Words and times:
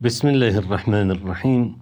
بسم 0.00 0.28
الله 0.28 0.58
الرحمن 0.58 1.10
الرحيم 1.10 1.78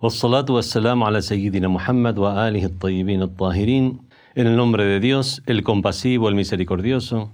والصلاة 0.00 0.46
والسلام 0.48 1.04
على 1.04 1.20
سيدنا 1.20 1.68
محمد 1.68 2.18
وآله 2.18 2.64
الطيبين 2.64 3.22
الطاهرين 3.22 4.08
En 4.36 4.46
el 4.46 4.56
nombre 4.56 4.86
de 4.86 5.00
Dios, 5.00 5.42
el 5.44 5.62
compasivo, 5.62 6.30
el 6.30 6.34
misericordioso, 6.34 7.30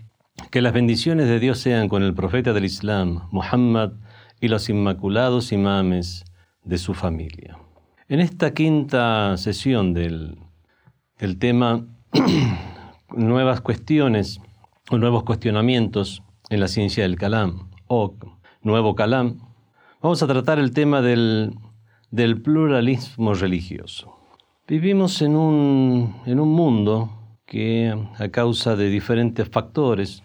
que 0.51 0.61
las 0.61 0.73
bendiciones 0.73 1.29
de 1.29 1.39
Dios 1.39 1.59
sean 1.59 1.89
con 1.89 2.03
el 2.03 2.15
profeta 2.15 2.53
del 2.53 2.65
Islam, 2.65 3.29
Muhammad, 3.31 3.93
y 4.41 4.49
los 4.49 4.69
inmaculados 4.69 5.53
imames 5.53 6.25
de 6.65 6.79
su 6.79 6.95
familia. 6.95 7.57
En 8.09 8.19
esta 8.19 8.55
quinta 8.55 9.37
sesión 9.37 9.95
del, 9.95 10.37
del 11.21 11.39
tema 11.39 11.87
Nuevas 13.11 13.61
cuestiones 13.61 14.41
o 14.91 14.99
nuevos 14.99 15.23
cuestionamientos 15.23 16.25
en 16.51 16.59
la 16.59 16.67
ciencia 16.67 17.05
del 17.05 17.15
Kalam 17.17 17.71
o 17.87 18.17
Nuevo 18.63 18.97
Kalam, 18.97 19.48
vamos 20.02 20.24
a 20.24 20.28
tratar 20.28 20.60
el 20.60 20.72
tema 20.72 21.02
del, 21.02 21.56
del 22.12 22.42
pluralismo 22.42 23.34
religioso. 23.34 24.16
Vivimos 24.68 25.22
en 25.22 25.36
un, 25.36 26.16
en 26.26 26.40
un 26.40 26.50
mundo 26.50 27.10
que 27.46 27.94
a 28.18 28.28
causa 28.30 28.76
de 28.76 28.90
diferentes 28.90 29.50
factores, 29.50 30.24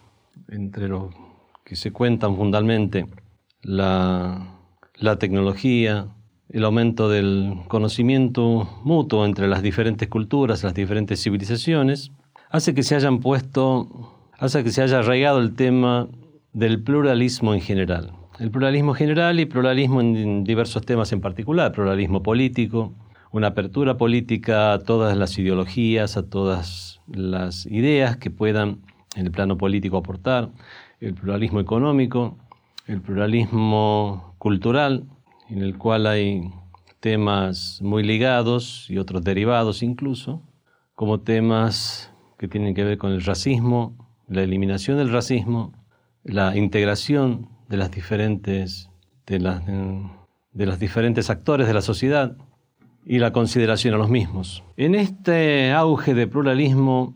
entre 0.49 0.89
los 0.89 1.15
que 1.65 1.77
se 1.77 1.91
cuentan 1.91 2.37
fundamentalmente 2.37 3.07
la, 3.63 4.59
la 4.97 5.19
tecnología, 5.19 6.09
el 6.51 6.65
aumento 6.65 7.09
del 7.09 7.63
conocimiento 7.69 8.69
mutuo 8.85 9.25
entre 9.25 9.49
las 9.49 9.63
diferentes 9.63 10.09
culturas, 10.09 10.63
las 10.63 10.75
diferentes 10.75 11.23
civilizaciones, 11.23 12.13
hace 12.51 12.75
que 12.75 12.83
se 12.83 12.95
hayan 12.95 13.21
puesto, 13.21 14.29
hace 14.39 14.63
que 14.63 14.71
se 14.71 14.83
haya 14.83 14.99
arraigado 14.99 15.41
el 15.41 15.55
tema 15.55 16.09
del 16.53 16.83
pluralismo 16.83 17.55
en 17.55 17.63
general. 17.63 18.13
El 18.41 18.51
pluralismo 18.51 18.95
general 18.95 19.39
y 19.39 19.47
pluralismo 19.47 20.01
en 20.01 20.43
diversos 20.43 20.85
temas 20.85 21.13
en 21.13 21.21
particular, 21.21 21.71
pluralismo 21.71 22.21
político, 22.21 22.93
una 23.31 23.49
apertura 23.49 23.97
política 23.97 24.73
a 24.73 24.81
todas 24.81 25.17
las 25.17 25.39
ideologías, 25.39 26.17
a 26.17 26.29
todas 26.29 27.01
las 27.07 27.67
ideas 27.67 28.17
que 28.17 28.31
puedan 28.31 28.81
en 29.15 29.27
el 29.27 29.31
plano 29.31 29.57
político 29.57 29.99
aportar, 29.99 30.51
el 30.99 31.15
pluralismo 31.15 31.61
económico, 31.61 32.37
el 32.89 33.01
pluralismo 33.01 34.35
cultural, 34.39 35.05
en 35.49 35.63
el 35.63 35.79
cual 35.79 36.09
hay 36.09 36.51
temas 36.99 37.79
muy 37.83 38.03
ligados 38.03 38.91
y 38.91 38.99
otros 38.99 39.23
derivados 39.23 39.85
incluso, 39.85 40.43
como 40.97 41.21
temas 41.21 42.13
que 42.37 42.49
tienen 42.49 42.75
que 42.75 42.83
ver 42.83 42.99
con 42.99 43.13
el 43.13 43.23
racismo, 43.23 43.97
la 44.27 44.43
eliminación 44.43 44.99
del 44.99 45.13
racismo, 45.13 45.73
la 46.25 46.57
integración 46.57 47.54
de 47.69 47.77
las 47.77 47.91
diferentes 47.91 48.91
de, 49.27 49.39
de 50.53 50.67
los 50.67 50.79
diferentes 50.79 51.31
actores 51.31 51.67
de 51.67 51.75
la 51.75 51.83
sociedad, 51.83 52.37
y 53.05 53.19
la 53.19 53.33
consideración 53.33 53.95
a 53.95 53.99
los 53.99 54.09
mismos. 54.09 54.63
En 54.77 54.95
este 54.95 55.73
auge 55.73 56.15
de 56.15 56.27
pluralismo 56.27 57.15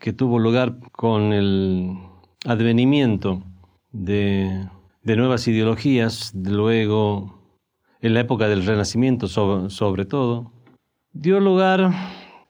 que 0.00 0.12
tuvo 0.12 0.38
lugar 0.38 0.76
con 0.92 1.32
el 1.32 1.96
advenimiento 2.44 3.42
de, 3.92 4.68
nuevas 5.04 5.46
ideologías, 5.48 6.32
luego 6.34 7.40
en 8.00 8.14
la 8.14 8.20
época 8.20 8.48
del 8.48 8.64
Renacimiento 8.66 9.28
sobre, 9.28 10.04
todo, 10.04 10.52
dio 11.12 11.40
lugar, 11.40 11.92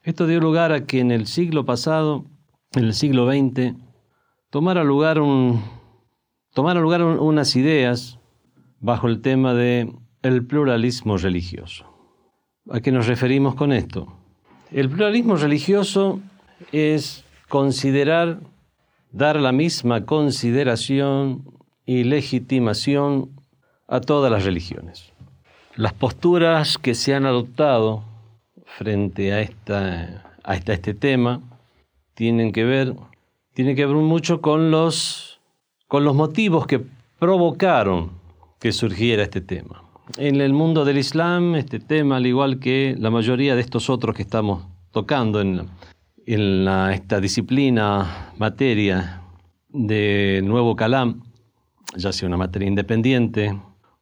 esto 0.03 0.27
dio 0.27 0.41
lugar 0.41 0.73
a 0.73 0.87
que 0.87 1.01
en 1.01 1.11
el 1.11 1.27
siglo 1.27 1.65
pasado, 1.65 2.25
en 2.73 2.85
el 2.85 2.95
siglo 2.95 3.31
XX, 3.31 3.75
tomara 4.51 4.83
lugar, 4.83 5.21
un, 5.21 5.63
tomara 6.53 6.81
lugar 6.81 7.03
unas 7.03 7.57
ideas 7.57 8.19
bajo 8.81 9.09
el 9.09 9.21
tema 9.21 9.55
de 9.55 9.93
el 10.23 10.47
pluralismo 10.47 11.17
religioso. 11.17 11.87
¿A 12.71 12.81
qué 12.81 12.93
nos 12.93 13.07
referimos 13.07 13.55
con 13.55 13.73
esto? 13.73 14.13
El 14.71 14.89
pluralismo 14.89 15.37
religioso 15.37 16.21
es 16.71 17.25
considerar, 17.49 18.41
dar 19.11 19.37
la 19.37 19.53
misma 19.53 20.07
consideración 20.07 21.45
y 21.85 22.05
legitimación 22.05 23.31
a 23.89 24.01
todas 24.01 24.31
las 24.31 24.45
religiones. 24.45 25.13
Las 25.75 25.93
posturas 25.93 26.79
que 26.79 26.95
se 26.95 27.15
han 27.15 27.27
adoptado 27.27 28.05
frente 28.65 29.33
a, 29.33 29.41
esta, 29.41 30.37
a 30.45 30.55
este 30.55 30.95
tema 30.95 31.41
tienen 32.15 32.53
que 32.53 32.65
ver, 32.65 32.95
tienen 33.55 33.77
que 33.77 33.87
ver 33.87 33.97
mucho 33.97 34.41
con 34.41 34.71
los, 34.71 35.32
con 35.93 36.05
los 36.05 36.15
motivos 36.15 36.67
que 36.67 36.81
provocaron 37.19 38.13
que 38.59 38.73
surgiera 38.73 39.25
este 39.25 39.43
tema. 39.43 39.85
En 40.17 40.41
el 40.41 40.55
mundo 40.55 40.87
del 40.87 40.97
Islam, 40.97 41.55
este 41.55 41.81
tema, 41.81 42.17
al 42.17 42.27
igual 42.27 42.61
que 42.61 42.97
la 42.99 43.11
mayoría 43.11 43.55
de 43.55 43.61
estos 43.61 43.91
otros 43.91 44.17
que 44.17 44.23
estamos 44.23 44.65
tocando 44.91 45.43
en, 45.43 45.69
esta 46.25 47.21
disciplina, 47.21 48.33
materia 48.39 49.21
de 49.69 50.41
nuevo 50.43 50.77
Kalam, 50.77 51.25
ya 51.95 52.11
sea 52.11 52.27
una 52.27 52.39
materia 52.39 52.69
independiente 52.69 53.55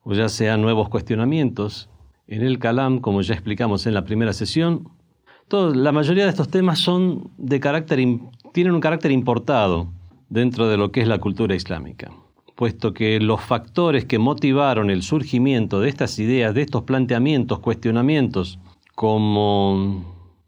o 0.04 0.12
ya 0.12 0.28
sea 0.28 0.56
nuevos 0.56 0.88
cuestionamientos, 0.90 1.90
en 2.28 2.42
el 2.42 2.60
Kalam, 2.60 3.00
como 3.00 3.20
ya 3.22 3.34
explicamos 3.34 3.84
en 3.88 3.94
la 3.94 4.04
primera 4.04 4.32
sesión, 4.32 4.88
la 5.50 5.90
mayoría 5.90 6.22
de 6.22 6.30
estos 6.30 6.50
temas 6.50 6.78
son 6.78 7.32
de 7.36 7.58
carácter, 7.58 7.98
tienen 8.52 8.74
un 8.74 8.80
carácter 8.80 9.10
importado 9.10 9.88
dentro 10.30 10.68
de 10.68 10.78
lo 10.78 10.90
que 10.90 11.02
es 11.02 11.08
la 11.08 11.18
cultura 11.18 11.54
islámica 11.54 12.10
puesto 12.60 12.92
que 12.92 13.20
los 13.20 13.40
factores 13.40 14.04
que 14.04 14.18
motivaron 14.18 14.90
el 14.90 15.02
surgimiento 15.02 15.80
de 15.80 15.88
estas 15.88 16.18
ideas, 16.18 16.54
de 16.54 16.60
estos 16.60 16.82
planteamientos, 16.82 17.60
cuestionamientos, 17.60 18.58
como, 18.94 20.04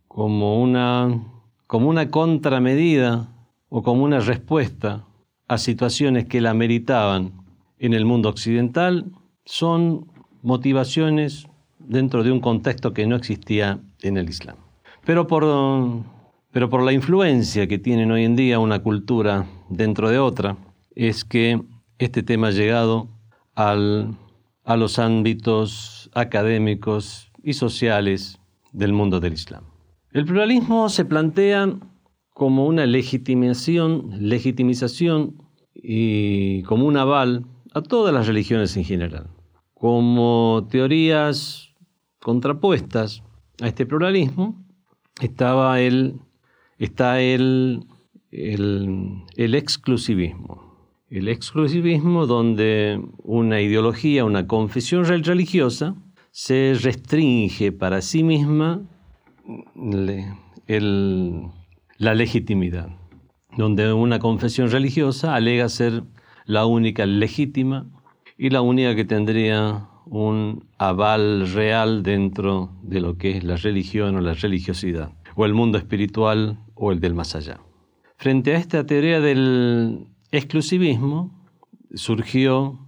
como, 0.09 0.61
una, 0.61 1.23
como 1.67 1.89
una 1.89 2.11
contramedida 2.11 3.29
o 3.71 3.83
como 3.83 4.05
una 4.05 4.21
respuesta 4.21 5.07
a 5.49 5.57
situaciones 5.57 6.27
que 6.27 6.43
la 6.43 6.53
meritaban 6.53 7.33
en 7.79 7.95
el 7.95 8.05
mundo 8.05 8.29
occidental, 8.29 9.07
son 9.47 10.07
motivaciones 10.43 11.47
dentro 11.79 12.25
de 12.25 12.31
un 12.31 12.41
contexto 12.41 12.93
que 12.93 13.07
no 13.07 13.17
existía 13.17 13.81
en 14.03 14.19
el 14.19 14.29
Islam. 14.29 14.57
Pero 15.07 15.27
por, 15.27 15.47
pero 16.51 16.69
por 16.69 16.83
la 16.83 16.93
influencia 16.93 17.67
que 17.67 17.79
tienen 17.79 18.11
hoy 18.13 18.25
en 18.25 18.37
día 18.37 18.59
una 18.59 18.83
cultura 18.83 19.47
dentro 19.77 20.09
de 20.09 20.19
otra, 20.19 20.57
es 20.95 21.25
que 21.25 21.61
este 21.99 22.23
tema 22.23 22.49
ha 22.49 22.51
llegado 22.53 23.09
a 23.55 23.75
los 24.77 24.99
ámbitos 24.99 26.11
académicos 26.15 27.31
y 27.43 27.55
sociales 27.55 28.39
del 28.73 28.93
mundo 28.93 29.21
del 29.21 29.35
Islam. 29.35 29.65
El 30.13 30.25
pluralismo 30.25 30.89
se 30.89 31.05
plantea 31.05 31.75
como 32.31 32.67
una 32.67 32.87
legitimación, 32.87 34.11
legitimización 34.19 35.43
y 35.75 36.63
como 36.63 36.87
un 36.87 36.97
aval 36.97 37.47
a 37.75 37.83
todas 37.83 38.13
las 38.13 38.27
religiones 38.27 38.77
en 38.77 38.85
general, 38.85 39.29
como 39.75 40.67
teorías 40.71 41.71
contrapuestas 42.21 43.23
a 43.61 43.69
este 43.69 43.87
pluralismo 43.87 44.63
estaba 45.21 45.81
el, 45.81 46.21
está 46.79 47.21
el, 47.21 47.85
el 48.33 49.55
exclusivismo 49.55 50.73
el 51.13 51.29
exclusivismo 51.29 52.27
donde 52.27 52.99
una 53.19 53.61
ideología, 53.61 54.25
una 54.25 54.47
confesión 54.47 55.05
religiosa 55.05 55.95
se 56.31 56.75
restringe 56.81 57.71
para 57.71 58.01
sí 58.01 58.23
misma 58.23 58.81
la 61.99 62.15
legitimidad, 62.15 62.97
donde 63.59 63.93
una 63.93 64.21
confesión 64.21 64.71
religiosa 64.71 65.35
alega 65.35 65.69
ser 65.69 66.03
la 66.47 66.65
única 66.65 67.05
legítima 67.05 67.91
y 68.39 68.49
la 68.49 68.63
única 68.63 68.97
que 68.97 69.05
tendría 69.05 69.89
un 70.07 70.65
aval 70.79 71.53
real 71.53 72.03
dentro 72.03 72.71
de 72.83 73.03
lo 73.03 73.19
que 73.19 73.37
es 73.37 73.45
la 73.45 73.57
religión 73.57 74.17
o 74.17 74.23
la 74.23 74.33
religiosidad, 74.33 75.13
o 75.37 75.45
el 75.45 75.53
mundo 75.53 75.77
espiritual 75.77 76.59
o 76.75 76.91
el 76.91 77.01
del 77.01 77.13
más 77.15 77.37
allá. 77.37 77.61
Frente 78.23 78.55
a 78.55 78.59
esta 78.59 78.87
teoría 78.87 79.21
del 79.21 80.07
exclusivismo 80.31 81.33
surgió, 81.93 82.79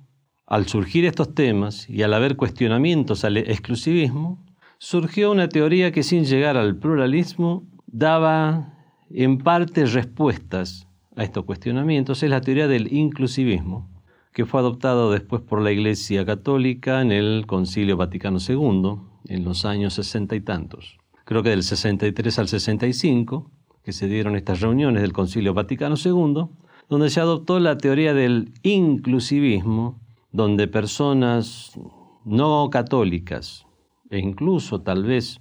al 0.46 0.68
surgir 0.68 1.06
estos 1.06 1.34
temas 1.34 1.90
y 1.90 2.04
al 2.04 2.14
haber 2.14 2.36
cuestionamientos 2.36 3.24
al 3.24 3.38
exclusivismo, 3.38 4.46
surgió 4.78 5.32
una 5.32 5.48
teoría 5.48 5.90
que 5.90 6.04
sin 6.04 6.24
llegar 6.24 6.56
al 6.56 6.76
pluralismo 6.76 7.66
daba 7.88 8.78
en 9.10 9.38
parte 9.38 9.86
respuestas 9.86 10.86
a 11.16 11.24
estos 11.24 11.44
cuestionamientos. 11.46 12.22
Es 12.22 12.30
la 12.30 12.40
teoría 12.40 12.68
del 12.68 12.92
inclusivismo, 12.92 13.90
que 14.32 14.46
fue 14.46 14.60
adoptado 14.60 15.10
después 15.10 15.42
por 15.42 15.60
la 15.62 15.72
Iglesia 15.72 16.24
Católica 16.24 17.02
en 17.02 17.10
el 17.10 17.46
Concilio 17.48 17.96
Vaticano 17.96 18.38
II, 18.38 19.00
en 19.26 19.42
los 19.42 19.64
años 19.64 19.94
sesenta 19.94 20.36
y 20.36 20.42
tantos. 20.42 20.96
Creo 21.24 21.42
que 21.42 21.50
del 21.50 21.64
63 21.64 22.38
al 22.38 22.46
65, 22.46 23.50
que 23.84 23.92
se 23.92 24.08
dieron 24.08 24.34
estas 24.34 24.60
reuniones 24.60 25.02
del 25.02 25.12
Concilio 25.12 25.54
Vaticano 25.54 25.96
II, 26.02 26.46
donde 26.88 27.10
se 27.10 27.20
adoptó 27.20 27.60
la 27.60 27.76
teoría 27.78 28.14
del 28.14 28.52
inclusivismo, 28.62 30.00
donde 30.32 30.66
personas 30.68 31.78
no 32.24 32.68
católicas 32.70 33.66
e 34.10 34.18
incluso 34.18 34.80
tal 34.80 35.04
vez 35.04 35.40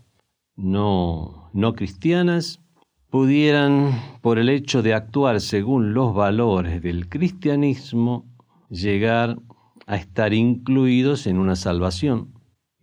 no, 0.56 1.50
no 1.54 1.74
cristianas 1.74 2.62
pudieran, 3.10 3.92
por 4.22 4.40
el 4.40 4.50
hecho 4.50 4.82
de 4.82 4.94
actuar 4.94 5.40
según 5.40 5.94
los 5.94 6.14
valores 6.14 6.82
del 6.82 7.08
cristianismo, 7.10 8.26
llegar 8.70 9.38
a 9.86 9.96
estar 9.98 10.34
incluidos 10.34 11.28
en 11.28 11.38
una 11.38 11.56
salvación. 11.56 12.33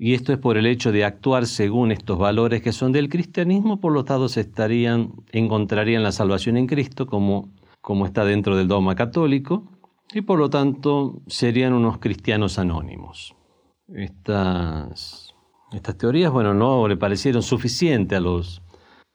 Y 0.03 0.15
esto 0.15 0.33
es 0.33 0.39
por 0.39 0.57
el 0.57 0.65
hecho 0.65 0.93
de 0.93 1.05
actuar 1.05 1.47
según 1.47 1.93
estos 1.93 2.19
valores 2.19 2.63
que 2.63 2.73
son 2.73 2.91
del 2.91 3.11
cristianismo, 3.11 3.81
por 3.81 3.93
lo 3.93 4.03
tanto 4.03 4.25
estarían, 4.41 5.13
encontrarían 5.31 6.03
la 6.03 6.11
salvación 6.11 6.57
en 6.57 6.67
Cristo 6.67 7.07
como, 7.07 7.51
está 8.07 8.25
dentro 8.25 8.57
del 8.57 8.67
dogma 8.67 8.95
católico, 8.95 9.69
y 10.15 10.23
por 10.23 10.39
lo 10.39 10.49
tanto 10.49 11.21
serían 11.27 11.75
unos 11.75 11.99
cristianos 11.99 12.59
anónimos. 12.59 13.37
Estas, 13.89 15.35
teorías, 15.99 16.33
bueno, 16.33 16.55
no 16.55 16.89
le 16.89 16.97
parecieron 16.97 17.43
suficientes 17.43 18.23
los, 18.23 18.63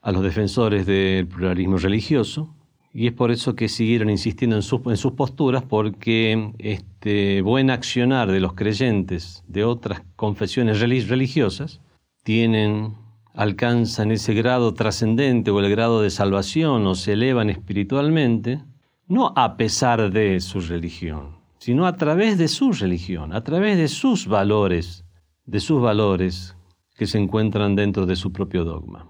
a 0.04 0.12
los 0.12 0.22
defensores 0.22 0.86
del 0.86 1.28
pluralismo 1.28 1.78
religioso, 1.78 2.55
y 2.98 3.08
es 3.08 3.14
por 3.14 3.30
eso 3.30 3.58
que 3.58 3.68
siguieron 3.68 4.10
insistiendo 4.10 4.56
en, 4.56 4.62
en 4.62 4.98
sus 4.98 5.12
posturas, 5.12 5.64
porque 5.64 6.54
este 6.60 7.42
buen 7.42 7.70
accionar 7.70 8.32
de 8.32 8.40
los 8.40 8.54
creyentes 8.54 9.44
de 9.50 9.66
otras 9.66 10.02
confesiones 10.16 10.80
religiosas 10.80 11.82
tienen, 12.24 12.96
alcanzan 13.34 14.12
ese 14.12 14.34
grado 14.34 14.74
trascendente 14.74 15.52
o 15.52 15.60
el 15.60 15.70
grado 15.70 16.02
de 16.02 16.10
salvación 16.10 16.88
o 16.88 16.96
se 16.96 17.14
elevan 17.14 17.50
espiritualmente, 17.50 18.64
no 19.08 19.34
a 19.36 19.58
pesar 19.58 20.10
de 20.10 20.40
su 20.40 20.62
religión, 20.62 21.36
sino 21.58 21.88
a 21.88 21.98
través 21.98 22.38
de 22.38 22.48
su 22.48 22.72
religión, 22.72 23.34
a 23.34 23.44
través 23.44 23.78
de 23.78 23.90
sus 23.90 24.26
valores, 24.26 25.04
de 25.46 25.60
sus 25.60 25.82
valores 25.82 26.56
que 26.96 27.08
se 27.08 27.18
encuentran 27.18 27.76
dentro 27.76 28.06
de 28.06 28.16
su 28.16 28.32
propio 28.32 28.64
dogma. 28.64 29.10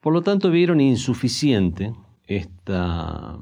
Por 0.00 0.12
lo 0.12 0.20
tanto, 0.20 0.50
vieron 0.50 0.82
insuficiente 0.82 1.94
esta, 2.36 3.38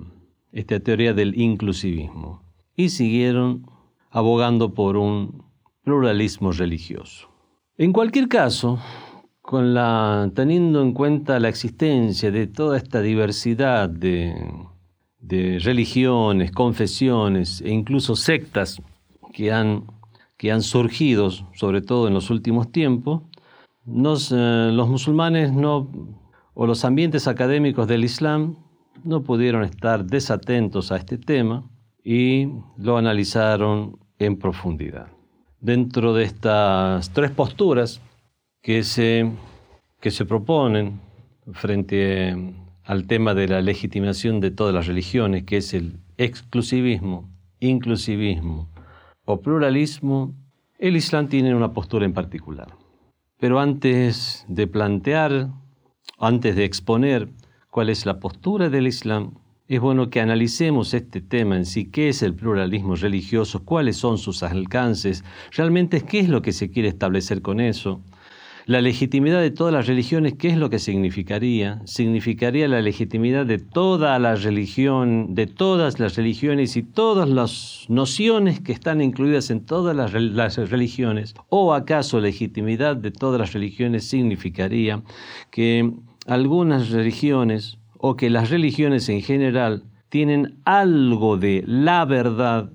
esta 0.53 0.81
teoría 0.81 1.15
del 1.15 1.39
inclusivismo 1.41 2.43
y 2.77 2.89
siguieron 2.91 3.67
abogando 4.11 4.75
por 4.75 4.97
un 4.97 5.45
pluralismo 5.83 6.53
religioso. 6.53 7.29
En 7.77 7.93
cualquier 7.93 8.29
caso, 8.29 8.79
con 9.41 9.75
la, 9.75 10.31
teniendo 10.35 10.83
en 10.83 10.93
cuenta 10.93 11.41
la 11.41 11.49
existencia 11.49 12.31
de 12.31 12.47
toda 12.47 12.77
esta 12.77 13.01
diversidad 13.01 13.89
de, 13.89 14.35
de 15.19 15.59
religiones, 15.61 16.53
confesiones 16.53 17.61
e 17.61 17.71
incluso 17.71 18.17
sectas 18.17 18.83
que 19.33 19.53
han, 19.53 19.85
que 20.37 20.53
han 20.53 20.63
surgido, 20.63 21.31
sobre 21.31 21.83
todo 21.83 22.09
en 22.09 22.15
los 22.15 22.31
últimos 22.31 22.71
tiempos, 22.71 23.23
nos, 23.85 24.33
eh, 24.33 24.71
los 24.73 24.89
musulmanes 24.89 25.53
no, 25.53 25.91
o 26.55 26.67
los 26.67 26.85
ambientes 26.85 27.27
académicos 27.27 27.89
del 27.89 28.05
Islam 28.05 28.57
no 29.05 29.23
pudieron 29.23 29.65
estar 29.65 30.05
desatentos 30.05 30.93
a 30.93 30.97
este 30.97 31.19
tema 31.19 31.69
y 32.03 32.49
lo 32.77 32.97
analizaron 32.97 33.99
en 34.19 34.39
profundidad. 34.39 35.09
Dentro 35.61 36.15
de 36.15 36.25
estas 36.25 37.11
tres 37.11 37.31
posturas 37.31 38.01
que 38.63 38.83
se, 38.83 39.31
que 40.01 40.11
se 40.11 40.25
proponen 40.25 41.01
frente 41.53 42.55
al 42.85 43.07
tema 43.07 43.35
de 43.35 43.49
la 43.49 43.61
legitimación 43.61 44.41
de 44.41 44.51
todas 44.51 44.75
las 44.75 44.87
religiones, 44.87 45.45
que 45.45 45.59
es 45.59 45.75
el 45.75 46.01
exclusivismo, 46.17 47.31
inclusivismo 47.61 48.69
o 49.25 49.41
pluralismo, 49.41 50.35
el 50.79 50.97
Islam 50.97 51.29
tiene 51.29 51.55
una 51.55 51.73
postura 51.73 52.07
en 52.07 52.15
particular. 52.15 52.75
Pero 53.39 53.61
antes 53.61 54.45
de 54.49 54.67
plantear, 54.67 55.49
antes 56.19 56.57
de 56.57 56.65
exponer 56.65 57.29
cuál 57.71 57.89
es 57.89 58.05
la 58.05 58.19
postura 58.19 58.69
del 58.69 58.87
Islam, 58.87 59.35
es 59.69 59.79
bueno 59.81 60.11
que 60.11 60.21
analicemos 60.21 60.95
este 60.95 61.21
tema 61.21 61.57
en 61.57 61.65
sí, 61.65 61.87
qué 61.87 62.09
es 62.09 62.23
el 62.23 62.35
pluralismo 62.35 62.97
religioso, 62.97 63.65
cuáles 63.65 63.97
son 63.97 64.19
sus 64.19 64.43
alcances, 64.43 65.23
realmente 65.53 66.01
qué 66.01 66.19
es 66.19 66.29
lo 66.29 66.43
que 66.43 66.51
se 66.51 66.71
quiere 66.71 66.89
establecer 66.89 67.41
con 67.41 67.61
eso. 67.61 68.03
La 68.67 68.81
legitimidad 68.81 69.41
de 69.41 69.53
todas 69.53 69.73
las 69.73 69.87
religiones, 69.87 70.35
¿qué 70.35 70.49
es 70.49 70.57
lo 70.57 70.71
que 70.71 70.79
significaría? 70.81 71.81
Significaría 71.87 72.69
la 72.69 72.83
legitimidad 72.83 73.47
de 73.47 73.59
toda 73.59 74.19
la 74.19 74.35
religión, 74.35 75.35
de 75.35 75.47
todas 75.47 75.99
las 75.99 76.17
religiones 76.17 76.77
y 76.77 76.83
todas 76.83 77.29
las 77.29 77.87
nociones 77.89 78.61
que 78.61 78.73
están 78.73 79.01
incluidas 79.01 79.51
en 79.51 79.65
todas 79.65 79.97
las, 79.97 80.13
las 80.13 80.57
religiones. 80.71 81.35
¿O 81.49 81.75
acaso 81.75 82.21
legitimidad 82.21 82.97
de 82.97 83.13
todas 83.13 83.41
las 83.41 83.53
religiones 83.53 84.05
significaría 84.05 85.03
que 85.51 85.93
algunas 86.31 86.91
religiones 86.91 87.79
o 87.99 88.15
que 88.15 88.31
las 88.31 88.51
religiones 88.51 89.09
en 89.09 89.21
general 89.21 89.83
tienen 90.11 90.61
algo 90.65 91.37
de 91.37 91.65
la 91.67 92.05
verdad 92.05 92.71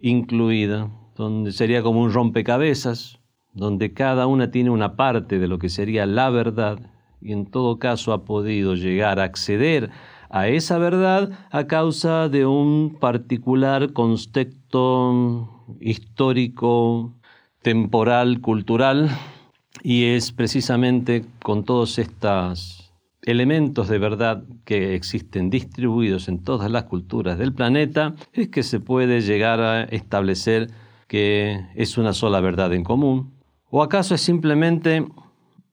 incluida, 0.00 0.88
donde 1.16 1.50
sería 1.50 1.82
como 1.82 2.02
un 2.02 2.12
rompecabezas, 2.12 3.18
donde 3.52 3.92
cada 3.94 4.28
una 4.28 4.52
tiene 4.52 4.70
una 4.70 4.94
parte 4.94 5.40
de 5.40 5.48
lo 5.48 5.58
que 5.58 5.68
sería 5.68 6.06
la 6.06 6.30
verdad 6.30 6.78
y 7.20 7.32
en 7.32 7.46
todo 7.46 7.80
caso 7.80 8.12
ha 8.12 8.24
podido 8.24 8.76
llegar 8.76 9.18
a 9.18 9.24
acceder 9.24 9.90
a 10.28 10.46
esa 10.46 10.78
verdad 10.78 11.30
a 11.50 11.66
causa 11.66 12.28
de 12.28 12.46
un 12.46 12.96
particular 13.00 13.92
contexto 13.92 15.66
histórico, 15.80 17.12
temporal, 17.62 18.40
cultural, 18.40 19.10
y 19.82 20.04
es 20.04 20.30
precisamente 20.30 21.24
con 21.42 21.64
todos 21.64 21.98
estos 21.98 22.79
elementos 23.22 23.88
de 23.88 23.98
verdad 23.98 24.44
que 24.64 24.94
existen 24.94 25.50
distribuidos 25.50 26.28
en 26.28 26.42
todas 26.42 26.70
las 26.70 26.84
culturas 26.84 27.38
del 27.38 27.52
planeta, 27.52 28.14
es 28.32 28.48
que 28.48 28.62
se 28.62 28.80
puede 28.80 29.20
llegar 29.20 29.60
a 29.60 29.82
establecer 29.84 30.70
que 31.06 31.66
es 31.74 31.98
una 31.98 32.12
sola 32.12 32.40
verdad 32.40 32.72
en 32.72 32.84
común. 32.84 33.32
¿O 33.68 33.82
acaso 33.82 34.14
es 34.14 34.20
simplemente 34.20 35.06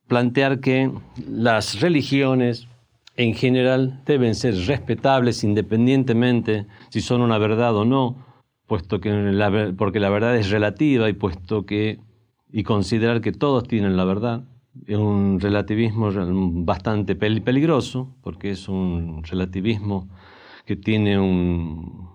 plantear 0.07 0.59
que 0.59 0.91
las 1.27 1.79
religiones 1.79 2.67
en 3.15 3.33
general 3.33 4.01
deben 4.05 4.35
ser 4.35 4.55
respetables 4.67 5.43
independientemente 5.43 6.65
si 6.89 7.01
son 7.01 7.21
una 7.21 7.37
verdad 7.37 7.75
o 7.75 7.85
no, 7.85 8.15
puesto 8.67 8.99
que 8.99 9.11
la, 9.11 9.73
porque 9.75 9.99
la 9.99 10.09
verdad 10.09 10.37
es 10.37 10.49
relativa 10.49 11.09
y 11.09 11.13
puesto 11.13 11.65
que 11.65 11.99
y 12.51 12.63
considerar 12.63 13.21
que 13.21 13.31
todos 13.31 13.67
tienen 13.67 13.97
la 13.97 14.05
verdad? 14.05 14.43
Es 14.85 14.97
un 14.97 15.39
relativismo 15.39 16.09
bastante 16.65 17.15
peligroso, 17.15 18.15
porque 18.21 18.51
es 18.51 18.69
un 18.69 19.23
relativismo 19.23 20.09
que 20.65 20.75
tiene 20.75 21.19
un, 21.19 22.09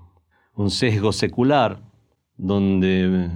sesgo 0.68 1.12
secular, 1.12 1.82
donde 2.36 3.30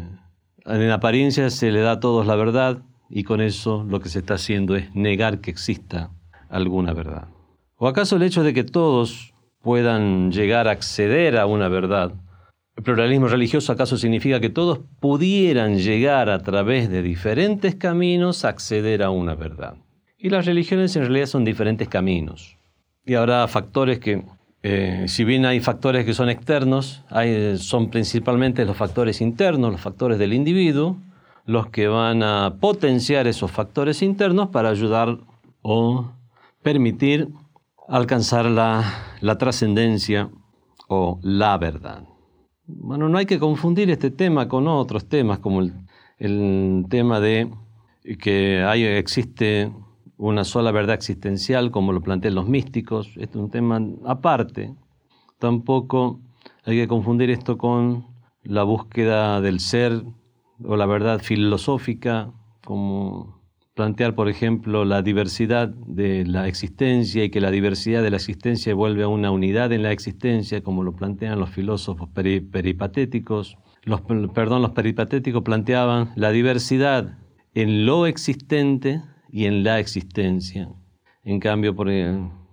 en 0.64 0.90
apariencia 0.90 1.50
se 1.50 1.72
le 1.72 1.80
da 1.80 1.92
a 1.92 2.00
todos 2.00 2.26
la 2.26 2.36
verdad 2.36 2.82
y 3.08 3.24
con 3.24 3.40
eso 3.40 3.84
lo 3.88 4.00
que 4.00 4.08
se 4.08 4.20
está 4.20 4.34
haciendo 4.34 4.76
es 4.76 4.94
negar 4.94 5.40
que 5.40 5.50
exista 5.50 6.10
alguna 6.48 6.92
verdad. 6.92 7.28
¿O 7.76 7.88
acaso 7.88 8.16
el 8.16 8.22
hecho 8.22 8.42
de 8.42 8.54
que 8.54 8.64
todos 8.64 9.34
puedan 9.60 10.30
llegar 10.30 10.68
a 10.68 10.72
acceder 10.72 11.36
a 11.36 11.46
una 11.46 11.68
verdad 11.68 12.14
¿El 12.76 12.82
pluralismo 12.82 13.26
religioso 13.26 13.72
acaso 13.72 13.96
significa 13.96 14.38
que 14.38 14.50
todos 14.50 14.80
pudieran 15.00 15.78
llegar 15.78 16.28
a 16.28 16.40
través 16.40 16.90
de 16.90 17.00
diferentes 17.00 17.74
caminos 17.74 18.44
a 18.44 18.50
acceder 18.50 19.02
a 19.02 19.08
una 19.08 19.34
verdad? 19.34 19.76
Y 20.18 20.28
las 20.28 20.44
religiones 20.44 20.94
en 20.94 21.02
realidad 21.02 21.26
son 21.26 21.44
diferentes 21.44 21.88
caminos. 21.88 22.58
Y 23.06 23.14
habrá 23.14 23.48
factores 23.48 23.98
que, 23.98 24.24
eh, 24.62 25.06
si 25.08 25.24
bien 25.24 25.46
hay 25.46 25.60
factores 25.60 26.04
que 26.04 26.12
son 26.12 26.28
externos, 26.28 27.02
son 27.56 27.88
principalmente 27.88 28.66
los 28.66 28.76
factores 28.76 29.22
internos, 29.22 29.72
los 29.72 29.80
factores 29.80 30.18
del 30.18 30.34
individuo, 30.34 30.98
los 31.46 31.68
que 31.68 31.88
van 31.88 32.22
a 32.22 32.56
potenciar 32.60 33.26
esos 33.26 33.50
factores 33.50 34.02
internos 34.02 34.50
para 34.50 34.68
ayudar 34.68 35.16
o 35.62 36.10
permitir 36.62 37.28
alcanzar 37.88 38.46
la 38.50 39.38
trascendencia 39.38 40.28
o 40.88 41.18
la 41.22 41.56
verdad. 41.56 42.02
Bueno, 42.68 43.08
no 43.08 43.18
hay 43.18 43.26
que 43.26 43.38
confundir 43.38 43.90
este 43.90 44.10
tema 44.10 44.48
con 44.48 44.66
otros 44.66 45.08
temas, 45.08 45.38
como 45.38 45.60
el, 45.60 46.86
tema 46.88 47.20
de 47.20 47.48
que 48.20 48.62
hay, 48.64 48.84
existe 48.84 49.72
una 50.16 50.44
sola 50.44 50.72
verdad 50.72 50.96
existencial, 50.96 51.70
como 51.70 51.92
lo 51.92 52.00
plantean 52.00 52.34
los 52.34 52.48
místicos. 52.48 53.08
Este 53.16 53.24
es 53.24 53.36
un 53.36 53.50
tema 53.50 53.80
aparte. 54.04 54.74
Tampoco 55.38 56.20
hay 56.64 56.76
que 56.76 56.88
confundir 56.88 57.30
esto 57.30 57.56
con 57.56 58.06
la 58.42 58.64
búsqueda 58.64 59.40
del 59.40 59.60
ser 59.60 60.02
o 60.64 60.76
la 60.76 60.86
verdad 60.86 61.20
filosófica, 61.20 62.32
como 62.64 63.35
plantear, 63.76 64.14
por 64.14 64.30
ejemplo, 64.30 64.86
la 64.86 65.02
diversidad 65.02 65.68
de 65.68 66.24
la 66.24 66.48
existencia 66.48 67.22
y 67.22 67.30
que 67.30 67.42
la 67.42 67.50
diversidad 67.50 68.02
de 68.02 68.10
la 68.10 68.16
existencia 68.16 68.74
vuelve 68.74 69.02
a 69.02 69.08
una 69.08 69.30
unidad 69.30 69.70
en 69.70 69.82
la 69.82 69.92
existencia, 69.92 70.62
como 70.62 70.82
lo 70.82 70.96
plantean 70.96 71.38
los 71.38 71.50
filósofos 71.50 72.08
peripatéticos. 72.14 73.58
Los, 73.82 74.00
perdón, 74.32 74.62
los 74.62 74.70
peripatéticos 74.70 75.42
planteaban 75.42 76.10
la 76.16 76.30
diversidad 76.30 77.18
en 77.54 77.84
lo 77.84 78.06
existente 78.06 79.02
y 79.30 79.44
en 79.44 79.62
la 79.62 79.78
existencia. 79.78 80.70
En 81.22 81.38
cambio, 81.38 81.76
por 81.76 81.88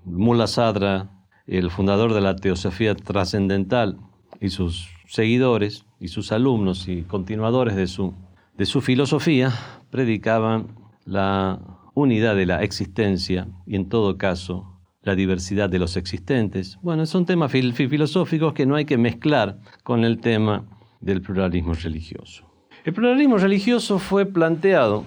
Mullah 0.03 0.47
Sadra, 0.47 1.09
el 1.47 1.71
fundador 1.71 2.13
de 2.13 2.19
la 2.19 2.35
teosofía 2.35 2.95
trascendental, 2.95 3.97
y 4.41 4.49
sus 4.49 4.89
seguidores 5.07 5.85
y 6.01 6.09
sus 6.09 6.33
alumnos 6.33 6.89
y 6.89 7.03
continuadores 7.03 7.77
de 7.77 7.87
su, 7.87 8.13
de 8.57 8.65
su 8.65 8.81
filosofía 8.81 9.53
predicaban 9.89 10.82
la 11.05 11.59
unidad 11.93 12.35
de 12.35 12.45
la 12.45 12.63
existencia 12.63 13.47
y 13.65 13.75
en 13.75 13.89
todo 13.89 14.17
caso 14.17 14.73
la 15.01 15.15
diversidad 15.15 15.69
de 15.69 15.79
los 15.79 15.97
existentes. 15.97 16.79
Bueno, 16.81 17.05
son 17.05 17.25
temas 17.25 17.51
filosóficos 17.51 18.53
que 18.53 18.65
no 18.65 18.75
hay 18.75 18.85
que 18.85 18.97
mezclar 18.97 19.59
con 19.83 20.05
el 20.05 20.19
tema 20.19 20.63
del 21.01 21.21
pluralismo 21.21 21.73
religioso. 21.73 22.45
El 22.85 22.93
pluralismo 22.93 23.37
religioso 23.37 23.99
fue 23.99 24.25
planteado 24.25 25.03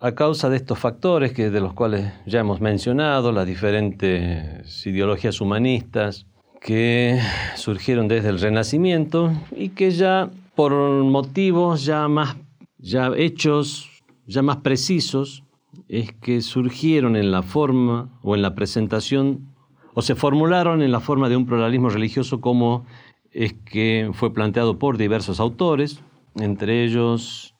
a 0.00 0.12
causa 0.12 0.50
de 0.50 0.56
estos 0.56 0.78
factores 0.78 1.32
que, 1.32 1.50
de 1.50 1.60
los 1.60 1.72
cuales 1.72 2.12
ya 2.26 2.40
hemos 2.40 2.60
mencionado, 2.60 3.32
las 3.32 3.46
diferentes 3.46 4.86
ideologías 4.86 5.40
humanistas 5.40 6.26
que 6.60 7.18
surgieron 7.54 8.08
desde 8.08 8.28
el 8.28 8.40
Renacimiento 8.40 9.32
y 9.56 9.70
que 9.70 9.90
ya 9.90 10.30
por 10.54 10.72
motivos 10.72 11.84
ya 11.84 12.08
más 12.08 12.36
ya 12.78 13.10
hechos, 13.16 13.88
ya 14.26 14.42
más 14.42 14.58
precisos, 14.58 15.44
es 15.88 16.12
que 16.12 16.40
surgieron 16.40 17.16
en 17.16 17.30
la 17.30 17.42
forma 17.42 18.18
o 18.22 18.34
en 18.34 18.42
la 18.42 18.54
presentación 18.54 19.54
o 19.94 20.02
se 20.02 20.14
formularon 20.14 20.82
en 20.82 20.92
la 20.92 21.00
forma 21.00 21.28
de 21.28 21.36
un 21.36 21.46
pluralismo 21.46 21.88
religioso 21.88 22.40
como 22.40 22.84
es 23.32 23.54
que 23.54 24.10
fue 24.12 24.32
planteado 24.32 24.78
por 24.78 24.98
diversos 24.98 25.40
autores, 25.40 26.02
entre 26.36 26.84
ellos 26.84 27.54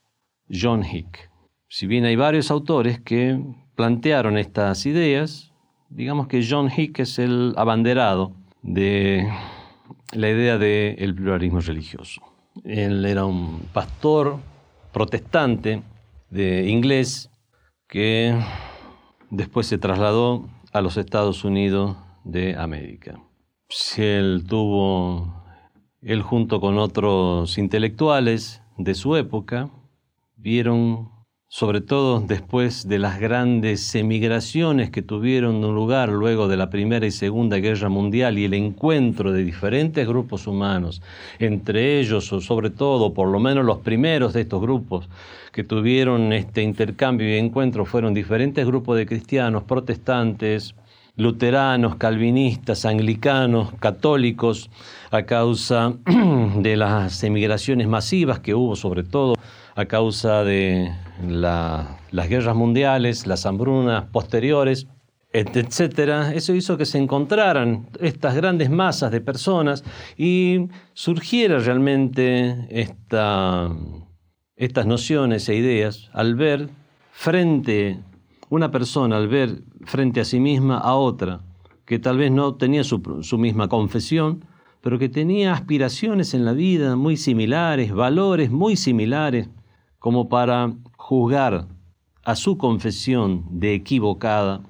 John 0.50 0.85
Hick. 0.85 1.30
Si 1.68 1.87
bien 1.87 2.04
hay 2.04 2.16
varios 2.16 2.50
autores 2.50 3.00
que 3.00 3.40
plantearon 3.75 4.38
estas 4.38 4.87
ideas, 4.87 5.52
digamos 5.90 6.28
que 6.28 6.46
John 6.49 6.70
Hick 6.75 7.00
es 7.00 7.18
el 7.18 7.54
abanderado 7.56 8.32
de 8.62 9.28
la 10.12 10.30
idea 10.30 10.58
del 10.58 11.14
pluralismo 11.14 11.61
religioso. 11.61 12.23
Él 12.64 13.04
era 13.04 13.25
un 13.25 13.61
pastor 13.73 14.38
protestante 14.92 15.82
de 16.30 16.68
inglés 16.68 17.30
que 17.88 18.38
después 19.30 19.66
se 19.66 19.78
trasladó 19.78 20.49
a 20.73 20.80
los 20.80 20.97
Estados 20.97 21.45
Unidos 21.45 21.97
de 22.25 22.56
América. 22.56 23.21
Él 23.97 24.45
tuvo, 24.49 25.45
él 26.02 26.23
junto 26.23 26.61
con 26.61 26.78
otros 26.78 27.59
intelectuales 27.59 28.62
de 28.76 28.95
su 28.95 29.16
época, 29.16 29.71
vieron 30.37 31.11
sobre 31.48 31.80
todo 31.80 32.20
después 32.20 32.88
de 32.88 32.98
las 32.98 33.20
grandes 33.20 33.94
emigraciones 33.94 34.90
que 34.90 35.00
tuvieron 35.00 35.60
lugar 35.62 36.08
luego 36.08 36.48
de 36.48 36.56
la 36.56 36.70
Primera 36.70 37.06
y 37.06 37.12
Segunda 37.12 37.58
Guerra 37.58 37.88
Mundial 37.88 38.36
y 38.36 38.46
el 38.46 38.54
encuentro 38.54 39.32
de 39.32 39.44
diferentes 39.44 40.08
grupos 40.08 40.48
humanos, 40.48 41.02
entre 41.38 42.00
ellos, 42.00 42.32
o 42.32 42.40
sobre 42.40 42.70
todo, 42.70 43.14
por 43.14 43.28
lo 43.28 43.38
menos 43.38 43.64
los 43.64 43.78
primeros 43.78 44.32
de 44.32 44.40
estos 44.40 44.60
grupos 44.60 45.08
que 45.52 45.62
tuvieron 45.62 46.32
este 46.32 46.62
intercambio 46.62 47.28
y 47.28 47.38
encuentro 47.38 47.86
fueron 47.86 48.12
diferentes 48.12 48.66
grupos 48.66 48.96
de 48.96 49.06
cristianos, 49.06 49.62
protestantes, 49.62 50.74
luteranos, 51.16 51.94
calvinistas, 51.94 52.84
anglicanos, 52.84 53.72
católicos, 53.78 54.68
a 55.12 55.22
causa 55.22 55.94
de 56.56 56.76
las 56.76 57.22
emigraciones 57.22 57.86
masivas 57.86 58.40
que 58.40 58.54
hubo, 58.54 58.74
sobre 58.74 59.04
todo 59.04 59.34
a 59.76 59.85
causa 59.85 60.42
de 60.42 60.90
las 61.23 62.28
guerras 62.28 62.56
mundiales, 62.56 63.26
las 63.26 63.45
hambrunas 63.45 64.04
posteriores, 64.04 64.88
etcétera, 65.33 66.33
eso 66.33 66.54
hizo 66.54 66.78
que 66.78 66.87
se 66.87 66.97
encontraran 66.97 67.87
estas 68.00 68.35
grandes 68.35 68.71
masas 68.71 69.11
de 69.11 69.21
personas 69.21 69.85
y 70.16 70.68
surgiera 70.95 71.59
realmente 71.59 72.66
esta, 72.71 73.71
estas 74.56 74.87
nociones 74.87 75.47
e 75.50 75.56
ideas 75.56 76.09
al 76.14 76.37
ver 76.37 76.71
frente, 77.12 78.00
una 78.49 78.71
persona 78.71 79.18
al 79.18 79.28
ver 79.28 79.62
frente 79.85 80.21
a 80.21 80.25
sí 80.25 80.40
misma 80.40 80.78
a 80.78 80.95
otra, 80.95 81.40
que 81.85 81.99
tal 81.99 82.16
vez 82.16 82.30
no 82.30 82.54
tenía 82.54 82.83
su, 82.83 83.21
su 83.21 83.37
misma 83.37 83.68
confesión, 83.68 84.47
pero 84.80 84.99
que 84.99 85.11
tenía 85.11 85.52
aspiraciones 85.52 86.33
en 86.33 86.47
la 86.47 86.52
vida 86.52 86.97
muy 86.97 87.18
similares, 87.18 87.92
valores 87.92 88.50
muy 88.50 88.76
similares, 88.76 89.50
como 90.06 90.28
para 90.28 90.72
juzgar 90.96 91.66
a 92.22 92.36
su 92.36 92.58
confesión 92.58 93.44
de 93.50 93.75
equivocada 93.75 94.62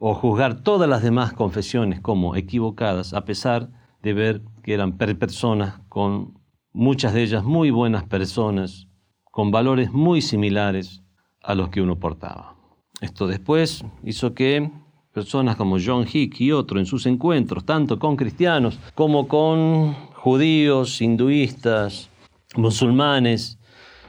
o 0.00 0.12
juzgar 0.12 0.64
todas 0.64 0.90
las 0.90 1.04
demás 1.04 1.32
confesiones 1.32 2.00
como 2.00 2.34
equivocadas, 2.34 3.14
a 3.14 3.24
pesar 3.24 3.70
de 4.02 4.12
ver 4.12 4.42
que 4.64 4.74
eran 4.74 4.98
personas 4.98 5.78
con 5.88 6.40
muchas 6.72 7.14
de 7.14 7.22
ellas 7.22 7.44
muy 7.44 7.70
buenas 7.70 8.02
personas, 8.08 8.88
con 9.30 9.52
valores 9.52 9.92
muy 9.92 10.20
similares 10.20 11.00
a 11.44 11.54
los 11.54 11.68
que 11.68 11.80
uno 11.80 12.00
portaba. 12.00 12.56
Esto 13.00 13.28
después 13.28 13.84
hizo 14.02 14.34
que 14.34 14.68
personas 15.12 15.54
como 15.54 15.76
John 15.78 16.08
Hick 16.12 16.40
y 16.40 16.50
otros 16.50 16.80
en 16.80 16.86
sus 16.86 17.06
encuentros, 17.06 17.64
tanto 17.64 18.00
con 18.00 18.16
cristianos 18.16 18.80
como 18.96 19.28
con 19.28 19.94
judíos, 20.14 21.00
hinduistas, 21.00 22.10
musulmanes, 22.56 23.60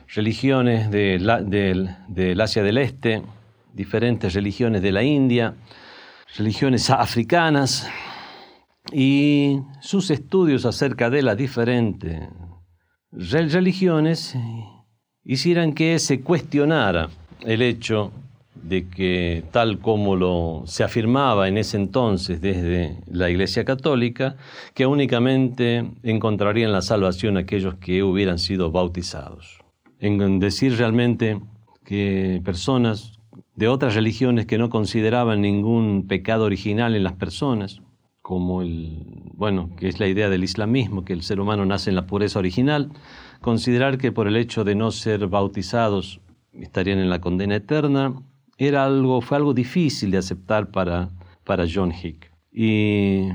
religiones 0.08 0.90
del 0.90 2.42
Asia 2.42 2.64
del 2.64 2.78
Este, 2.78 3.22
diferentes 3.74 4.34
religiones 4.34 4.82
de 4.82 4.92
la 4.92 5.04
India, 5.04 5.56
religiones 6.38 6.90
africanas 6.90 7.90
y 8.92 9.60
sus 9.82 10.10
estudios 10.12 10.66
acerca 10.66 11.10
de 11.10 11.22
las 11.22 11.38
diferentes 11.38 12.30
religiones 13.12 14.36
hicieran 15.24 15.74
que 15.74 16.00
se 16.00 16.22
cuestionara 16.22 17.10
el 17.42 17.62
hecho 17.62 18.12
de 18.56 18.88
que 18.90 19.44
tal 19.52 19.80
como 19.80 20.16
lo 20.16 20.64
se 20.66 20.84
afirmaba 20.84 21.48
en 21.48 21.58
ese 21.58 21.78
entonces 21.78 22.42
desde 22.42 22.98
la 23.08 23.30
Iglesia 23.30 23.64
Católica, 23.64 24.36
que 24.74 24.86
únicamente 24.86 25.90
encontrarían 26.04 26.72
la 26.72 26.82
salvación 26.82 27.38
aquellos 27.38 27.76
que 27.76 28.04
hubieran 28.04 28.40
sido 28.40 28.72
bautizados 28.72 29.67
en 30.00 30.40
decir 30.40 30.78
realmente 30.78 31.40
que 31.84 32.42
personas 32.44 33.20
de 33.56 33.68
otras 33.68 33.96
religiones 33.96 34.46
que 34.46 34.58
no 34.58 34.70
consideraban 34.70 35.42
ningún 35.42 36.06
pecado 36.08 36.46
original 36.46 36.96
en 36.96 37.04
las 37.04 37.14
personas, 37.14 37.82
como 38.22 38.62
el, 38.62 39.32
bueno, 39.34 39.76
que 39.78 39.88
es 39.88 40.00
la 40.00 40.08
idea 40.08 40.30
del 40.30 40.44
islamismo, 40.44 41.06
que 41.06 41.14
el 41.14 41.24
ser 41.24 41.40
humano 41.40 41.66
nace 41.66 41.90
en 41.90 41.96
la 41.96 42.06
pureza 42.06 42.40
original, 42.40 42.92
considerar 43.42 43.98
que 43.98 44.12
por 44.12 44.28
el 44.28 44.36
hecho 44.36 44.64
de 44.64 44.76
no 44.76 44.92
ser 44.92 45.28
bautizados 45.28 46.20
estarían 46.54 47.00
en 47.00 47.10
la 47.10 47.22
condena 47.22 47.56
eterna, 47.56 48.14
era 48.58 48.86
algo, 48.86 49.22
fue 49.22 49.38
algo 49.38 49.54
difícil 49.54 50.12
de 50.12 50.18
aceptar 50.18 50.72
para, 50.72 51.10
para 51.44 51.66
John 51.72 51.92
Hick. 51.92 52.32
Y 52.52 53.30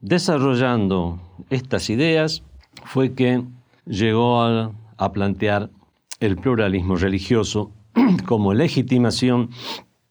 desarrollando 0.00 1.20
estas 1.50 1.88
ideas 1.90 2.42
fue 2.84 3.14
que 3.14 3.42
llegó 3.86 4.42
a, 4.42 4.72
a 4.96 5.12
plantear 5.12 5.70
el 6.20 6.36
pluralismo 6.36 6.96
religioso 6.96 7.72
como 8.26 8.54
legitimación 8.54 9.50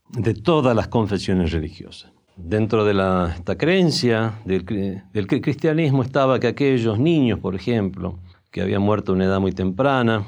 de 0.09 0.33
todas 0.33 0.75
las 0.75 0.87
confesiones 0.87 1.51
religiosas. 1.51 2.11
Dentro 2.37 2.83
de 2.83 2.93
la, 2.93 3.33
esta 3.35 3.57
creencia 3.57 4.39
del, 4.45 4.65
del 5.13 5.27
cristianismo 5.27 6.03
estaba 6.03 6.39
que 6.39 6.47
aquellos 6.47 6.99
niños, 6.99 7.39
por 7.39 7.55
ejemplo, 7.55 8.19
que 8.51 8.61
habían 8.61 8.81
muerto 8.81 9.11
a 9.11 9.15
una 9.15 9.25
edad 9.25 9.39
muy 9.39 9.51
temprana, 9.51 10.25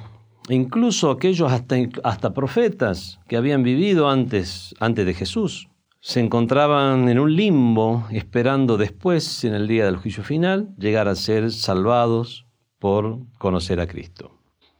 e 0.47 0.55
incluso 0.55 1.11
aquellos 1.11 1.51
hasta, 1.51 1.75
hasta 2.03 2.33
profetas 2.33 3.19
que 3.27 3.35
habían 3.35 3.63
vivido 3.63 4.09
antes, 4.09 4.73
antes 4.79 5.05
de 5.05 5.13
Jesús, 5.13 5.69
se 5.99 6.21
encontraban 6.21 7.09
en 7.09 7.19
un 7.19 7.35
limbo 7.35 8.07
esperando 8.11 8.77
después, 8.77 9.43
en 9.43 9.53
el 9.53 9.67
día 9.67 9.85
del 9.85 9.97
juicio 9.97 10.23
final, 10.23 10.69
llegar 10.77 11.09
a 11.09 11.15
ser 11.15 11.51
salvados 11.51 12.45
por 12.79 13.19
conocer 13.39 13.81
a 13.81 13.87
Cristo. 13.87 14.36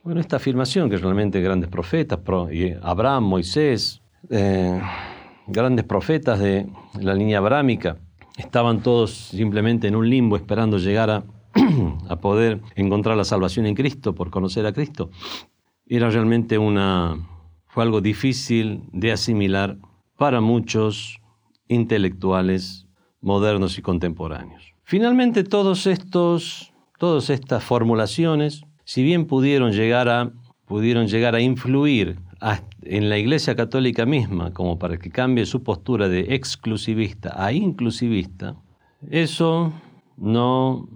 Bueno, 0.08 0.22
esta 0.22 0.38
afirmación 0.38 0.90
que 0.90 0.96
realmente 0.96 1.42
grandes 1.42 1.70
profetas, 1.70 2.18
Abraham, 2.82 3.26
Moisés, 3.26 4.02
eh, 4.30 4.82
grandes 5.48 5.84
profetas 5.84 6.40
de 6.40 6.66
la 7.02 7.14
línea 7.14 7.40
abrámica, 7.40 7.98
estaban 8.38 8.82
todos 8.82 9.12
simplemente 9.12 9.86
en 9.86 9.98
un 9.98 10.10
limbo 10.10 10.38
esperando 10.38 10.78
llegar 10.78 11.10
a, 11.10 11.26
a 12.08 12.22
poder 12.22 12.62
encontrar 12.78 13.18
la 13.18 13.26
salvación 13.26 13.66
en 13.66 13.76
Cristo 13.76 14.16
por 14.16 14.30
conocer 14.30 14.66
a 14.66 14.72
Cristo. 14.72 15.10
Era 15.86 16.10
realmente 16.10 16.58
una, 16.58 17.28
fue 17.68 17.84
algo 17.84 18.00
difícil 18.00 18.84
de 18.94 19.12
asimilar 19.12 19.76
para 20.16 20.40
muchos 20.40 21.20
intelectuales 21.68 22.88
modernos 23.20 23.78
y 23.78 23.82
contemporáneos. 23.82 24.74
Finalmente, 24.86 25.44
todos 25.44 25.86
estos, 25.86 26.72
todas 26.98 27.30
estas 27.30 27.62
formulaciones 27.62 28.67
si 28.88 29.04
bien 29.04 29.26
pudieron 29.26 29.74
llegar 29.74 30.08
a, 30.08 30.32
pudieron 30.66 31.08
llegar 31.08 31.36
a 31.36 31.42
influir 31.42 32.20
en 32.84 33.10
la 33.10 33.18
Iglesia 33.18 33.54
Católica 33.54 34.06
misma 34.06 34.54
como 34.54 34.80
para 34.80 34.98
que 34.98 35.10
cambie 35.10 35.46
su 35.46 35.62
postura 35.62 36.08
de 36.08 36.34
exclusivista 36.36 37.34
a 37.36 37.52
inclusivista, 37.52 38.56
eso 39.12 39.74
no, 40.16 40.88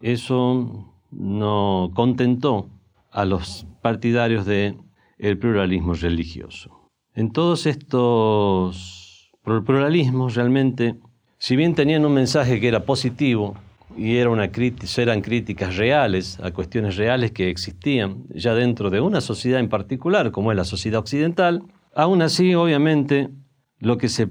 eso 0.00 0.90
no 1.10 1.90
contentó 1.94 2.70
a 3.10 3.26
los 3.26 3.66
partidarios 3.82 4.46
del 4.46 4.78
el 5.18 5.36
pluralismo 5.36 5.92
religioso. 5.92 6.88
En 7.14 7.30
todos 7.30 7.66
estos 7.66 9.30
pluralismos 9.42 10.34
realmente, 10.34 10.94
si 11.36 11.56
bien 11.56 11.74
tenían 11.74 12.06
un 12.06 12.14
mensaje 12.14 12.58
que 12.58 12.68
era 12.68 12.86
positivo, 12.86 13.54
y 13.96 14.16
era 14.16 14.30
una 14.30 14.50
eran 14.96 15.20
críticas 15.20 15.76
reales 15.76 16.38
a 16.40 16.50
cuestiones 16.52 16.96
reales 16.96 17.32
que 17.32 17.50
existían 17.50 18.24
ya 18.34 18.54
dentro 18.54 18.90
de 18.90 19.00
una 19.00 19.20
sociedad 19.20 19.60
en 19.60 19.68
particular, 19.68 20.30
como 20.30 20.50
es 20.50 20.56
la 20.56 20.64
sociedad 20.64 21.00
occidental. 21.00 21.62
Aún 21.94 22.22
así, 22.22 22.54
obviamente, 22.54 23.30
lo 23.78 23.98
que 23.98 24.08
se, 24.08 24.28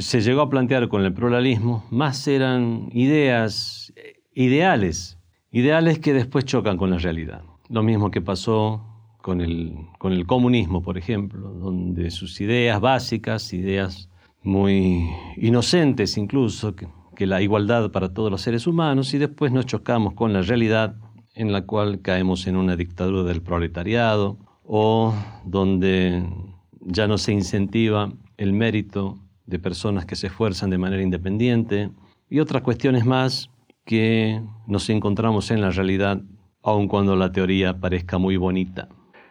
se 0.00 0.20
llegó 0.20 0.40
a 0.42 0.50
plantear 0.50 0.88
con 0.88 1.04
el 1.04 1.12
pluralismo 1.12 1.84
más 1.90 2.26
eran 2.26 2.88
ideas 2.92 3.92
ideales, 4.34 5.18
ideales 5.50 5.98
que 5.98 6.14
después 6.14 6.44
chocan 6.44 6.76
con 6.76 6.90
la 6.90 6.98
realidad. 6.98 7.42
Lo 7.68 7.82
mismo 7.82 8.10
que 8.10 8.20
pasó 8.20 8.86
con 9.20 9.40
el, 9.40 9.76
con 9.98 10.12
el 10.12 10.26
comunismo, 10.26 10.82
por 10.82 10.98
ejemplo, 10.98 11.52
donde 11.52 12.10
sus 12.10 12.40
ideas 12.40 12.80
básicas, 12.80 13.52
ideas 13.52 14.08
muy 14.42 15.08
inocentes 15.36 16.16
incluso, 16.16 16.74
que 16.74 16.88
que 17.14 17.26
la 17.26 17.42
igualdad 17.42 17.90
para 17.90 18.12
todos 18.12 18.30
los 18.30 18.42
seres 18.42 18.66
humanos 18.66 19.12
y 19.14 19.18
después 19.18 19.52
nos 19.52 19.66
chocamos 19.66 20.14
con 20.14 20.32
la 20.32 20.42
realidad 20.42 20.96
en 21.34 21.52
la 21.52 21.62
cual 21.62 22.00
caemos 22.00 22.46
en 22.46 22.56
una 22.56 22.76
dictadura 22.76 23.22
del 23.24 23.42
proletariado 23.42 24.38
o 24.64 25.14
donde 25.44 26.24
ya 26.80 27.06
no 27.06 27.18
se 27.18 27.32
incentiva 27.32 28.12
el 28.36 28.52
mérito 28.52 29.18
de 29.46 29.58
personas 29.58 30.06
que 30.06 30.16
se 30.16 30.28
esfuerzan 30.28 30.70
de 30.70 30.78
manera 30.78 31.02
independiente 31.02 31.90
y 32.28 32.40
otras 32.40 32.62
cuestiones 32.62 33.04
más 33.04 33.50
que 33.84 34.42
nos 34.66 34.88
encontramos 34.90 35.50
en 35.50 35.60
la 35.60 35.70
realidad 35.70 36.22
aun 36.62 36.88
cuando 36.88 37.16
la 37.16 37.32
teoría 37.32 37.78
parezca 37.78 38.18
muy 38.18 38.36
bonita. 38.36 38.88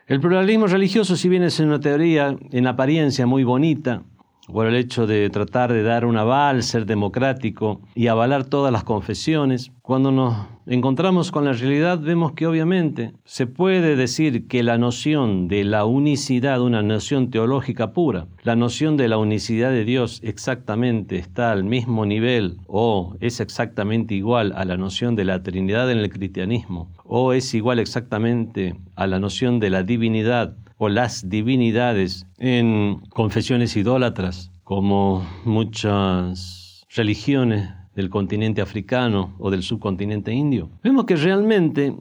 El 0.08 0.20
pluralismo 0.20 0.68
religioso, 0.68 1.16
si 1.16 1.30
bien 1.30 1.44
es 1.44 1.60
una 1.62 1.80
teoría 1.80 2.36
en 2.52 2.68
apariencia 2.68 3.26
muy 3.26 3.46
bonita, 3.46 4.04
por 4.48 4.68
el 4.68 4.76
hecho 4.76 5.08
de 5.08 5.30
tratar 5.30 5.72
de 5.72 5.84
dar 5.84 6.06
un 6.06 6.18
aval, 6.18 6.64
ser 6.64 6.86
democrático 6.86 7.82
y 7.96 8.08
avalar 8.08 8.46
todas 8.46 8.72
las 8.72 8.84
confesiones, 8.84 9.72
cuando 9.82 10.12
nos 10.12 10.48
encontramos 10.68 11.32
con 11.32 11.46
la 11.46 11.54
realidad 11.54 12.00
vemos 12.00 12.34
que 12.34 12.48
obviamente 12.48 13.14
se 13.26 13.48
puede 13.48 13.96
decir 13.96 14.48
que 14.48 14.64
la 14.64 14.78
noción 14.78 15.48
de 15.48 15.64
la 15.64 15.86
unicidad, 15.86 16.62
una 16.62 16.82
noción 16.82 17.30
teológica 17.30 17.92
pura, 17.92 18.28
la 18.44 18.56
noción 18.56 18.96
de 18.96 19.08
la 19.08 19.18
unicidad 19.18 19.72
de 19.72 19.84
Dios 19.84 20.22
exactamente 20.24 21.18
está 21.18 21.52
al 21.52 21.64
mismo 21.64 22.06
nivel 22.06 22.58
o 22.68 23.16
es 23.20 23.40
exactamente 23.40 24.16
igual 24.16 24.54
a 24.56 24.66
la 24.66 24.78
noción 24.78 25.16
de 25.16 25.26
la 25.26 25.44
Trinidad 25.44 25.92
en 25.92 25.98
el 25.98 26.10
cristianismo 26.10 26.90
o 27.04 27.34
es 27.34 27.54
igual 27.54 27.80
exactamente 27.80 28.76
a 28.96 29.08
la 29.08 29.20
noción 29.20 29.60
de 29.60 29.70
la 29.72 29.84
divinidad 29.84 30.56
o 30.84 30.90
las 30.90 31.30
divinidades 31.30 32.26
en 32.40 33.02
confesiones 33.12 33.78
idólatras, 33.78 34.52
como 34.64 35.24
muchas 35.46 36.88
religiones 36.90 37.70
del 37.96 38.10
continente 38.10 38.62
africano 38.62 39.36
o 39.38 39.52
del 39.52 39.62
subcontinente 39.62 40.34
indio. 40.34 40.72
Vemos 40.84 41.06
que 41.06 41.18
realmente 41.18 41.94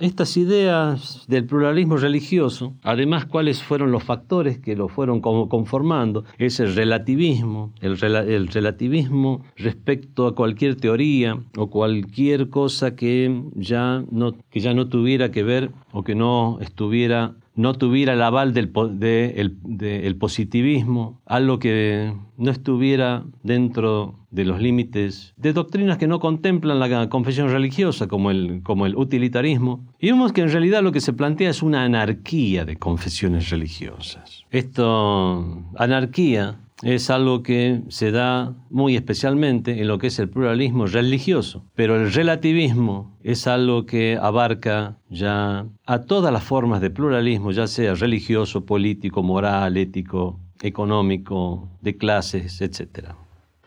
estas 0.00 0.38
ideas 0.38 1.26
del 1.28 1.44
pluralismo 1.44 1.98
religioso, 1.98 2.72
además 2.82 3.26
cuáles 3.26 3.62
fueron 3.62 3.92
los 3.92 4.04
factores 4.04 4.58
que 4.58 4.74
lo 4.74 4.88
fueron 4.88 5.20
conformando, 5.20 6.24
es 6.38 6.60
el 6.60 6.74
relativismo, 6.74 7.74
el, 7.82 8.02
el 8.02 8.48
relativismo 8.48 9.42
respecto 9.56 10.26
a 10.28 10.34
cualquier 10.34 10.76
teoría 10.76 11.38
o 11.58 11.68
cualquier 11.68 12.48
cosa 12.48 12.96
que 12.96 13.42
ya 13.54 14.02
no, 14.10 14.32
que 14.48 14.60
ya 14.60 14.72
no 14.72 14.88
tuviera 14.88 15.30
que 15.30 15.42
ver 15.42 15.72
o 15.92 16.04
que 16.04 16.14
no 16.14 16.58
estuviera 16.62 17.34
no 17.56 17.74
tuviera 17.74 18.12
el 18.12 18.22
aval 18.22 18.54
del 18.54 18.70
de 18.72 20.16
positivismo, 20.18 21.20
algo 21.26 21.58
que 21.58 22.12
no 22.36 22.50
estuviera 22.50 23.24
dentro 23.42 24.26
de 24.30 24.44
los 24.44 24.60
límites 24.60 25.32
de 25.38 25.54
doctrinas 25.54 25.96
que 25.96 26.06
no 26.06 26.20
contemplan 26.20 26.78
la 26.78 27.08
confesión 27.08 27.48
religiosa, 27.48 28.06
como 28.06 28.30
el, 28.30 28.60
como 28.62 28.84
el 28.84 28.94
utilitarismo. 28.94 29.86
Y 29.98 30.10
vemos 30.10 30.32
que 30.32 30.42
en 30.42 30.50
realidad 30.50 30.82
lo 30.82 30.92
que 30.92 31.00
se 31.00 31.14
plantea 31.14 31.50
es 31.50 31.62
una 31.62 31.84
anarquía 31.84 32.66
de 32.66 32.76
confesiones 32.76 33.48
religiosas. 33.48 34.44
Esto, 34.50 35.64
anarquía, 35.76 36.60
es 36.82 37.08
algo 37.08 37.42
que 37.42 37.80
se 37.88 38.10
da 38.10 38.54
muy 38.70 38.96
especialmente 38.96 39.80
en 39.80 39.88
lo 39.88 39.98
que 39.98 40.08
es 40.08 40.18
el 40.18 40.28
pluralismo 40.28 40.86
religioso, 40.86 41.64
pero 41.74 41.96
el 41.96 42.12
relativismo 42.12 43.16
es 43.22 43.46
algo 43.46 43.86
que 43.86 44.18
abarca 44.20 44.98
ya 45.08 45.66
a 45.86 45.98
todas 46.02 46.32
las 46.32 46.44
formas 46.44 46.80
de 46.80 46.90
pluralismo, 46.90 47.50
ya 47.50 47.66
sea 47.66 47.94
religioso, 47.94 48.66
político, 48.66 49.22
moral, 49.22 49.76
ético, 49.76 50.38
económico, 50.60 51.68
de 51.80 51.96
clases, 51.96 52.60
etc. 52.60 53.10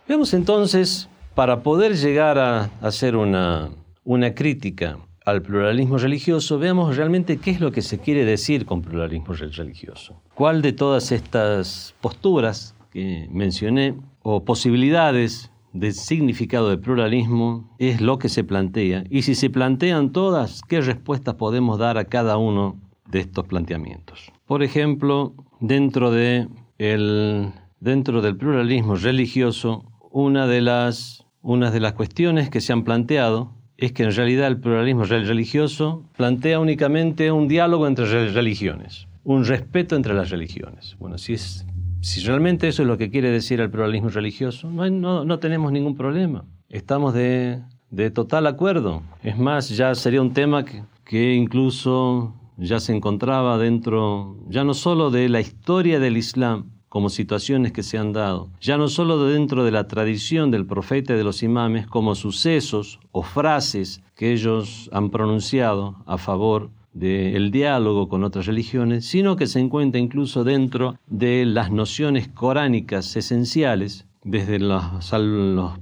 Veamos 0.08 0.34
entonces, 0.34 1.10
para 1.34 1.64
poder 1.64 1.96
llegar 1.96 2.38
a 2.38 2.70
hacer 2.82 3.16
una, 3.16 3.70
una 4.04 4.36
crítica 4.36 5.00
al 5.26 5.42
pluralismo 5.42 5.98
religioso, 5.98 6.60
veamos 6.60 6.96
realmente 6.96 7.38
qué 7.38 7.52
es 7.52 7.60
lo 7.60 7.72
que 7.72 7.82
se 7.82 8.00
quiere 8.00 8.26
decir 8.26 8.66
con 8.66 8.82
pluralismo 8.82 9.34
religioso. 9.34 10.22
¿Cuál 10.34 10.62
de 10.62 10.74
todas 10.74 11.12
estas 11.12 11.94
posturas 12.02 12.76
que 12.92 13.28
mencioné 13.32 13.96
o 14.22 14.44
posibilidades 14.44 15.52
de 15.74 15.92
significado 15.92 16.70
de 16.70 16.78
pluralismo 16.78 17.76
es 17.78 18.02
lo 18.02 18.18
que 18.18 18.30
se 18.30 18.44
plantea. 18.44 19.04
Y 19.10 19.22
si 19.22 19.36
se 19.36 19.50
plantean 19.50 20.12
todas, 20.12 20.62
¿qué 20.68 20.82
respuestas 20.82 21.36
podemos 21.36 21.78
dar 21.78 21.98
a 21.98 22.06
cada 22.06 22.38
uno 22.38 22.78
de 23.08 23.20
estos 23.20 23.46
planteamientos? 23.48 24.32
Por 24.46 24.64
ejemplo, 24.64 25.34
dentro, 25.60 26.12
de 26.12 26.48
el, 26.78 27.52
dentro 27.80 28.22
del 28.22 28.36
pluralismo 28.36 28.96
religioso, 28.96 29.86
una 30.12 30.48
de, 30.48 30.62
las, 30.62 31.26
una 31.42 31.72
de 31.72 31.80
las 31.80 31.94
cuestiones 31.94 32.50
que 32.50 32.62
se 32.62 32.74
han 32.74 32.84
planteado 32.84 33.54
es 33.78 33.94
que 33.94 34.04
en 34.04 34.12
realidad 34.12 34.48
el 34.48 34.60
pluralismo 34.60 35.06
religioso 35.06 36.04
plantea 36.18 36.60
únicamente 36.60 37.32
un 37.32 37.48
diálogo 37.48 37.88
entre 37.88 38.30
religiones, 38.30 39.08
un 39.24 39.46
respeto 39.46 39.96
entre 39.96 40.14
las 40.14 40.30
religiones. 40.30 40.98
Bueno, 41.00 41.18
si 41.18 41.34
es 41.34 41.66
si 42.02 42.22
realmente 42.22 42.68
eso 42.68 42.84
es 42.84 42.88
lo 42.88 42.98
que 42.98 43.10
quiere 43.10 43.30
decir 43.30 43.60
el 43.60 43.70
pluralismo 43.70 44.10
religioso, 44.10 44.70
no, 44.70 45.26
no, 45.26 45.40
tenemos 45.40 45.72
ningún 45.72 45.96
problema. 45.96 46.46
Estamos 46.70 47.14
de, 47.14 47.62
de, 47.90 48.12
total 48.12 48.48
acuerdo. 48.48 49.04
Es 49.24 49.38
más, 49.38 49.70
ya 49.70 49.94
sería 49.96 50.22
un 50.22 50.34
tema 50.34 50.64
que, 51.04 51.34
incluso 51.34 52.36
ya 52.58 52.80
se 52.80 52.96
encontraba 52.96 53.58
dentro, 53.58 54.38
ya 54.48 54.64
no 54.64 54.74
solo 54.74 55.12
de 55.12 55.30
la 55.30 55.42
historia 55.42 56.00
del 56.00 56.18
Islam, 56.18 56.72
como 56.90 57.10
situaciones 57.10 57.72
que 57.72 57.84
se 57.84 58.00
han 58.00 58.14
dado, 58.14 58.50
ya 58.60 58.76
no 58.78 58.88
solo 58.88 59.24
dentro 59.26 59.64
de 59.64 59.72
la 59.72 59.88
tradición 59.88 60.50
del 60.50 60.66
profeta 60.66 61.14
y 61.14 61.18
de 61.18 61.24
los 61.24 61.44
imames, 61.44 61.86
como 61.86 62.16
sucesos 62.16 63.00
o 63.12 63.22
frases 63.22 64.02
que 64.16 64.34
ellos 64.34 64.90
han 64.92 65.12
pronunciado 65.12 65.98
a 66.08 66.18
favor 66.18 66.72
del 66.94 67.52
diálogo 67.52 68.10
con 68.10 68.24
otras 68.24 68.46
religiones, 68.46 69.06
sino 69.06 69.36
que 69.36 69.48
se 69.48 69.60
encuentra 69.60 70.00
incluso 70.00 70.44
dentro 70.44 70.98
de 71.08 71.46
las 71.46 71.72
nociones 71.72 72.28
coránicas 72.28 73.16
esenciales, 73.16 74.08
desde 74.24 74.60
los, 74.60 74.84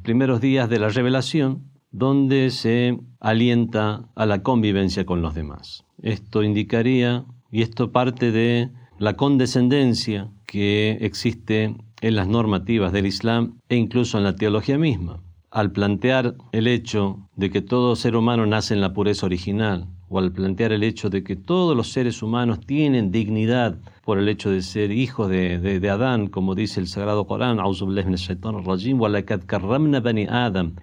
primeros 0.04 0.42
días 0.42 0.70
de 0.70 0.80
la 0.80 0.90
revelación, 0.90 1.64
donde 1.92 2.52
se 2.52 3.00
alienta 3.20 4.10
a 4.16 4.26
la 4.26 4.44
convivencia 4.44 5.06
con 5.06 5.22
los 5.22 5.34
demás. 5.34 5.86
Esto 6.02 6.44
indicaría, 6.44 7.26
y 7.52 7.62
esto 7.62 7.92
parte 7.92 8.32
de 8.32 8.70
la 9.00 9.16
condescendencia 9.16 10.30
que 10.46 10.98
existe 11.02 11.76
en 12.02 12.16
las 12.16 12.28
normativas 12.28 12.92
del 12.92 13.08
Islam 13.08 13.60
e 13.70 13.76
incluso 13.76 14.18
en 14.18 14.24
la 14.24 14.36
teología 14.36 14.78
misma. 14.78 15.24
Al 15.50 15.72
plantear 15.72 16.36
el 16.52 16.68
hecho 16.68 17.30
de 17.36 17.50
que 17.50 17.62
todo 17.62 17.96
ser 17.96 18.16
humano 18.16 18.46
nace 18.46 18.74
en 18.74 18.82
la 18.82 18.94
pureza 18.94 19.26
original, 19.26 19.88
o 20.10 20.20
al 20.20 20.32
plantear 20.32 20.72
el 20.72 20.84
hecho 20.84 21.10
de 21.10 21.24
que 21.24 21.36
todos 21.36 21.76
los 21.76 21.92
seres 21.92 22.24
humanos 22.24 22.60
tienen 22.66 23.12
dignidad 23.12 23.78
por 24.04 24.20
el 24.20 24.30
hecho 24.30 24.50
de 24.50 24.62
ser 24.62 24.92
hijos 24.92 25.30
de, 25.30 25.90
Adán, 25.90 26.28
como 26.28 26.56
dice 26.56 26.80
el 26.80 26.88
Sagrado 26.88 27.28
Corán, 27.28 27.60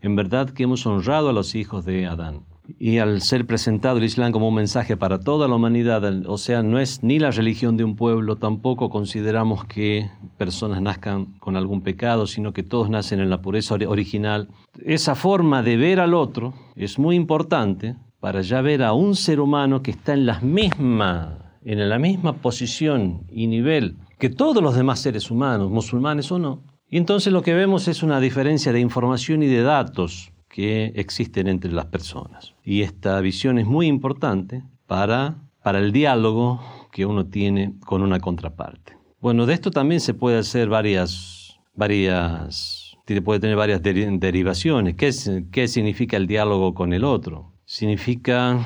en 0.03 0.17
verdad 0.17 0.51
que 0.51 0.63
hemos 0.63 0.87
honrado 0.87 1.29
a 1.29 1.33
los 1.33 1.55
hijos 1.55 1.85
de 1.85 2.07
Adán. 2.07 2.41
Y 2.79 2.97
al 2.97 3.21
ser 3.21 3.47
presentado 3.47 3.99
el 3.99 4.05
Islam 4.05 4.33
como 4.33 4.49
un 4.49 4.55
mensaje 4.55 4.97
para 4.97 5.21
toda 5.21 5.49
la 5.49 5.55
humanidad, 5.55 6.03
o 6.27 6.39
sea, 6.39 6.63
no 6.63 6.79
es 6.79 7.03
ni 7.03 7.19
la 7.19 7.31
religión 7.31 7.77
de 7.77 7.85
un 7.85 7.95
pueblo, 7.95 8.37
tampoco 8.37 8.89
consideramos 8.89 9.67
que 9.67 10.11
personas 10.39 10.81
nazcan 10.81 11.27
con 11.41 11.57
algún 11.57 11.83
pecado, 11.83 12.27
sino 12.27 12.55
que 12.55 12.63
todos 12.63 12.89
nacen 12.89 13.21
en 13.21 13.29
la 13.29 13.43
pureza 13.43 13.75
original. 13.75 14.49
Esa 14.83 15.15
forma 15.15 15.63
de 15.63 15.77
ver 15.77 16.01
al 16.01 16.15
otro 16.15 16.55
es 16.75 16.99
muy 16.99 17.17
importante 17.17 17.97
para 18.25 18.41
ya 18.41 18.63
ver 18.63 18.83
a 18.83 18.95
un 18.95 19.17
ser 19.17 19.39
humano 19.39 19.83
que 19.83 19.91
está 19.91 20.15
en 20.15 20.25
la 20.25 20.41
misma, 20.41 21.59
en 21.63 21.87
la 21.87 21.99
misma 21.99 22.33
posición 22.33 23.27
y 23.29 23.49
nivel 23.49 23.99
que 24.19 24.31
todos 24.31 24.63
los 24.63 24.75
demás 24.75 25.01
seres 25.01 25.31
humanos, 25.31 25.71
musulmanes 25.71 26.33
o 26.33 26.39
no. 26.39 26.63
Y 26.89 26.97
entonces 26.97 27.35
lo 27.35 27.43
que 27.43 27.53
vemos 27.53 27.87
es 27.87 28.03
una 28.03 28.21
diferencia 28.21 28.73
de 28.73 28.81
información 28.81 29.43
y 29.43 29.47
de 29.49 29.61
datos 29.61 30.33
que 30.49 30.87
existen 30.95 31.49
entre 31.49 31.71
las 31.71 31.85
personas. 31.85 32.55
Y 32.65 32.81
esta 32.81 33.21
visión 33.21 33.59
es 33.59 33.67
muy 33.67 33.89
importante 33.89 34.65
para, 34.87 35.43
para 35.63 35.79
el 35.79 35.93
diálogo 35.93 36.63
que 36.93 37.05
uno 37.05 37.27
tiene 37.27 37.75
con 37.85 38.01
una 38.01 38.21
contraparte. 38.21 38.97
Bueno, 39.21 39.45
de 39.45 39.53
esto 39.53 39.71
también 39.71 40.01
se 40.01 40.15
puede 40.15 40.39
hacer 40.39 40.71
varias, 40.71 41.61
varias, 41.75 42.97
puede 43.23 43.41
tener 43.41 43.57
varias 43.57 43.83
derivaciones. 43.83 44.95
¿Qué, 44.95 45.13
¿Qué 45.53 45.69
significa 45.69 46.17
el 46.17 46.27
diálogo 46.27 46.73
con 46.73 46.95
el 46.95 47.05
otro? 47.05 47.54
significa 47.75 48.65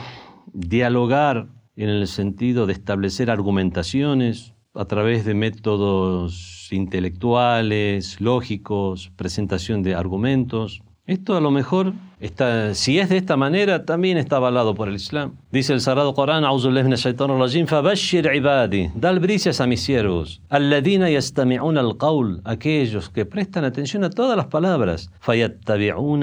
dialogar 0.53 1.49
en 1.77 1.89
el 1.89 2.07
sentido 2.09 2.67
de 2.67 2.75
establecer 2.75 3.31
argumentaciones 3.31 4.53
a 4.75 4.85
través 4.85 5.25
de 5.25 5.33
métodos 5.33 6.69
intelectuales, 6.73 8.21
lógicos, 8.21 9.11
presentación 9.17 9.83
de 9.83 9.95
argumentos. 9.95 10.83
Esto 11.07 11.39
a 11.39 11.41
lo 11.41 11.51
mejor, 11.51 11.95
está, 12.21 12.75
si 12.75 12.99
es 12.99 13.09
de 13.09 13.17
esta 13.17 13.39
manera, 13.39 13.87
también 13.87 14.19
está 14.19 14.37
avalado 14.37 14.75
por 14.75 14.89
el 14.89 14.97
Islam. 14.97 15.37
Dice 15.51 15.73
el 15.73 15.81
Sagrado 15.81 16.13
Corán, 16.13 16.45
da 18.95 19.09
albricias 19.09 19.63
a 19.63 19.67
mis 19.67 19.81
siervos, 19.81 20.43
alladina 20.51 21.09
al 21.79 21.97
aquellos 22.45 23.09
que 23.09 23.25
prestan 23.25 23.65
atención 23.65 24.05
a 24.05 24.11
todas 24.11 24.37
las 24.37 24.49
palabras, 24.49 25.11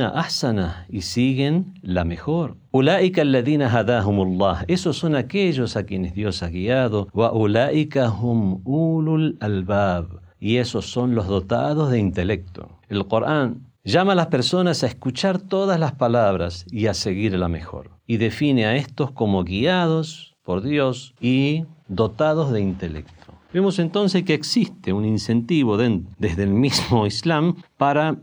ahsana, 0.09 0.85
y 0.87 1.01
siguen 1.01 1.73
la 1.81 2.05
mejor. 2.05 2.57
Ulaika 2.75 3.21
alladina 3.21 3.69
hadahumullah. 3.69 4.65
Esos 4.67 4.97
son 4.97 5.15
aquellos 5.15 5.77
a 5.77 5.85
quienes 5.85 6.13
Dios 6.13 6.43
ha 6.43 6.49
guiado. 6.49 7.07
Wa 7.13 7.31
ulaika 7.31 8.09
hum 8.11 8.61
ulul 8.65 9.37
albab. 9.39 10.19
Y 10.41 10.57
esos 10.57 10.85
son 10.85 11.15
los 11.15 11.25
dotados 11.27 11.89
de 11.89 11.99
intelecto. 11.99 12.67
El 12.89 13.07
Corán 13.07 13.71
llama 13.85 14.11
a 14.11 14.15
las 14.15 14.27
personas 14.27 14.83
a 14.83 14.87
escuchar 14.87 15.39
todas 15.39 15.79
las 15.79 15.93
palabras 15.93 16.65
y 16.69 16.87
a 16.87 16.93
seguir 16.93 17.31
la 17.39 17.47
mejor. 17.47 17.91
Y 18.07 18.17
define 18.17 18.65
a 18.65 18.75
estos 18.75 19.11
como 19.11 19.45
guiados 19.45 20.35
por 20.43 20.61
Dios 20.61 21.15
y 21.21 21.63
dotados 21.87 22.51
de 22.51 22.59
intelecto. 22.59 23.35
Vemos 23.53 23.79
entonces 23.79 24.23
que 24.23 24.33
existe 24.33 24.91
un 24.91 25.05
incentivo 25.05 25.77
desde 25.77 26.43
el 26.43 26.49
mismo 26.49 27.07
Islam 27.07 27.55
para 27.77 28.17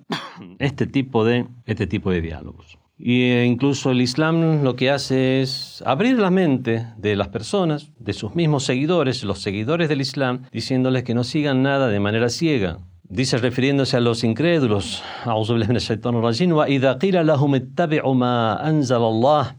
este 0.58 0.86
tipo 0.86 1.24
de, 1.24 1.46
este 1.64 1.86
tipo 1.86 2.10
de 2.10 2.20
diálogos. 2.20 2.81
Y 3.04 3.22
e 3.32 3.46
incluso 3.46 3.90
el 3.90 4.00
Islam 4.00 4.62
lo 4.62 4.76
que 4.76 4.88
hace 4.88 5.42
es 5.42 5.82
abrir 5.84 6.20
la 6.20 6.30
mente 6.30 6.86
de 6.96 7.16
las 7.16 7.28
personas, 7.28 7.90
de 7.98 8.12
sus 8.12 8.36
mismos 8.36 8.62
seguidores, 8.62 9.24
los 9.24 9.40
seguidores 9.40 9.88
del 9.88 10.00
Islam, 10.00 10.42
diciéndoles 10.52 11.02
que 11.02 11.12
no 11.12 11.24
sigan 11.24 11.64
nada 11.64 11.88
de 11.88 11.98
manera 11.98 12.28
ciega, 12.28 12.78
Dice 13.14 13.36
refiriéndose 13.36 13.98
a 13.98 14.00
los 14.00 14.24
incrédulos, 14.24 15.02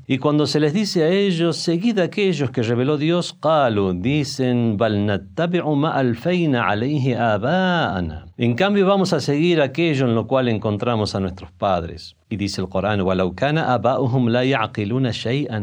y 0.08 0.18
cuando 0.18 0.48
se 0.48 0.60
les 0.60 0.74
dice 0.74 1.04
a 1.04 1.10
ellos, 1.10 1.58
seguid 1.58 2.00
aquellos 2.00 2.50
que 2.50 2.64
reveló 2.64 2.98
Dios, 2.98 3.38
dicen, 3.94 4.78
en 8.36 8.56
cambio 8.56 8.88
vamos 8.88 9.14
a 9.14 9.20
seguir 9.20 9.62
aquello 9.62 10.08
en 10.08 10.16
lo 10.16 10.26
cual 10.26 10.48
encontramos 10.48 11.14
a 11.14 11.20
nuestros 11.20 11.52
padres. 11.52 12.16
Y 12.30 12.36
dice 12.36 12.62
el 12.62 12.70
Corán, 12.70 13.00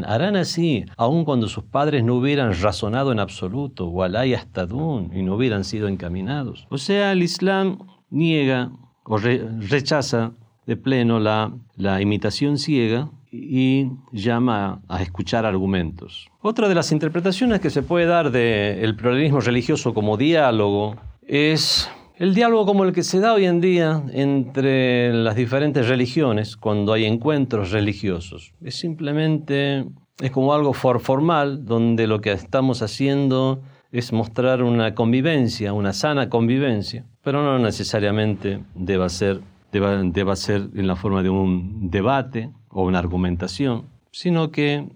harán 0.05 0.37
así, 0.37 0.85
aun 0.97 1.25
cuando 1.25 1.49
sus 1.49 1.65
padres 1.65 2.05
no 2.05 2.15
hubieran 2.15 2.55
razonado 2.63 3.11
en 3.11 3.19
absoluto, 3.19 3.87
y 3.87 5.23
no 5.23 5.35
hubieran 5.35 5.65
sido 5.65 5.89
encaminados. 5.89 6.69
O 6.71 6.79
sea, 6.79 7.11
el 7.11 7.25
Islam 7.25 7.80
niega 8.11 8.73
o 9.05 9.19
rechaza 9.19 10.33
de 10.67 10.77
pleno 10.77 11.19
la, 11.19 12.01
imitación 12.01 12.59
ciega 12.59 13.11
y 13.33 13.89
llama 14.13 14.83
a 14.89 15.03
escuchar 15.03 15.47
argumentos. 15.47 16.29
Otra 16.41 16.69
de 16.69 16.75
las 16.75 16.93
interpretaciones 16.93 17.61
que 17.61 17.71
se 17.71 17.83
puede 17.83 18.07
dar 18.07 18.31
del 18.31 18.95
pluralismo 18.97 19.41
religioso 19.41 19.95
como 19.95 20.17
diálogo 20.17 20.97
es 21.27 21.91
el 22.17 22.35
diálogo 22.35 22.67
como 22.67 22.85
el 22.85 22.93
que 22.93 23.03
se 23.03 23.19
da 23.19 23.33
hoy 23.33 23.47
en 23.47 23.61
día 23.61 24.03
entre 24.13 25.13
las 25.13 25.37
diferentes 25.37 25.89
religiones 25.89 26.57
cuando 26.57 26.93
hay 26.93 27.05
encuentros 27.05 27.71
religiosos. 27.71 28.53
Es 28.63 28.79
simplemente, 28.79 29.87
es 30.21 30.31
como 30.31 30.53
algo 30.53 30.73
formal 30.73 31.65
donde 31.65 32.07
lo 32.07 32.21
que 32.21 32.33
estamos 32.33 32.83
haciendo 32.83 33.63
es 33.91 34.13
mostrar 34.13 34.63
una 34.63 34.95
convivencia, 34.95 35.73
una 35.73 35.93
sana 35.93 36.29
convivencia, 36.29 37.07
pero 37.23 37.43
no 37.43 37.59
necesariamente 37.59 38.61
deba 38.75 39.09
ser, 39.09 39.41
deba, 39.73 40.37
ser 40.37 40.69
en 40.75 40.87
la 40.87 40.97
forma 40.97 41.23
de 41.23 41.31
un 41.31 41.91
debate 41.91 42.51
o 42.69 42.85
una 42.85 42.99
argumentación, 42.99 43.87
sino 44.13 44.51
que 44.51 44.87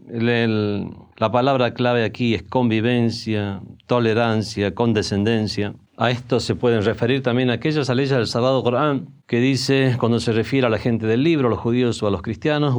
la 1.17 1.33
palabra 1.33 1.75
clave 1.75 2.05
aquí 2.05 2.35
es 2.35 2.43
convivencia, 2.43 3.61
tolerancia, 3.87 4.75
condescendencia, 4.75 5.75
a 5.97 6.11
esto 6.11 6.41
se 6.41 6.57
pueden 6.57 6.83
referir 6.83 7.23
también 7.23 7.51
aquellas 7.51 7.89
leyes 7.89 8.11
del 8.11 8.27
Sagrado 8.27 8.65
Corán 8.65 9.11
que 9.29 9.39
dice, 9.39 9.97
cuando 9.99 10.19
se 10.19 10.33
refiere 10.33 10.67
a 10.67 10.71
la 10.71 10.79
gente 10.79 11.07
del 11.07 11.23
libro, 11.23 11.47
a 11.47 11.51
los 11.51 11.61
judíos 11.61 12.03
o 12.03 12.09
a 12.09 12.11
los 12.11 12.21
cristianos, 12.21 12.75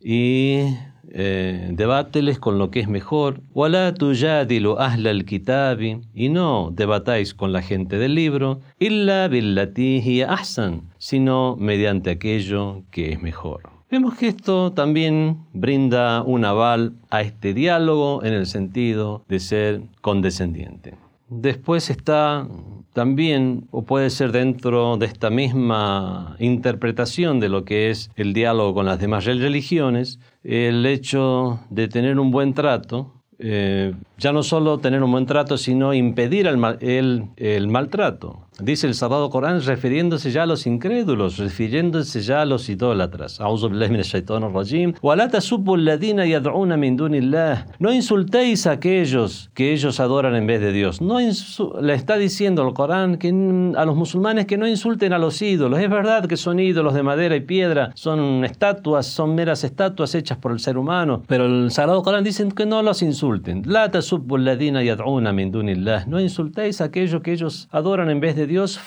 y 0.00 0.58
eh, 1.14 1.68
debáteles 1.72 2.38
con 2.38 2.58
lo 2.58 2.70
que 2.70 2.80
es 2.80 2.88
mejor. 2.88 3.40
y 6.14 6.28
no 6.28 6.70
debatáis 6.72 7.34
con 7.34 7.52
la 7.52 7.62
gente 7.62 7.98
del 7.98 8.14
libro, 8.14 8.60
illa 8.78 9.28
ahsan, 10.32 10.82
sino 10.98 11.56
mediante 11.56 12.10
aquello 12.10 12.82
que 12.90 13.12
es 13.12 13.22
mejor. 13.22 13.72
Vemos 13.90 14.14
que 14.14 14.28
esto 14.28 14.72
también 14.72 15.44
brinda 15.52 16.22
un 16.22 16.46
aval 16.46 16.94
a 17.10 17.20
este 17.20 17.52
diálogo 17.52 18.24
en 18.24 18.32
el 18.32 18.46
sentido 18.46 19.22
de 19.28 19.38
ser 19.38 19.82
condescendiente. 20.00 20.94
Después 21.34 21.88
está 21.88 22.46
también, 22.92 23.66
o 23.70 23.82
puede 23.82 24.10
ser 24.10 24.32
dentro 24.32 24.98
de 24.98 25.06
esta 25.06 25.30
misma 25.30 26.36
interpretación 26.38 27.40
de 27.40 27.48
lo 27.48 27.64
que 27.64 27.88
es 27.88 28.10
el 28.16 28.34
diálogo 28.34 28.74
con 28.74 28.84
las 28.84 29.00
demás 29.00 29.24
religiones, 29.24 30.18
el 30.44 30.84
hecho 30.84 31.60
de 31.70 31.88
tener 31.88 32.18
un 32.18 32.30
buen 32.30 32.52
trato 32.52 33.10
eh, 33.38 33.94
ya 34.22 34.32
no 34.32 34.44
solo 34.44 34.78
tener 34.78 35.02
un 35.02 35.10
buen 35.10 35.26
trato, 35.26 35.58
sino 35.58 35.92
impedir 35.92 36.46
el, 36.46 37.24
el, 37.36 37.68
maltrato. 37.68 38.46
Dice 38.60 38.86
el 38.86 38.94
Sagrado 38.94 39.30
Corán 39.30 39.60
refiriéndose 39.62 40.30
ya 40.30 40.44
a 40.44 40.46
los 40.46 40.66
incrédulos, 40.66 41.38
refiriéndose 41.38 42.20
ya 42.20 42.42
a 42.42 42.44
los 42.44 42.68
idólatras. 42.68 43.40
No 47.80 47.92
insultéis 47.92 48.66
a 48.68 48.72
aquellos 48.72 49.50
que 49.54 49.72
ellos 49.72 49.98
adoran 49.98 50.36
en 50.36 50.46
vez 50.46 50.60
de 50.60 50.70
Dios. 50.70 51.00
No 51.00 51.18
le 51.18 51.94
está 51.94 52.16
diciendo 52.16 52.66
el 52.68 52.74
Corán 52.74 53.16
que 53.16 53.30
a 53.76 53.84
los 53.84 53.96
musulmanes 53.96 54.46
que 54.46 54.56
no 54.56 54.68
insulten 54.68 55.12
a 55.12 55.18
los 55.18 55.42
ídolos. 55.42 55.80
Es 55.80 55.90
verdad 55.90 56.26
que 56.26 56.36
son 56.36 56.60
ídolos 56.60 56.94
de 56.94 57.02
madera 57.02 57.34
y 57.34 57.40
piedra, 57.40 57.90
son 57.94 58.44
estatuas, 58.44 59.06
son 59.06 59.34
meras 59.34 59.64
estatuas 59.64 60.14
hechas 60.14 60.38
por 60.38 60.52
el 60.52 60.60
ser 60.60 60.78
humano, 60.78 61.22
pero 61.26 61.46
el 61.46 61.72
Sagrado 61.72 62.02
Corán 62.02 62.22
dice 62.22 62.46
que 62.54 62.66
no 62.66 62.82
los 62.82 63.02
insulten. 63.02 63.62
No 66.06 66.20
insultéis 66.20 66.80
a 66.80 66.84
aquellos 66.84 67.22
que 67.22 67.32
ellos 67.32 67.68
adoran 67.70 68.10
en 68.10 68.20
vez 68.20 68.36
de 68.36 68.46
Dios. 68.46 68.80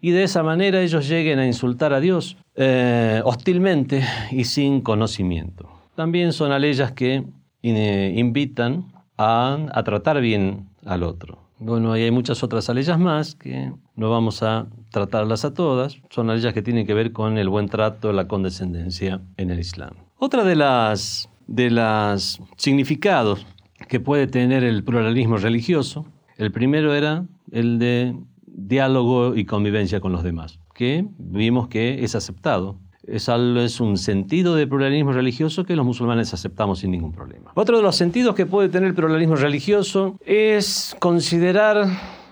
Y 0.00 0.10
de 0.10 0.22
esa 0.22 0.42
manera 0.42 0.80
ellos 0.80 1.08
lleguen 1.08 1.38
a 1.38 1.46
insultar 1.46 1.92
a 1.92 2.00
Dios 2.00 2.36
eh, 2.56 3.20
hostilmente 3.24 4.02
y 4.30 4.44
sin 4.44 4.80
conocimiento. 4.80 5.68
También 5.94 6.32
son 6.32 6.58
leyes 6.60 6.92
que 6.92 7.24
invitan 7.62 8.92
a, 9.16 9.58
a 9.72 9.82
tratar 9.84 10.20
bien 10.20 10.68
al 10.84 11.02
otro. 11.02 11.44
Bueno, 11.58 11.92
hay 11.92 12.10
muchas 12.10 12.42
otras 12.42 12.68
leyes 12.68 12.98
más 12.98 13.34
que 13.34 13.72
no 13.96 14.10
vamos 14.10 14.42
a 14.42 14.66
tratarlas 14.90 15.44
a 15.44 15.54
todas. 15.54 15.96
Son 16.10 16.26
leyes 16.26 16.52
que 16.52 16.62
tienen 16.62 16.86
que 16.86 16.94
ver 16.94 17.12
con 17.12 17.38
el 17.38 17.48
buen 17.48 17.68
trato, 17.68 18.12
la 18.12 18.26
condescendencia 18.26 19.20
en 19.36 19.50
el 19.50 19.60
Islam. 19.60 19.94
Otra 20.18 20.44
de 20.44 20.56
las 20.56 21.28
de 21.46 21.70
los 21.70 22.40
significados 22.56 23.46
que 23.88 24.00
puede 24.00 24.26
tener 24.26 24.64
el 24.64 24.84
pluralismo 24.84 25.36
religioso. 25.36 26.06
El 26.36 26.50
primero 26.50 26.94
era 26.94 27.26
el 27.50 27.78
de 27.78 28.16
diálogo 28.46 29.34
y 29.36 29.44
convivencia 29.44 30.00
con 30.00 30.12
los 30.12 30.22
demás, 30.22 30.58
que 30.74 31.06
vimos 31.18 31.68
que 31.68 32.04
es 32.04 32.14
aceptado. 32.14 32.78
Es, 33.06 33.28
es 33.28 33.80
un 33.80 33.98
sentido 33.98 34.54
de 34.54 34.66
pluralismo 34.66 35.12
religioso 35.12 35.64
que 35.64 35.76
los 35.76 35.84
musulmanes 35.84 36.32
aceptamos 36.32 36.78
sin 36.78 36.90
ningún 36.90 37.12
problema. 37.12 37.52
Otro 37.54 37.76
de 37.76 37.82
los 37.82 37.96
sentidos 37.96 38.34
que 38.34 38.46
puede 38.46 38.70
tener 38.70 38.88
el 38.88 38.94
pluralismo 38.94 39.36
religioso 39.36 40.18
es 40.24 40.96
considerar 41.00 41.86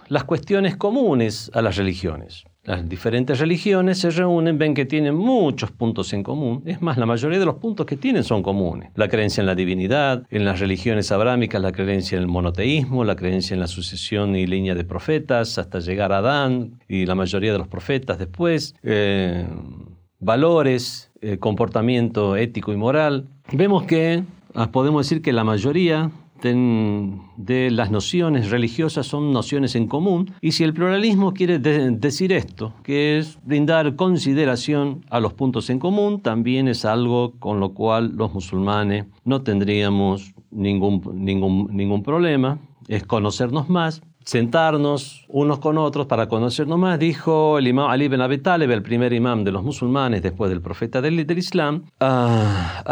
las 0.08 0.24
cuestiones 0.24 0.76
comunes 0.76 1.50
a 1.54 1.60
las 1.60 1.76
religiones. 1.76 2.44
Las 2.64 2.88
diferentes 2.88 3.40
religiones 3.40 3.98
se 3.98 4.10
reúnen, 4.10 4.56
ven 4.56 4.74
que 4.74 4.84
tienen 4.84 5.16
muchos 5.16 5.72
puntos 5.72 6.12
en 6.12 6.22
común. 6.22 6.62
Es 6.64 6.80
más, 6.80 6.96
la 6.96 7.06
mayoría 7.06 7.40
de 7.40 7.44
los 7.44 7.56
puntos 7.56 7.86
que 7.86 7.96
tienen 7.96 8.22
son 8.22 8.42
comunes. 8.42 8.90
La 8.94 9.08
creencia 9.08 9.40
en 9.40 9.46
la 9.46 9.56
divinidad, 9.56 10.24
en 10.30 10.44
las 10.44 10.60
religiones 10.60 11.10
abrámicas, 11.10 11.60
la 11.60 11.72
creencia 11.72 12.16
en 12.16 12.22
el 12.22 12.28
monoteísmo, 12.28 13.04
la 13.04 13.16
creencia 13.16 13.54
en 13.54 13.60
la 13.60 13.66
sucesión 13.66 14.36
y 14.36 14.46
línea 14.46 14.76
de 14.76 14.84
profetas, 14.84 15.58
hasta 15.58 15.80
llegar 15.80 16.12
a 16.12 16.18
Adán 16.18 16.78
y 16.88 17.04
la 17.04 17.16
mayoría 17.16 17.50
de 17.50 17.58
los 17.58 17.68
profetas 17.68 18.18
después. 18.18 18.76
Eh, 18.84 19.44
valores, 20.20 21.10
eh, 21.20 21.38
comportamiento 21.38 22.36
ético 22.36 22.72
y 22.72 22.76
moral. 22.76 23.26
Vemos 23.52 23.82
que 23.84 24.22
ah, 24.54 24.70
podemos 24.70 25.04
decir 25.04 25.20
que 25.20 25.32
la 25.32 25.42
mayoría 25.42 26.12
de 26.42 27.70
las 27.70 27.90
nociones 27.90 28.50
religiosas 28.50 29.06
son 29.06 29.32
nociones 29.32 29.74
en 29.76 29.86
común. 29.86 30.32
Y 30.40 30.52
si 30.52 30.64
el 30.64 30.74
pluralismo 30.74 31.32
quiere 31.32 31.58
decir 31.58 32.32
esto, 32.32 32.74
que 32.82 33.18
es 33.18 33.38
brindar 33.44 33.94
consideración 33.96 35.04
a 35.10 35.20
los 35.20 35.32
puntos 35.32 35.70
en 35.70 35.78
común, 35.78 36.20
también 36.20 36.68
es 36.68 36.84
algo 36.84 37.32
con 37.38 37.60
lo 37.60 37.74
cual 37.74 38.12
los 38.16 38.34
musulmanes 38.34 39.06
no 39.24 39.42
tendríamos 39.42 40.34
ningún, 40.50 41.02
ningún, 41.14 41.68
ningún 41.70 42.02
problema, 42.02 42.58
es 42.88 43.04
conocernos 43.04 43.68
más, 43.68 44.02
sentarnos 44.24 45.24
unos 45.28 45.58
con 45.58 45.78
otros 45.78 46.06
para 46.06 46.28
conocernos 46.28 46.78
más, 46.78 46.98
dijo 46.98 47.58
el 47.58 47.68
imam 47.68 47.90
Ali 47.90 48.04
ibn 48.06 48.20
Abi 48.20 48.38
Talib, 48.38 48.70
el 48.70 48.82
primer 48.82 49.12
imam 49.12 49.44
de 49.44 49.52
los 49.52 49.62
musulmanes 49.62 50.22
después 50.22 50.50
del 50.50 50.60
profeta 50.60 51.00
del, 51.00 51.18
Islam, 51.36 51.84
ah, 52.00 52.82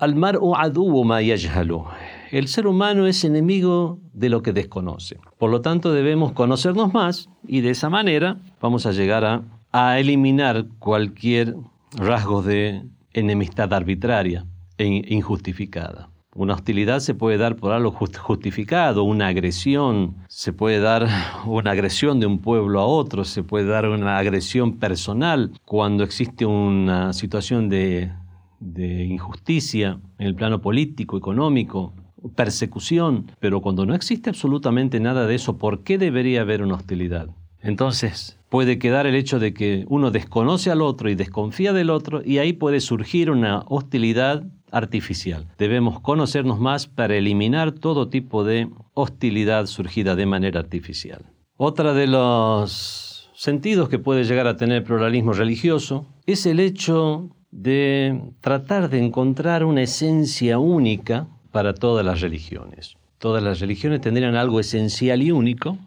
al-mar'u 0.00 0.54
adu 0.54 1.04
ma 1.04 1.20
yajhalu 1.20 1.84
el 2.30 2.48
ser 2.48 2.66
humano 2.66 3.06
es 3.06 3.24
enemigo 3.24 3.98
de 4.12 4.28
lo 4.28 4.42
que 4.42 4.52
desconoce. 4.52 5.18
Por 5.38 5.50
lo 5.50 5.60
tanto, 5.60 5.92
debemos 5.92 6.32
conocernos 6.32 6.92
más 6.92 7.28
y 7.46 7.60
de 7.60 7.70
esa 7.70 7.88
manera 7.88 8.38
vamos 8.60 8.86
a 8.86 8.92
llegar 8.92 9.24
a, 9.24 9.98
eliminar 9.98 10.66
cualquier 10.78 11.54
rasgo 11.92 12.42
de 12.42 12.82
enemistad 13.12 13.72
arbitraria 13.72 14.44
e 14.76 14.86
injustificada. 14.86 16.10
Una 16.34 16.54
hostilidad 16.54 17.00
se 17.00 17.14
puede 17.14 17.36
dar 17.36 17.56
por 17.56 17.72
algo 17.72 17.92
justificado, 17.92 19.04
una 19.04 19.28
agresión, 19.28 20.16
se 20.26 20.52
puede 20.52 20.80
dar 20.80 21.08
una 21.46 21.72
agresión 21.72 22.18
de 22.18 22.26
un 22.26 22.40
pueblo 22.40 22.80
a 22.80 22.86
otro, 22.86 23.24
se 23.24 23.42
puede 23.42 23.66
dar 23.66 23.88
una 23.88 24.18
agresión 24.18 24.78
personal 24.78 25.52
cuando 25.64 26.02
existe 26.02 26.44
una 26.44 27.12
situación 27.12 27.68
de, 27.68 28.10
de 28.58 29.04
injusticia 29.04 30.00
en 30.18 30.26
el 30.26 30.34
plano 30.34 30.60
político, 30.60 31.16
económico, 31.16 31.92
persecución, 32.34 33.30
pero 33.40 33.60
cuando 33.60 33.86
no 33.86 33.94
existe 33.94 34.30
absolutamente 34.30 35.00
nada 35.00 35.26
de 35.26 35.34
eso, 35.34 35.58
¿por 35.58 35.82
qué 35.82 35.98
debería 35.98 36.42
haber 36.42 36.62
una 36.62 36.74
hostilidad? 36.74 37.28
Entonces, 37.60 38.38
puede 38.48 38.78
quedar 38.78 39.06
el 39.06 39.14
hecho 39.14 39.38
de 39.38 39.52
que 39.52 39.84
uno 39.88 40.10
desconoce 40.10 40.70
al 40.70 40.82
otro 40.82 41.10
y 41.10 41.14
desconfía 41.14 41.72
del 41.72 41.90
otro 41.90 42.22
y 42.24 42.38
ahí 42.38 42.52
puede 42.52 42.80
surgir 42.80 43.30
una 43.30 43.64
hostilidad 43.66 44.44
artificial. 44.70 45.46
Debemos 45.58 46.00
conocernos 46.00 46.60
más 46.60 46.86
para 46.86 47.16
eliminar 47.16 47.72
todo 47.72 48.08
tipo 48.08 48.44
de 48.44 48.68
hostilidad 48.94 49.66
surgida 49.66 50.14
de 50.14 50.26
manera 50.26 50.60
artificial. 50.60 51.26
Otra 51.56 51.94
de 51.94 52.06
los 52.06 53.30
sentidos 53.34 53.88
que 53.88 53.98
puede 53.98 54.24
llegar 54.24 54.46
a 54.46 54.56
tener 54.56 54.78
el 54.78 54.84
pluralismo 54.84 55.32
religioso 55.32 56.06
es 56.26 56.46
el 56.46 56.60
hecho 56.60 57.30
de 57.50 58.20
tratar 58.40 58.90
de 58.90 59.04
encontrar 59.04 59.64
una 59.64 59.82
esencia 59.82 60.58
única 60.58 61.28
para 61.50 61.74
todas 61.74 62.04
las 62.04 62.20
religiones. 62.20 62.96
Todas 63.18 63.42
las 63.42 63.60
religiones 63.60 64.00
tendrían 64.00 64.36
algo 64.36 64.60
esencial 64.60 65.22
y 65.22 65.32
único, 65.32 65.78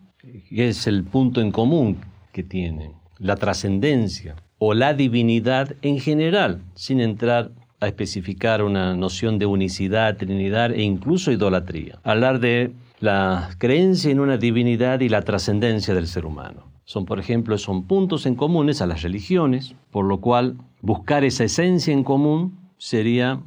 que 0.49 0.67
es 0.67 0.87
el 0.87 1.03
punto 1.03 1.41
en 1.41 1.51
común 1.51 1.97
que 2.31 2.43
tienen, 2.43 2.93
la 3.19 3.35
trascendencia 3.35 4.35
o 4.57 4.73
la 4.73 4.93
divinidad 4.93 5.75
en 5.81 5.99
general, 5.99 6.61
sin 6.75 6.99
entrar 6.99 7.51
a 7.79 7.87
especificar 7.87 8.61
una 8.63 8.95
noción 8.95 9.39
de 9.39 9.47
unicidad, 9.47 10.17
trinidad 10.17 10.71
e 10.71 10.83
incluso 10.83 11.31
idolatría. 11.31 11.99
Hablar 12.03 12.39
de 12.39 12.71
la 12.99 13.49
creencia 13.57 14.11
en 14.11 14.19
una 14.19 14.37
divinidad 14.37 14.99
y 14.99 15.09
la 15.09 15.23
trascendencia 15.23 15.95
del 15.95 16.05
ser 16.05 16.25
humano. 16.25 16.67
Son, 16.85 17.05
por 17.05 17.19
ejemplo, 17.19 17.57
son 17.57 17.87
puntos 17.87 18.25
en 18.25 18.35
comunes 18.35 18.81
a 18.81 18.85
las 18.85 19.01
religiones, 19.01 19.73
por 19.89 20.05
lo 20.05 20.21
cual 20.21 20.57
buscar 20.81 21.23
esa 21.23 21.45
esencia 21.45 21.93
en 21.93 22.03
común 22.03 22.59
sería 22.77 23.39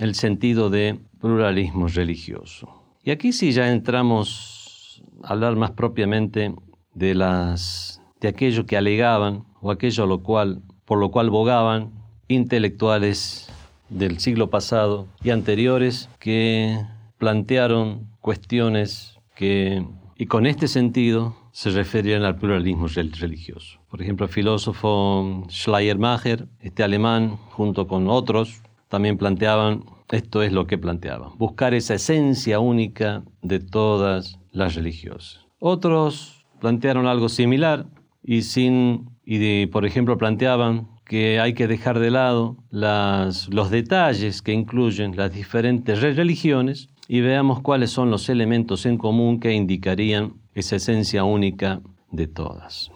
el 0.00 0.14
sentido 0.14 0.70
de 0.70 0.98
pluralismo 1.20 1.88
religioso. 1.88 2.68
Y 3.04 3.10
aquí 3.10 3.32
sí 3.32 3.52
ya 3.52 3.70
entramos 3.70 5.02
a 5.22 5.32
hablar 5.32 5.56
más 5.56 5.72
propiamente 5.72 6.54
de 6.94 7.14
las 7.14 8.00
de 8.20 8.28
aquello 8.28 8.66
que 8.66 8.76
alegaban 8.76 9.44
o 9.60 9.70
aquello 9.70 10.06
lo 10.06 10.22
cual, 10.22 10.62
por 10.84 10.98
lo 10.98 11.10
cual 11.10 11.30
bogaban 11.30 11.90
intelectuales 12.28 13.48
del 13.88 14.18
siglo 14.20 14.48
pasado 14.48 15.08
y 15.22 15.30
anteriores 15.30 16.08
que 16.18 16.80
plantearon 17.18 18.08
cuestiones 18.20 19.18
que, 19.34 19.84
y 20.16 20.26
con 20.26 20.46
este 20.46 20.68
sentido, 20.68 21.36
se 21.52 21.70
referían 21.70 22.24
al 22.24 22.36
pluralismo 22.36 22.86
religioso. 22.86 23.78
Por 23.90 24.00
ejemplo, 24.00 24.26
el 24.26 24.32
filósofo 24.32 25.46
Schleiermacher, 25.50 26.48
este 26.60 26.82
alemán, 26.82 27.36
junto 27.50 27.86
con 27.86 28.08
otros, 28.08 28.62
también 28.92 29.16
planteaban 29.16 29.84
esto 30.10 30.42
es 30.42 30.52
lo 30.52 30.66
que 30.66 30.76
planteaban, 30.76 31.30
buscar 31.38 31.72
esa 31.72 31.94
esencia 31.94 32.60
única 32.60 33.22
de 33.40 33.58
todas 33.58 34.38
las 34.50 34.74
religiosas. 34.74 35.46
Otros 35.60 36.44
plantearon 36.60 37.06
algo 37.06 37.30
similar 37.30 37.86
y 38.22 38.42
sin 38.42 39.08
y 39.24 39.64
por 39.64 39.86
ejemplo 39.86 40.18
planteaban 40.18 40.88
que 41.06 41.40
hay 41.40 41.54
que 41.54 41.68
dejar 41.68 42.00
de 42.00 42.10
lado 42.10 42.58
las, 42.68 43.48
los 43.48 43.70
detalles 43.70 44.42
que 44.42 44.52
incluyen 44.52 45.16
las 45.16 45.32
diferentes 45.32 46.02
religiones 46.02 46.90
y 47.08 47.22
veamos 47.22 47.62
cuáles 47.62 47.90
son 47.90 48.10
los 48.10 48.28
elementos 48.28 48.84
en 48.84 48.98
común 48.98 49.40
que 49.40 49.54
indicarían 49.54 50.34
esa 50.54 50.76
esencia 50.76 51.24
única 51.24 51.80
de 52.10 52.26
todas. 52.26 52.90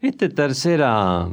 Este 0.00 0.28
tercera, 0.28 1.28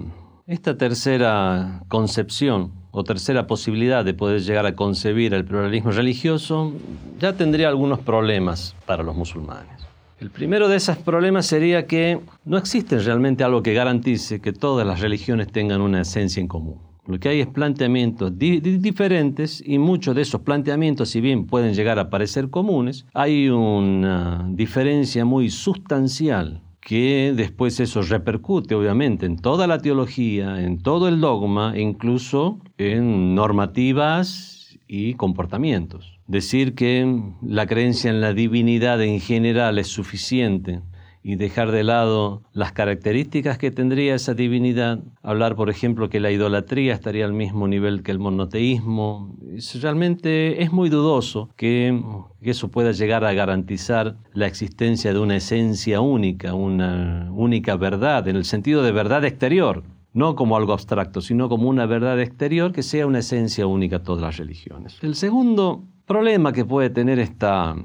esta 0.47 0.75
tercera 0.75 1.83
concepción 1.87 2.86
o 2.97 3.03
tercera 3.03 3.45
posibilidad 3.45 4.03
de 4.03 4.15
poder 4.15 4.41
llegar 4.41 4.65
a 4.65 4.73
concebir 4.73 5.35
el 5.35 5.45
pluralismo 5.45 5.91
religioso, 5.91 6.73
ya 7.19 7.33
tendría 7.33 7.67
algunos 7.67 7.99
problemas 7.99 8.75
para 8.87 9.03
los 9.03 9.15
musulmanes. 9.15 9.85
El 10.19 10.31
primero 10.31 10.67
de 10.67 10.77
esos 10.77 10.97
problemas 10.97 11.45
sería 11.45 11.85
que 11.85 12.19
no 12.43 12.57
existe 12.57 12.97
realmente 12.97 13.43
algo 13.43 13.61
que 13.61 13.75
garantice 13.75 14.41
que 14.41 14.51
todas 14.51 14.87
las 14.87 14.99
religiones 14.99 15.51
tengan 15.51 15.81
una 15.81 16.01
esencia 16.01 16.41
en 16.41 16.47
común. 16.47 16.79
Lo 17.05 17.19
que 17.19 17.29
hay 17.29 17.39
es 17.39 17.45
planteamientos 17.45 18.33
diferentes 18.35 19.61
y 19.63 19.77
muchos 19.77 20.15
de 20.15 20.23
esos 20.23 20.41
planteamientos, 20.41 21.09
si 21.09 21.21
bien 21.21 21.45
pueden 21.45 21.75
llegar 21.75 21.99
a 21.99 22.09
parecer 22.09 22.49
comunes, 22.49 23.05
hay 23.13 23.47
una 23.49 24.43
diferencia 24.49 25.23
muy 25.23 25.51
sustancial 25.51 26.63
que 26.87 27.33
después 27.35 27.81
eso 27.81 28.01
repercute 28.01 28.73
obviamente 28.73 29.25
en 29.25 29.35
toda 29.35 29.67
la 29.67 29.79
teología, 29.79 30.63
en 30.63 30.81
todo 30.81 31.09
el 31.09 31.19
dogma, 31.19 31.73
e 31.75 31.81
incluso 31.81 32.59
en 32.77 33.35
normativas 33.35 34.79
y 34.87 35.15
comportamientos. 35.15 36.17
Decir 36.27 36.75
que 36.75 37.23
la 37.41 37.67
creencia 37.67 38.09
en 38.09 38.21
la 38.21 38.31
divinidad 38.31 39.01
en 39.01 39.19
general 39.19 39.79
es 39.79 39.87
suficiente 39.87 40.79
y 41.27 41.35
dejar 41.35 41.71
de 41.71 41.83
lado 41.83 42.41
las 42.53 42.71
características 42.71 43.57
que 43.57 43.69
tendría 43.69 44.15
esa 44.15 44.33
divinidad, 44.33 44.99
hablar, 45.21 45.57
por 45.57 45.69
ejemplo, 45.69 46.07
que 46.07 46.21
la 46.21 46.31
idolatría 46.31 46.93
estaría 46.93 47.25
al 47.25 47.33
mismo 47.33 47.67
nivel 47.67 48.01
que 48.01 48.11
el 48.11 48.19
monoteísmo, 48.19 49.35
realmente 49.81 50.63
es 50.63 50.71
muy 50.71 50.87
dudoso 50.87 51.49
que, 51.57 52.01
eso 52.39 52.69
pueda 52.69 52.93
llegar 52.93 53.25
a 53.25 53.33
garantizar 53.33 54.15
la 54.33 54.47
existencia 54.47 55.11
de 55.11 55.19
una 55.19 55.35
esencia 55.35 55.99
única, 55.99 56.53
una 56.53 57.29
única 57.33 57.75
verdad, 57.75 58.25
en 58.29 58.37
el 58.37 58.45
sentido 58.45 58.81
de 58.81 58.93
verdad 58.93 59.25
exterior, 59.25 59.83
no 60.13 60.33
como 60.35 60.55
algo 60.55 60.71
abstracto, 60.71 61.19
sino 61.19 61.49
como 61.49 61.67
una 61.67 61.85
verdad 61.87 62.21
exterior 62.21 62.71
que 62.71 62.83
sea 62.83 63.05
una 63.05 63.19
esencia 63.19 63.67
única 63.67 63.97
a 63.97 64.03
todas 64.03 64.21
las 64.21 64.37
religiones. 64.37 64.97
El 65.01 65.15
segundo 65.15 65.83
problema 66.05 66.53
que 66.53 66.63
puede 66.63 66.89
tener 66.89 67.19
esta, 67.19 67.75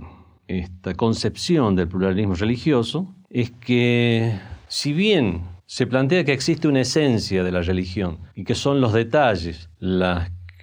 esta 0.46 0.94
concepción 0.94 1.74
del 1.74 1.88
pluralismo 1.88 2.36
religioso 2.36 3.12
es 3.32 3.50
que 3.50 4.38
si 4.68 4.92
bien 4.92 5.42
se 5.64 5.86
plantea 5.86 6.24
que 6.24 6.34
existe 6.34 6.68
una 6.68 6.82
esencia 6.82 7.42
de 7.42 7.50
la 7.50 7.62
religión 7.62 8.18
y 8.34 8.44
que 8.44 8.54
son 8.54 8.80
los 8.82 8.92
detalles 8.92 9.70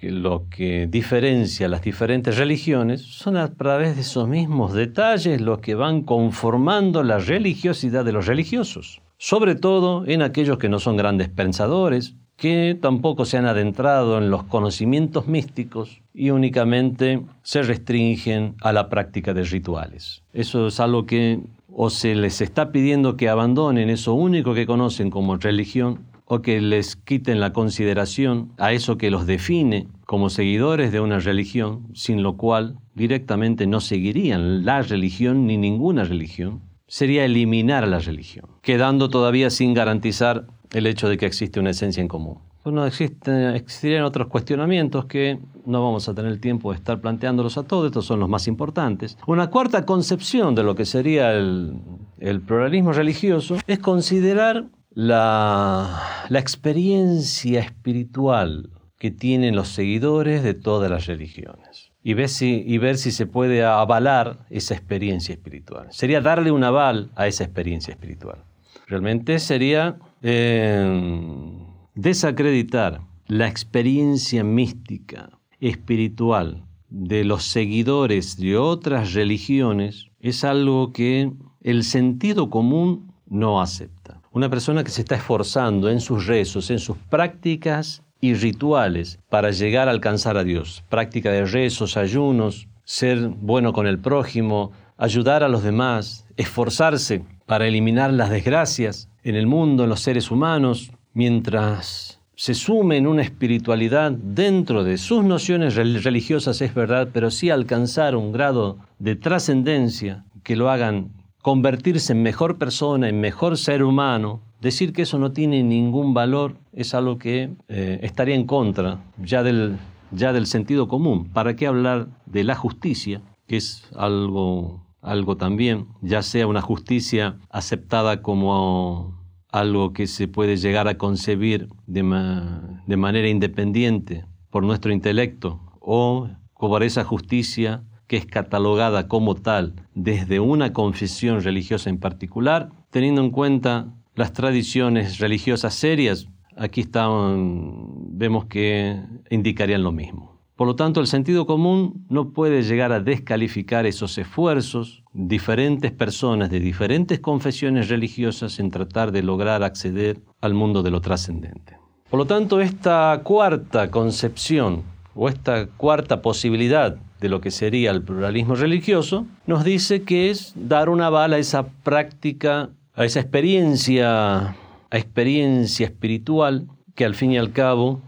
lo 0.02 0.48
que 0.48 0.86
diferencia 0.86 1.68
las 1.68 1.82
diferentes 1.82 2.38
religiones, 2.38 3.02
son 3.02 3.36
a 3.36 3.52
través 3.54 3.96
de 3.96 4.02
esos 4.02 4.28
mismos 4.28 4.72
detalles 4.72 5.40
los 5.40 5.58
que 5.58 5.74
van 5.74 6.02
conformando 6.02 7.02
la 7.02 7.18
religiosidad 7.18 8.04
de 8.04 8.12
los 8.12 8.26
religiosos, 8.26 9.02
sobre 9.18 9.56
todo 9.56 10.06
en 10.06 10.22
aquellos 10.22 10.58
que 10.58 10.68
no 10.68 10.78
son 10.78 10.96
grandes 10.96 11.28
pensadores, 11.28 12.14
que 12.36 12.78
tampoco 12.80 13.26
se 13.26 13.36
han 13.36 13.44
adentrado 13.44 14.16
en 14.16 14.30
los 14.30 14.44
conocimientos 14.44 15.26
místicos 15.26 16.00
y 16.14 16.30
únicamente 16.30 17.20
se 17.42 17.62
restringen 17.62 18.54
a 18.62 18.72
la 18.72 18.88
práctica 18.88 19.34
de 19.34 19.42
rituales. 19.42 20.22
Eso 20.32 20.68
es 20.68 20.80
algo 20.80 21.04
que 21.04 21.40
o 21.72 21.90
se 21.90 22.14
les 22.14 22.40
está 22.40 22.72
pidiendo 22.72 23.16
que 23.16 23.28
abandonen 23.28 23.90
eso 23.90 24.14
único 24.14 24.54
que 24.54 24.66
conocen 24.66 25.10
como 25.10 25.36
religión, 25.36 26.06
o 26.32 26.42
que 26.42 26.60
les 26.60 26.94
quiten 26.94 27.40
la 27.40 27.52
consideración 27.52 28.52
a 28.56 28.72
eso 28.72 28.96
que 28.96 29.10
los 29.10 29.26
define 29.26 29.88
como 30.06 30.30
seguidores 30.30 30.92
de 30.92 31.00
una 31.00 31.18
religión, 31.18 31.88
sin 31.92 32.22
lo 32.22 32.36
cual 32.36 32.78
directamente 32.94 33.66
no 33.66 33.80
seguirían 33.80 34.64
la 34.64 34.82
religión 34.82 35.48
ni 35.48 35.56
ninguna 35.56 36.04
religión, 36.04 36.62
sería 36.86 37.24
eliminar 37.24 37.88
la 37.88 37.98
religión, 37.98 38.46
quedando 38.62 39.10
todavía 39.10 39.50
sin 39.50 39.74
garantizar 39.74 40.46
el 40.72 40.86
hecho 40.86 41.08
de 41.08 41.18
que 41.18 41.26
existe 41.26 41.58
una 41.58 41.70
esencia 41.70 42.00
en 42.00 42.06
común. 42.06 42.38
No 42.64 42.84
existen, 42.86 43.54
existirían 43.54 44.04
otros 44.04 44.28
cuestionamientos 44.28 45.06
que 45.06 45.38
no 45.64 45.82
vamos 45.82 46.08
a 46.08 46.14
tener 46.14 46.30
el 46.30 46.40
tiempo 46.40 46.70
de 46.70 46.76
estar 46.76 47.00
planteándolos 47.00 47.56
a 47.56 47.62
todos, 47.62 47.86
estos 47.86 48.04
son 48.04 48.20
los 48.20 48.28
más 48.28 48.46
importantes. 48.48 49.16
Una 49.26 49.48
cuarta 49.48 49.86
concepción 49.86 50.54
de 50.54 50.62
lo 50.62 50.74
que 50.74 50.84
sería 50.84 51.32
el, 51.32 51.80
el 52.18 52.40
pluralismo 52.40 52.92
religioso 52.92 53.56
es 53.66 53.78
considerar 53.78 54.66
la, 54.94 56.26
experiencia 56.30 57.60
espiritual 57.60 58.70
que 58.98 59.10
tienen 59.10 59.56
los 59.56 59.68
seguidores 59.68 60.42
de 60.42 60.54
todas 60.54 60.90
las 60.90 61.06
religiones 61.06 61.90
y 62.02 62.14
ver, 62.14 62.28
si, 62.28 62.62
y 62.66 62.78
ver 62.78 62.96
si 62.96 63.12
se 63.12 63.26
puede 63.26 63.64
avalar 63.64 64.46
esa 64.50 64.74
experiencia 64.74 65.32
espiritual. 65.32 65.88
Sería 65.90 66.20
darle 66.20 66.50
un 66.50 66.64
aval 66.64 67.10
a 67.14 67.26
esa 67.26 67.44
experiencia 67.44 67.92
espiritual. 67.92 68.44
Realmente 68.86 69.38
sería 69.38 69.96
eh, 70.22 71.59
desacreditar 71.94 73.00
la 73.26 73.48
experiencia 73.48 74.44
mística, 74.44 75.30
espiritual 75.60 76.64
de 76.88 77.24
los 77.24 77.44
seguidores 77.44 78.36
de 78.36 78.56
otras 78.56 79.14
religiones 79.14 80.06
es 80.20 80.44
algo 80.44 80.92
que 80.92 81.32
el 81.62 81.84
sentido 81.84 82.50
común 82.50 83.12
no 83.26 83.60
acepta. 83.60 84.20
Una 84.32 84.48
persona 84.48 84.84
que 84.84 84.90
se 84.90 85.02
está 85.02 85.14
esforzando 85.14 85.88
en 85.88 86.00
sus 86.00 86.26
rezos, 86.26 86.70
en 86.70 86.78
sus 86.78 86.96
prácticas 86.96 88.02
y 88.20 88.34
rituales 88.34 89.18
para 89.28 89.50
llegar 89.50 89.88
a 89.88 89.92
alcanzar 89.92 90.36
a 90.36 90.44
Dios. 90.44 90.84
Práctica 90.88 91.30
de 91.30 91.46
rezos, 91.46 91.96
ayunos, 91.96 92.68
ser 92.84 93.28
bueno 93.28 93.72
con 93.72 93.86
el 93.86 93.98
prójimo, 93.98 94.72
ayudar 94.96 95.42
a 95.42 95.48
los 95.48 95.62
demás, 95.62 96.26
esforzarse 96.36 97.24
para 97.46 97.66
eliminar 97.66 98.12
las 98.12 98.30
desgracias 98.30 99.08
en 99.22 99.36
el 99.36 99.46
mundo, 99.46 99.84
en 99.84 99.90
los 99.90 100.00
seres 100.00 100.30
humanos, 100.30 100.92
mientras 101.14 102.20
se 102.34 102.54
sume 102.54 102.96
en 102.96 103.06
una 103.06 103.22
espiritualidad 103.22 104.12
dentro 104.12 104.82
de 104.82 104.96
sus 104.96 105.22
nociones 105.22 105.74
religiosas, 105.74 106.62
es 106.62 106.74
verdad, 106.74 107.10
pero 107.12 107.30
sí 107.30 107.50
alcanzar 107.50 108.16
un 108.16 108.32
grado 108.32 108.78
de 108.98 109.14
trascendencia 109.14 110.24
que 110.42 110.56
lo 110.56 110.70
hagan 110.70 111.12
convertirse 111.42 112.12
en 112.12 112.22
mejor 112.22 112.58
persona, 112.58 113.08
en 113.08 113.20
mejor 113.20 113.58
ser 113.58 113.82
humano, 113.82 114.40
decir 114.60 114.92
que 114.92 115.02
eso 115.02 115.18
no 115.18 115.32
tiene 115.32 115.62
ningún 115.62 116.14
valor 116.14 116.56
es 116.72 116.94
algo 116.94 117.18
que 117.18 117.50
eh, 117.68 117.98
estaría 118.02 118.34
en 118.34 118.46
contra 118.46 119.02
ya 119.22 119.42
del, 119.42 119.76
ya 120.10 120.32
del 120.32 120.46
sentido 120.46 120.88
común. 120.88 121.28
¿Para 121.32 121.56
qué 121.56 121.66
hablar 121.66 122.08
de 122.26 122.44
la 122.44 122.54
justicia, 122.54 123.22
que 123.46 123.56
es 123.56 123.84
algo, 123.96 124.82
algo 125.02 125.36
también, 125.36 125.88
ya 126.02 126.22
sea 126.22 126.46
una 126.46 126.62
justicia 126.62 127.36
aceptada 127.50 128.22
como 128.22 129.19
algo 129.52 129.92
que 129.92 130.06
se 130.06 130.28
puede 130.28 130.56
llegar 130.56 130.88
a 130.88 130.98
concebir 130.98 131.68
de, 131.86 132.02
manera 132.02 133.28
independiente 133.28 134.24
por 134.50 134.64
nuestro 134.64 134.92
intelecto, 134.92 135.60
o 135.80 136.28
por 136.58 136.82
esa 136.82 137.04
justicia 137.04 137.82
que 138.06 138.16
es 138.16 138.26
catalogada 138.26 139.08
como 139.08 139.34
tal 139.34 139.74
desde 139.94 140.40
una 140.40 140.72
confesión 140.72 141.42
religiosa 141.42 141.90
en 141.90 141.98
particular, 141.98 142.70
teniendo 142.90 143.22
en 143.22 143.30
cuenta 143.30 143.94
las 144.14 144.32
tradiciones 144.32 145.18
religiosas 145.18 145.74
serias, 145.74 146.28
aquí 146.56 146.82
están, 146.82 148.18
vemos 148.18 148.46
que 148.46 149.00
indicarían 149.30 149.82
lo 149.82 149.92
mismo. 149.92 150.29
Por 150.60 150.66
lo 150.66 150.76
tanto, 150.76 151.00
el 151.00 151.06
sentido 151.06 151.46
común 151.46 152.04
no 152.10 152.34
puede 152.34 152.62
llegar 152.62 152.92
a 152.92 153.00
descalificar 153.00 153.86
esos 153.86 154.18
esfuerzos 154.18 155.02
diferentes 155.14 155.90
personas 155.90 156.50
de 156.50 156.60
diferentes 156.60 157.18
confesiones 157.18 157.88
religiosas 157.88 158.60
en 158.60 158.70
tratar 158.70 159.10
de 159.10 159.22
lograr 159.22 159.62
acceder 159.62 160.20
al 160.42 160.52
mundo 160.52 160.82
de 160.82 160.90
lo 160.90 161.00
trascendente. 161.00 161.78
Por 162.10 162.18
lo 162.18 162.26
tanto, 162.26 162.60
esta 162.60 163.22
cuarta 163.24 163.90
concepción 163.90 164.82
o 165.14 165.30
esta 165.30 165.66
cuarta 165.66 166.20
posibilidad 166.20 166.94
de 167.22 167.28
lo 167.30 167.40
que 167.40 167.50
sería 167.50 167.90
el 167.90 168.02
pluralismo 168.02 168.54
religioso, 168.54 169.24
nos 169.46 169.64
dice 169.64 170.02
que 170.02 170.28
es 170.28 170.52
dar 170.56 170.90
una 170.90 171.08
bala 171.08 171.36
a 171.36 171.38
esa 171.38 171.68
práctica, 171.68 172.68
a 172.94 173.06
esa 173.06 173.20
experiencia, 173.20 174.48
a 174.90 174.98
experiencia 174.98 175.86
espiritual 175.86 176.66
que 176.94 177.06
al 177.06 177.14
fin 177.14 177.32
y 177.32 177.38
al 177.38 177.52
cabo 177.52 178.02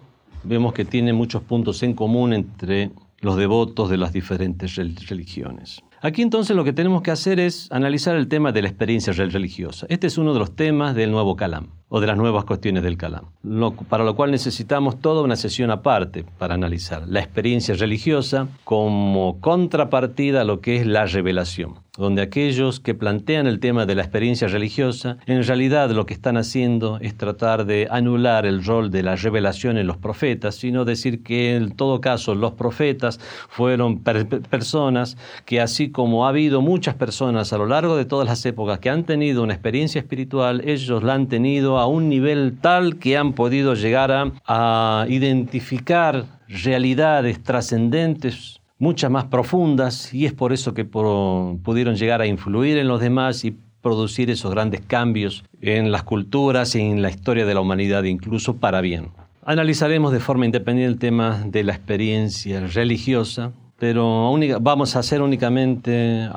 vemos 0.45 0.73
que 0.73 0.85
tiene 0.85 1.13
muchos 1.13 1.43
puntos 1.43 1.83
en 1.83 1.95
común 1.95 2.33
entre 2.33 2.91
los 3.21 3.37
devotos 3.37 3.89
de 3.89 3.97
las 3.97 4.13
diferentes 4.13 4.77
religiones. 4.77 5.81
Aquí 6.05 6.21
entonces 6.23 6.57
lo 6.57 6.65
que 6.65 6.73
tenemos 6.73 7.03
que 7.03 7.13
hacer 7.13 7.39
es 7.39 7.71
analizar 7.71 8.17
el 8.17 8.27
tema 8.27 8.51
de 8.51 8.63
la 8.63 8.69
experiencia 8.69 9.13
religiosa. 9.13 9.87
Este 9.89 10.09
es 10.09 10.19
uno 10.19 10.33
de 10.33 10.41
los 10.41 10.57
temas 10.57 10.97
del 10.97 11.13
nuevo 11.13 11.37
Calam 11.37 11.69
o 11.89 12.01
de 12.01 12.09
las 12.09 12.17
nuevas 12.17 12.45
cuestiones 12.45 12.83
del 12.83 12.97
Calam, 12.97 13.27
para 13.89 14.03
lo 14.03 14.17
cual 14.17 14.33
necesitamos 14.33 15.01
toda 15.01 15.23
una 15.23 15.37
sesión 15.37 15.71
aparte 15.71 16.25
para 16.39 16.55
analizar 16.55 17.07
la 17.07 17.21
experiencia 17.21 17.77
religiosa 17.77 18.49
como 18.65 19.41
contrapartida 19.41 20.41
a 20.41 20.45
lo 20.45 20.61
que 20.61 20.79
es 20.79 20.87
la 20.87 21.07
revelación 21.07 21.82
donde 21.99 22.23
aquellos 22.23 22.81
que 22.81 22.95
plantean 22.95 23.47
el 23.47 23.61
tema 23.61 23.85
de 23.85 23.95
la 23.95 24.01
experiencia 24.01 24.49
religiosa, 24.49 25.19
en 25.27 25.45
realidad 25.45 25.91
lo 25.91 26.07
que 26.07 26.15
están 26.15 26.39
haciendo 26.39 26.99
es 27.03 27.19
tratar 27.19 27.67
de 27.67 27.87
anular 27.91 28.47
el 28.47 28.65
rol 28.65 28.91
de 28.91 29.03
la 29.03 29.15
revelación 29.15 29.77
en 29.77 29.87
los 29.87 29.99
profetas, 29.99 30.55
sino 30.55 30.87
decir 30.87 31.23
que 31.23 31.55
en 31.55 31.77
todo 31.77 32.01
caso 32.01 32.35
los 32.35 32.53
profetas 32.53 33.21
fueron 33.51 33.99
personas 34.01 35.19
que 35.45 35.61
así 35.61 35.91
como 35.91 36.25
ha 36.25 36.31
habido 36.31 36.63
muchas 36.63 36.95
personas 36.95 37.53
a 37.53 37.59
lo 37.59 37.67
largo 37.67 37.95
de 37.97 38.07
todas 38.07 38.27
las 38.27 38.47
épocas 38.47 38.79
que 38.79 38.89
han 38.89 39.05
tenido 39.05 39.43
una 39.43 39.53
experiencia 39.53 40.01
espiritual, 40.01 40.63
ellos 40.67 41.03
la 41.03 41.13
han 41.13 41.29
tenido 41.29 41.79
a 41.79 41.87
un 41.87 42.09
nivel 42.09 42.57
tal 42.59 42.99
que 42.99 43.19
han 43.19 43.35
podido 43.35 43.75
llegar 43.75 44.33
a, 44.47 45.05
identificar 45.09 46.25
realidades 46.49 47.43
trascendentes 47.43 48.62
muchas 48.83 49.13
más 49.13 49.27
profundas 49.27 50.13
y 50.13 50.27
es 50.27 50.33
por 50.33 50.53
eso 50.53 50.75
que 50.75 50.85
pudieron 50.85 51.95
llegar 51.95 52.21
a 52.21 52.27
influir 52.27 52.79
en 52.79 52.89
los 52.89 53.01
demás 53.01 53.45
y 53.45 53.57
producir 53.81 54.29
esos 54.29 54.51
grandes 54.51 54.81
cambios 54.81 55.45
en 55.61 55.93
las 55.93 56.03
culturas 56.03 56.75
y 56.75 56.81
en 56.81 57.01
la 57.01 57.09
historia 57.09 57.47
de 57.47 57.55
la 57.55 57.61
humanidad, 57.61 58.03
incluso 58.03 58.57
para 58.57 58.81
bien. 58.81 59.11
Analizaremos 59.45 60.13
de 60.13 60.19
forma 60.19 60.47
independiente 60.47 60.93
el 60.93 60.99
tema 60.99 61.45
de 61.47 61.63
la 61.63 61.75
experiencia 61.75 62.59
religiosa, 62.67 63.53
pero 63.79 64.37
vamos 64.61 64.97
a 64.97 64.99
hacer 64.99 65.23
únicamente 65.23 66.29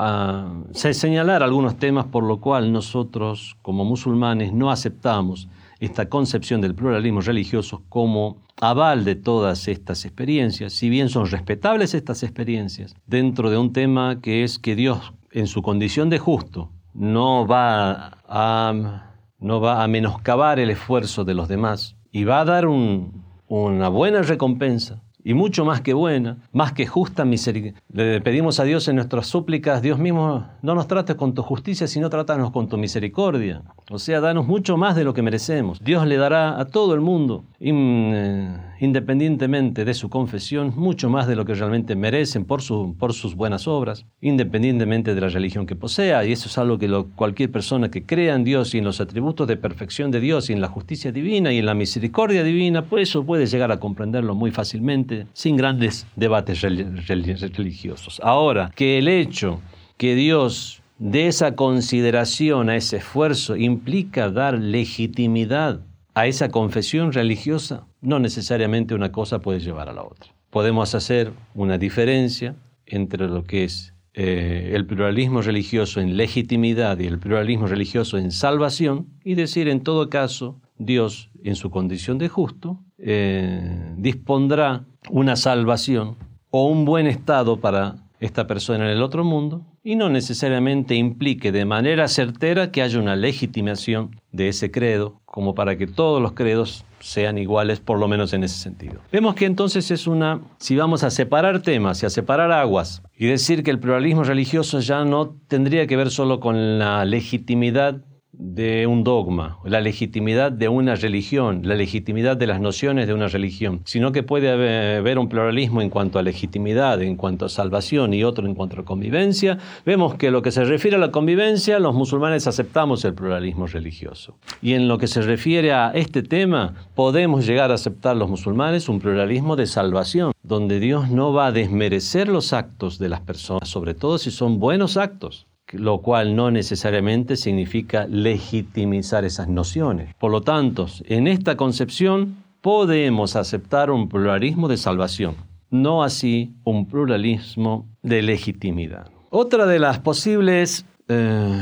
señalar 0.71 1.41
algunos 1.41 1.77
temas 1.77 2.05
por 2.05 2.23
lo 2.23 2.38
cual 2.38 2.71
nosotros 2.71 3.58
como 3.63 3.86
musulmanes 3.86 4.53
no 4.53 4.69
aceptamos 4.69 5.47
esta 5.80 6.10
concepción 6.10 6.62
del 6.62 6.76
pluralismo 6.76 7.22
religioso 7.22 7.84
como 7.90 8.44
aval 8.62 9.04
de 9.04 9.16
todas 9.16 9.68
estas 9.68 10.06
experiencias, 10.06 10.74
si 10.74 10.90
bien 10.90 11.10
son 11.10 11.28
respetables 11.28 11.94
estas 11.94 12.24
experiencias, 12.24 12.96
dentro 13.06 13.50
de 13.50 13.58
un 13.58 13.74
tema 13.74 14.22
que 14.22 14.44
es 14.44 14.60
que 14.60 14.76
Dios, 14.76 15.14
en 15.32 15.48
su 15.48 15.62
condición 15.62 16.10
de 16.10 16.20
justo, 16.20 16.72
no 16.94 17.46
va 17.46 18.20
a, 18.28 19.12
no 19.40 19.60
va 19.60 19.84
a 19.84 19.88
menoscabar 19.88 20.60
el 20.60 20.70
esfuerzo 20.70 21.26
de 21.26 21.34
los 21.34 21.48
demás 21.48 21.98
y 22.12 22.24
va 22.24 22.40
a 22.40 22.46
dar 22.46 22.68
una 22.68 23.90
buena 23.90 24.22
recompensa 24.22 25.05
y 25.26 25.34
mucho 25.34 25.66
más 25.66 25.82
que 25.82 25.94
buena, 25.94 26.38
más 26.54 26.72
que 26.72 26.86
justa 26.86 27.26
misericordia. 27.26 27.82
Le 27.92 28.22
pedimos 28.22 28.60
a 28.60 28.64
Dios 28.64 28.88
en 28.88 28.98
nuestras 28.98 29.26
súplicas, 29.26 29.82
Dios 29.82 29.98
mismo, 29.98 30.46
no 30.62 30.76
nos 30.76 30.88
trates 30.88 31.15
con 31.15 31.34
tu 31.34 31.42
justicia, 31.42 31.88
sino 31.88 32.12
trátanos 32.12 32.52
con 32.52 32.69
tu 32.69 32.78
misericordia. 32.78 33.63
O 33.90 33.98
sea, 33.98 34.21
danos 34.21 34.46
mucho 34.46 34.78
más 34.78 34.96
de 34.96 35.04
lo 35.04 35.15
que 35.15 35.23
merecemos. 35.23 35.80
Dios 35.84 36.06
le 36.06 36.17
dará 36.17 36.60
a 36.60 36.65
todo 36.65 36.94
el 36.94 37.02
mundo, 37.02 37.44
eh, 37.60 38.56
independientemente 38.80 39.84
de 39.84 39.96
su 39.96 40.12
confesión, 40.12 40.73
mucho 40.76 41.10
más 41.10 41.26
de 41.26 41.36
lo 41.36 41.44
que 41.44 41.56
realmente 41.56 41.96
merecen 41.96 42.46
por, 42.46 42.62
su, 42.62 42.96
por 43.00 43.13
sus 43.13 43.34
buenas 43.34 43.67
obras, 43.67 44.06
independientemente 44.21 45.15
de 45.15 45.21
la 45.21 45.30
religión 45.30 45.65
que 45.65 45.76
posea. 45.76 46.23
Y 46.23 46.34
eso 46.34 46.50
es 46.50 46.58
algo 46.60 46.78
que 46.78 46.88
cualquier 47.15 47.52
persona 47.52 47.90
que 47.90 48.06
crea 48.06 48.36
en 48.36 48.44
Dios 48.44 48.76
y 48.76 48.78
en 48.78 48.84
los 48.84 49.02
atributos 49.02 49.48
de 49.48 49.58
perfección 49.58 50.12
de 50.12 50.19
Dios 50.19 50.52
y 50.52 50.54
en 50.54 50.62
la 50.62 50.67
justicia 50.67 51.12
divina 51.12 51.52
y 51.52 51.58
en 51.58 51.65
la 51.65 51.73
misericordia 51.73 52.44
divina, 52.44 52.84
pues 52.84 53.10
eso 53.10 53.26
puede 53.26 53.48
llegar 53.48 53.71
a 53.71 53.80
comprenderlo 53.80 54.36
muy 54.36 54.52
fácilmente 54.52 55.15
sin 55.34 55.58
grandes 55.58 56.08
debates 56.16 56.62
religiosos. 56.62 58.20
Ahora, 58.24 58.72
que 58.76 58.98
el 58.98 59.08
hecho 59.08 59.62
que 59.98 60.16
Dios 60.16 60.82
dé 60.98 61.28
esa 61.28 61.56
consideración 61.56 62.70
a 62.70 62.76
ese 62.76 62.98
esfuerzo 62.98 63.56
implica 63.56 64.30
dar 64.30 64.60
legitimidad 64.60 65.82
a 66.13 66.28
esa 66.28 66.50
confesión 66.50 67.12
religiosa, 67.12 67.88
no 68.02 68.20
necesariamente 68.20 68.96
una 68.96 69.12
cosa 69.12 69.40
puede 69.40 69.60
llevar 69.60 69.90
a 69.90 69.94
la 69.94 70.04
otra. 70.04 70.34
Podemos 70.50 70.96
hacer 70.96 71.34
una 71.54 71.78
diferencia 71.78 72.56
entre 72.86 73.28
lo 73.28 73.44
que 73.44 73.66
es 73.66 73.94
eh, 74.13 74.72
el 74.74 74.86
pluralismo 74.86 75.42
religioso 75.42 76.00
en 76.00 76.16
legitimidad 76.16 76.98
y 77.00 77.06
el 77.06 77.20
pluralismo 77.20 77.68
religioso 77.68 78.18
en 78.18 78.32
salvación 78.32 79.08
y 79.26 79.36
decir 79.36 79.68
en 79.68 79.82
todo 79.82 80.10
caso 80.10 80.62
Dios, 80.78 81.30
en 81.44 81.56
su 81.56 81.70
condición 81.70 82.18
de 82.18 82.30
justo, 82.30 82.80
eh, 82.98 83.94
dispondrá 83.98 84.86
una 85.10 85.35
salvación 85.35 86.15
o 86.49 86.67
un 86.67 86.85
buen 86.85 87.08
estado 87.08 87.58
para 87.58 87.95
esta 88.19 88.47
persona 88.47 88.85
en 88.85 88.91
el 88.91 89.01
otro 89.01 89.23
mundo 89.23 89.62
y 89.83 89.95
no 89.95 90.10
necesariamente 90.10 90.95
implique 90.95 91.51
de 91.51 91.65
manera 91.65 92.08
certera 92.08 92.71
que 92.71 92.81
haya 92.81 92.99
una 92.99 93.15
legitimación 93.15 94.19
de 94.31 94.49
ese 94.49 94.71
credo, 94.71 95.21
como 95.25 95.53
para 95.53 95.77
que 95.77 95.85
todos 95.85 96.21
los 96.21 96.31
credos 96.31 96.85
sean 96.99 97.37
iguales, 97.37 97.79
por 97.79 97.99
lo 97.99 98.08
menos 98.08 98.33
en 98.33 98.43
ese 98.43 98.58
sentido. 98.58 98.99
Vemos 99.12 99.35
que 99.35 99.45
entonces 99.45 99.91
es 99.91 100.08
una, 100.08 100.41
si 100.58 100.75
vamos 100.75 101.03
a 101.03 101.12
separar 101.12 101.62
temas 101.62 102.01
y 102.01 102.08
a 102.08 102.10
separar 102.10 102.51
aguas 102.51 103.03
y 103.15 103.27
decir 103.27 103.63
que 103.63 103.69
el 103.69 103.79
pluralismo 103.79 104.23
religioso 104.23 104.79
ya 104.79 105.06
no 105.06 105.35
tendría 105.47 105.85
que 105.85 105.97
ver 105.97 106.10
solo 106.10 106.39
con 106.39 106.79
la 106.79 107.06
legitimidad 107.06 108.01
de 108.38 108.88
un 108.88 109.04
dogma, 109.04 109.60
la 109.63 109.81
legitimidad 109.81 110.52
de 110.52 110.69
una 110.69 110.96
religión, 110.96 111.62
la 111.63 111.75
legitimidad 111.75 112.38
de 112.38 112.48
las 112.48 112.60
nociones 112.60 113.08
de 113.08 113.13
una 113.13 113.27
religión, 113.27 113.81
sino 113.86 114.12
que 114.12 114.23
puede 114.23 114.50
haber 114.98 115.19
un 115.19 115.29
pluralismo 115.29 115.81
en 115.81 115.90
cuanto 115.90 116.19
a 116.19 116.23
legitimidad, 116.23 117.02
en 117.02 117.15
cuanto 117.15 117.46
a 117.46 117.50
salvación 117.50 118.13
y 118.13 118.23
otro 118.23 118.46
en 118.46 118.56
cuanto 118.56 118.79
a 118.79 118.86
convivencia. 118.86 119.58
Vemos 119.86 120.15
que 120.15 120.31
lo 120.31 120.42
que 120.42 120.52
se 120.52 120.63
refiere 120.63 120.98
a 120.98 121.00
la 121.00 121.12
convivencia, 121.12 121.79
los 121.79 121.96
musulmanes 121.96 122.48
aceptamos 122.48 123.06
el 123.06 123.13
pluralismo 123.13 123.67
religioso. 123.67 124.38
Y 124.62 124.73
en 124.73 124.88
lo 124.88 124.98
que 124.98 125.08
se 125.08 125.21
refiere 125.21 125.73
a 125.73 125.92
este 125.92 126.23
tema, 126.23 126.73
podemos 126.96 127.46
llegar 127.46 127.71
a 127.71 127.75
aceptar 127.75 128.15
los 128.15 128.29
musulmanes 128.29 128.90
un 128.90 129.00
pluralismo 129.00 129.56
de 129.56 129.67
salvación, 129.67 130.31
donde 130.44 130.79
Dios 130.79 131.10
no 131.10 131.33
va 131.33 131.48
a 131.48 131.52
desmerecer 131.52 132.27
los 132.27 132.54
actos 132.54 133.00
de 133.00 133.10
las 133.10 133.21
personas, 133.21 133.69
sobre 133.69 133.94
todo 133.94 134.17
si 134.17 134.31
son 134.31 134.60
buenos 134.60 134.98
actos 134.98 135.48
lo 135.72 136.02
cual 136.02 136.36
no 136.36 136.52
necesariamente 136.52 137.36
significa 137.36 138.08
legitimizar 138.08 139.26
esas 139.26 139.48
nociones. 139.48 140.13
Por 140.16 140.32
lo 140.32 140.42
tanto, 140.42 140.88
en 141.06 141.28
esta 141.28 141.58
concepción 141.58 142.44
podemos 142.62 143.36
aceptar 143.36 143.92
un 143.92 144.10
pluralismo 144.10 144.68
de 144.68 144.78
salvación, 144.78 145.36
no 145.70 146.04
así 146.04 146.56
un 146.63 146.88
pluralismo 146.88 147.88
de 148.02 148.22
legitimidad. 148.22 149.12
Otra 149.30 149.66
de 149.66 149.80
las 149.80 150.00
posibles 150.00 150.86
eh, 151.08 151.62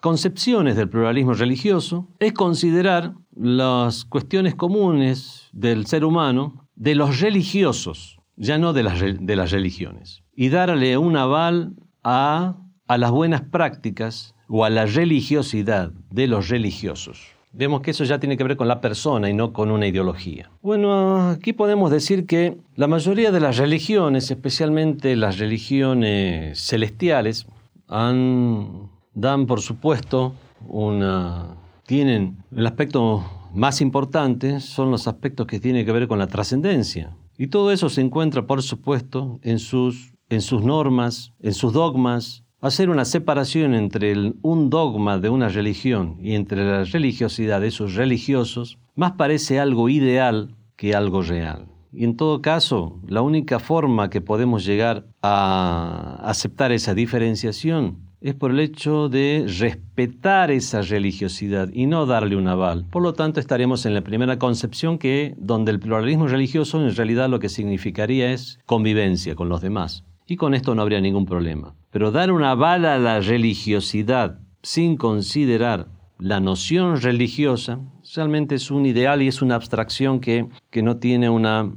concepciones 0.00 0.76
del 0.76 0.88
pluralismo 0.88 1.34
religioso 1.34 2.08
es 2.18 2.32
considerar 2.32 3.14
las 3.34 4.04
cuestiones 4.04 4.54
comunes 4.54 5.48
del 5.52 5.86
ser 5.86 6.04
humano 6.04 6.68
de 6.74 6.94
los 6.94 7.20
religiosos, 7.20 8.18
ya 8.36 8.58
no 8.58 8.72
de 8.72 8.82
las, 8.84 9.00
de 9.00 9.36
las 9.36 9.50
religiones, 9.50 10.22
y 10.34 10.48
darle 10.48 10.96
un 10.96 11.16
aval 11.16 11.74
a 12.02 12.56
a 12.88 12.98
las 12.98 13.10
buenas 13.10 13.42
prácticas 13.42 14.34
o 14.48 14.64
a 14.64 14.70
la 14.70 14.86
religiosidad 14.86 15.92
de 16.10 16.26
los 16.26 16.48
religiosos. 16.48 17.28
Vemos 17.52 17.80
que 17.80 17.92
eso 17.92 18.04
ya 18.04 18.18
tiene 18.18 18.36
que 18.36 18.44
ver 18.44 18.56
con 18.56 18.68
la 18.68 18.80
persona 18.80 19.28
y 19.30 19.34
no 19.34 19.52
con 19.52 19.70
una 19.70 19.86
ideología. 19.86 20.50
Bueno, 20.62 21.30
aquí 21.30 21.52
podemos 21.52 21.90
decir 21.90 22.26
que 22.26 22.58
la 22.76 22.86
mayoría 22.86 23.30
de 23.30 23.40
las 23.40 23.56
religiones, 23.56 24.30
especialmente 24.30 25.16
las 25.16 25.38
religiones 25.38 26.60
celestiales, 26.60 27.46
dan 27.88 29.46
por 29.46 29.60
supuesto 29.60 30.34
una... 30.66 31.56
tienen 31.86 32.36
el 32.54 32.66
aspecto 32.66 33.24
más 33.54 33.80
importante, 33.80 34.60
son 34.60 34.90
los 34.90 35.08
aspectos 35.08 35.46
que 35.46 35.58
tienen 35.58 35.86
que 35.86 35.92
ver 35.92 36.06
con 36.06 36.18
la 36.18 36.26
trascendencia. 36.26 37.16
Y 37.38 37.46
todo 37.48 37.72
eso 37.72 37.88
se 37.88 38.02
encuentra, 38.02 38.46
por 38.46 38.62
supuesto, 38.62 39.40
en 39.42 39.58
sus, 39.58 40.12
en 40.28 40.42
sus 40.42 40.62
normas, 40.62 41.32
en 41.40 41.54
sus 41.54 41.72
dogmas, 41.72 42.44
Hacer 42.60 42.90
una 42.90 43.04
separación 43.04 43.72
entre 43.72 44.32
un 44.42 44.68
dogma 44.68 45.20
de 45.20 45.28
una 45.28 45.48
religión 45.48 46.16
y 46.20 46.34
entre 46.34 46.64
la 46.64 46.82
religiosidad 46.82 47.60
de 47.60 47.68
esos 47.68 47.94
religiosos 47.94 48.78
más 48.96 49.12
parece 49.12 49.60
algo 49.60 49.88
ideal 49.88 50.56
que 50.74 50.92
algo 50.92 51.22
real. 51.22 51.66
Y 51.92 52.02
en 52.02 52.16
todo 52.16 52.42
caso, 52.42 52.98
la 53.06 53.22
única 53.22 53.60
forma 53.60 54.10
que 54.10 54.20
podemos 54.20 54.64
llegar 54.64 55.06
a 55.22 56.18
aceptar 56.24 56.72
esa 56.72 56.94
diferenciación 56.94 57.98
es 58.20 58.34
por 58.34 58.50
el 58.50 58.58
hecho 58.58 59.08
de 59.08 59.46
respetar 59.60 60.50
esa 60.50 60.82
religiosidad 60.82 61.68
y 61.72 61.86
no 61.86 62.06
darle 62.06 62.34
un 62.34 62.48
aval. 62.48 62.86
Por 62.90 63.04
lo 63.04 63.12
tanto, 63.12 63.38
estaremos 63.38 63.86
en 63.86 63.94
la 63.94 64.02
primera 64.02 64.36
concepción 64.40 64.98
que 64.98 65.36
donde 65.38 65.70
el 65.70 65.78
pluralismo 65.78 66.26
religioso 66.26 66.84
en 66.84 66.92
realidad 66.96 67.28
lo 67.28 67.38
que 67.38 67.50
significaría 67.50 68.32
es 68.32 68.58
convivencia 68.66 69.36
con 69.36 69.48
los 69.48 69.60
demás 69.60 70.02
y 70.26 70.36
con 70.36 70.54
esto 70.54 70.74
no 70.74 70.82
habría 70.82 71.00
ningún 71.00 71.24
problema. 71.24 71.74
Pero 71.90 72.10
dar 72.10 72.32
una 72.32 72.54
bala 72.54 72.94
a 72.94 72.98
la 72.98 73.20
religiosidad 73.20 74.40
sin 74.62 74.96
considerar 74.96 75.88
la 76.18 76.40
noción 76.40 77.00
religiosa 77.00 77.80
realmente 78.14 78.56
es 78.56 78.70
un 78.70 78.86
ideal 78.86 79.22
y 79.22 79.28
es 79.28 79.40
una 79.40 79.54
abstracción 79.54 80.20
que, 80.20 80.46
que 80.70 80.82
no 80.82 80.96
tiene 80.96 81.30
una 81.30 81.70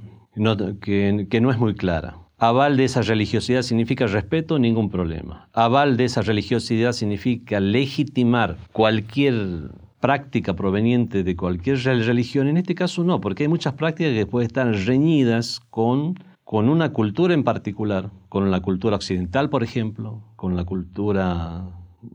que, 0.82 1.28
que 1.30 1.41
no 1.41 1.51
es 1.51 1.57
muy 1.57 1.76
clara. 1.76 2.18
Aval 2.38 2.76
de 2.76 2.86
esa 2.86 3.03
religiosidad 3.03 3.62
significa 3.62 4.07
respeto, 4.07 4.57
ningún 4.57 4.89
problema. 4.89 5.47
Aval 5.53 5.95
de 5.95 6.05
esa 6.05 6.22
religiosidad 6.22 6.93
significa 6.93 7.59
legitimar 7.59 8.57
cualquier 8.72 9.70
práctica 9.99 10.55
proveniente 10.55 11.24
de 11.24 11.36
cualquier 11.36 11.78
religión. 11.78 12.47
En 12.47 12.57
este 12.57 12.74
caso 12.74 13.03
no, 13.03 13.22
porque 13.22 13.43
hay 13.43 13.47
muchas 13.47 13.74
prácticas 13.74 14.14
que 14.14 14.26
pueden 14.26 14.47
estar 14.47 14.68
reñidas 14.68 15.59
con 15.70 16.16
con 16.52 16.68
una 16.68 16.91
cultura 16.91 17.34
en 17.34 17.45
particular, 17.45 18.10
con 18.28 18.52
la 18.52 18.60
cultura 18.60 18.97
occidental, 18.97 19.49
por 19.49 19.64
ejemplo, 19.64 20.22
con 20.36 20.58
la 20.58 20.66
cultura 20.66 21.64